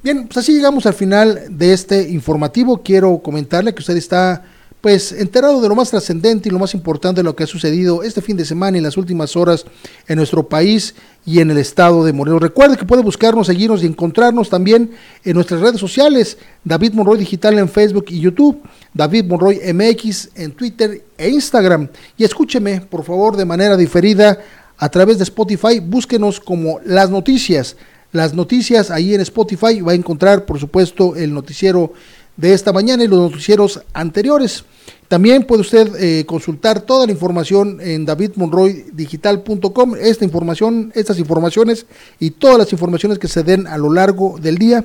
Bien, 0.03 0.27
pues 0.27 0.37
así 0.37 0.53
llegamos 0.53 0.87
al 0.87 0.95
final 0.95 1.45
de 1.49 1.73
este 1.73 2.11
informativo. 2.11 2.83
Quiero 2.83 3.19
comentarle 3.23 3.75
que 3.75 3.81
usted 3.81 3.97
está 3.97 4.45
pues 4.85 5.13
enterado 5.13 5.63
de 5.63 5.69
lo 5.71 5.75
más 5.75 5.89
trascendente 5.89 6.51
y 6.51 6.53
lo 6.53 6.59
más 6.59 6.75
importante 6.75 7.21
de 7.21 7.25
lo 7.25 7.35
que 7.35 7.45
ha 7.45 7.47
sucedido 7.47 8.03
este 8.03 8.21
fin 8.21 8.37
de 8.37 8.45
semana 8.45 8.77
y 8.77 8.81
en 8.81 8.85
las 8.85 8.99
últimas 8.99 9.35
horas 9.35 9.65
en 10.07 10.17
nuestro 10.17 10.47
país 10.47 10.95
y 11.25 11.41
en 11.41 11.51
el 11.51 11.57
estado 11.57 12.05
de 12.05 12.13
Morelos. 12.13 12.43
Recuerde 12.43 12.77
que 12.77 12.85
puede 12.85 13.03
buscarnos, 13.03 13.47
seguirnos 13.47 13.83
y 13.83 13.87
encontrarnos 13.87 14.51
también 14.51 14.91
en 15.25 15.33
nuestras 15.33 15.63
redes 15.63 15.81
sociales, 15.81 16.37
David 16.65 16.93
Monroy 16.93 17.17
Digital 17.17 17.59
en 17.59 17.71
Facebook 17.71 18.05
y 18.09 18.21
YouTube, 18.21 18.61
David 18.95 19.25
Monroy 19.25 19.61
MX 19.75 20.31
en 20.37 20.53
Twitter 20.53 21.05
e 21.19 21.29
Instagram. 21.29 21.89
Y 22.17 22.25
escúcheme, 22.25 22.81
por 22.81 23.05
favor, 23.05 23.37
de 23.37 23.45
manera 23.45 23.77
diferida 23.77 24.39
a 24.79 24.89
través 24.89 25.19
de 25.19 25.25
Spotify, 25.25 25.81
búsquenos 25.81 26.41
como 26.41 26.81
Las 26.85 27.11
Noticias. 27.11 27.77
Las 28.13 28.33
noticias 28.33 28.93
ahí 28.93 29.13
en 29.13 29.21
Spotify 29.23 29.81
va 29.81 29.93
a 29.93 29.97
encontrar, 29.97 30.47
por 30.47 30.61
supuesto, 30.61 31.17
el 31.17 31.35
noticiero 31.35 31.93
de 32.37 32.53
esta 32.53 32.73
mañana 32.73 33.03
y 33.03 33.09
los 33.09 33.19
noticieros 33.19 33.81
anteriores. 33.93 34.65
También 35.09 35.45
puede 35.45 35.63
usted 35.63 35.95
eh, 35.97 36.25
consultar 36.25 36.81
toda 36.81 37.07
la 37.07 37.13
información 37.13 37.81
en 37.81 38.05
davidmonroydigital.com. 38.05 39.95
Esta 40.01 40.25
información, 40.25 40.93
estas 40.95 41.19
informaciones 41.19 41.87
y 42.19 42.31
todas 42.31 42.59
las 42.59 42.73
informaciones 42.73 43.19
que 43.19 43.29
se 43.29 43.43
den 43.43 43.67
a 43.67 43.79
lo 43.79 43.93
largo 43.93 44.39
del 44.41 44.59
día, 44.59 44.85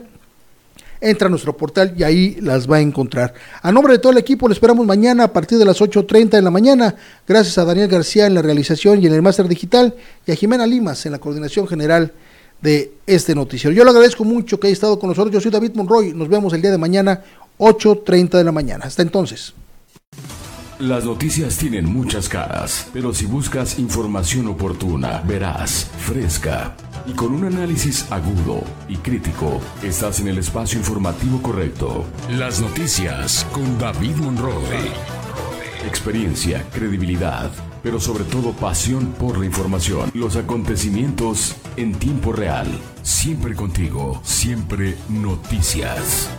entra 1.02 1.28
a 1.28 1.30
nuestro 1.30 1.56
portal 1.56 1.94
y 1.98 2.04
ahí 2.04 2.38
las 2.42 2.70
va 2.70 2.78
a 2.78 2.82
encontrar. 2.82 3.34
A 3.62 3.72
nombre 3.72 3.94
de 3.94 4.00
todo 4.00 4.12
el 4.12 4.18
equipo, 4.18 4.48
le 4.48 4.54
esperamos 4.54 4.86
mañana 4.86 5.26
a 5.26 5.34
partir 5.34 5.58
de 5.58 5.66
las 5.66 5.80
8.30 5.82 6.30
de 6.30 6.42
la 6.42 6.52
mañana. 6.52 6.96
Gracias 7.28 7.58
a 7.58 7.66
Daniel 7.66 7.88
García 7.88 8.28
en 8.28 8.34
la 8.34 8.42
realización 8.42 9.02
y 9.02 9.08
en 9.08 9.14
el 9.14 9.22
máster 9.22 9.48
digital 9.48 9.96
y 10.26 10.32
a 10.32 10.36
Jimena 10.36 10.68
Limas 10.68 11.06
en 11.06 11.14
la 11.14 11.20
coordinación 11.20 11.68
general 11.68 12.14
de 12.62 12.94
este 13.08 13.36
noticiero. 13.36 13.76
Yo 13.76 13.84
le 13.84 13.92
agradezco 13.92 14.24
mucho 14.24 14.60
que 14.60 14.68
haya 14.68 14.74
estado 14.74 15.00
con 15.00 15.10
nosotros. 15.10 15.34
Yo 15.34 15.42
soy 15.42 15.52
David 15.52 15.72
Monroy. 15.76 16.14
Nos 16.14 16.28
vemos 16.28 16.54
el 16.54 16.62
día 16.62 16.72
de 16.72 16.78
mañana, 16.78 17.22
8.30 17.58 18.32
de 18.32 18.44
la 18.44 18.52
mañana. 18.52 18.86
Hasta 18.86 19.02
entonces. 19.02 19.54
Las 20.80 21.04
noticias 21.04 21.58
tienen 21.58 21.86
muchas 21.86 22.30
caras, 22.30 22.88
pero 22.94 23.14
si 23.14 23.26
buscas 23.26 23.80
información 23.80 24.48
oportuna, 24.48 25.22
verás, 25.28 25.88
fresca 25.98 26.74
y 27.10 27.14
con 27.14 27.34
un 27.34 27.46
análisis 27.46 28.12
agudo 28.12 28.64
y 28.88 28.98
crítico, 28.98 29.60
estás 29.82 30.20
en 30.20 30.28
el 30.28 30.38
espacio 30.38 30.78
informativo 30.78 31.42
correcto. 31.42 32.06
Las 32.30 32.62
noticias 32.62 33.46
con 33.52 33.78
David 33.80 34.16
Monroe. 34.18 34.92
experiencia, 35.88 36.66
credibilidad, 36.72 37.50
pero 37.82 38.00
sobre 38.00 38.26
todo 38.26 38.52
pasión 38.52 39.14
por 39.14 39.38
la 39.38 39.46
información, 39.46 40.12
los 40.14 40.36
acontecimientos 40.36 41.56
en 41.78 41.94
tiempo 41.96 42.34
real. 42.34 42.68
Siempre 43.02 43.56
contigo, 43.56 44.22
siempre 44.24 44.98
noticias. 45.08 46.30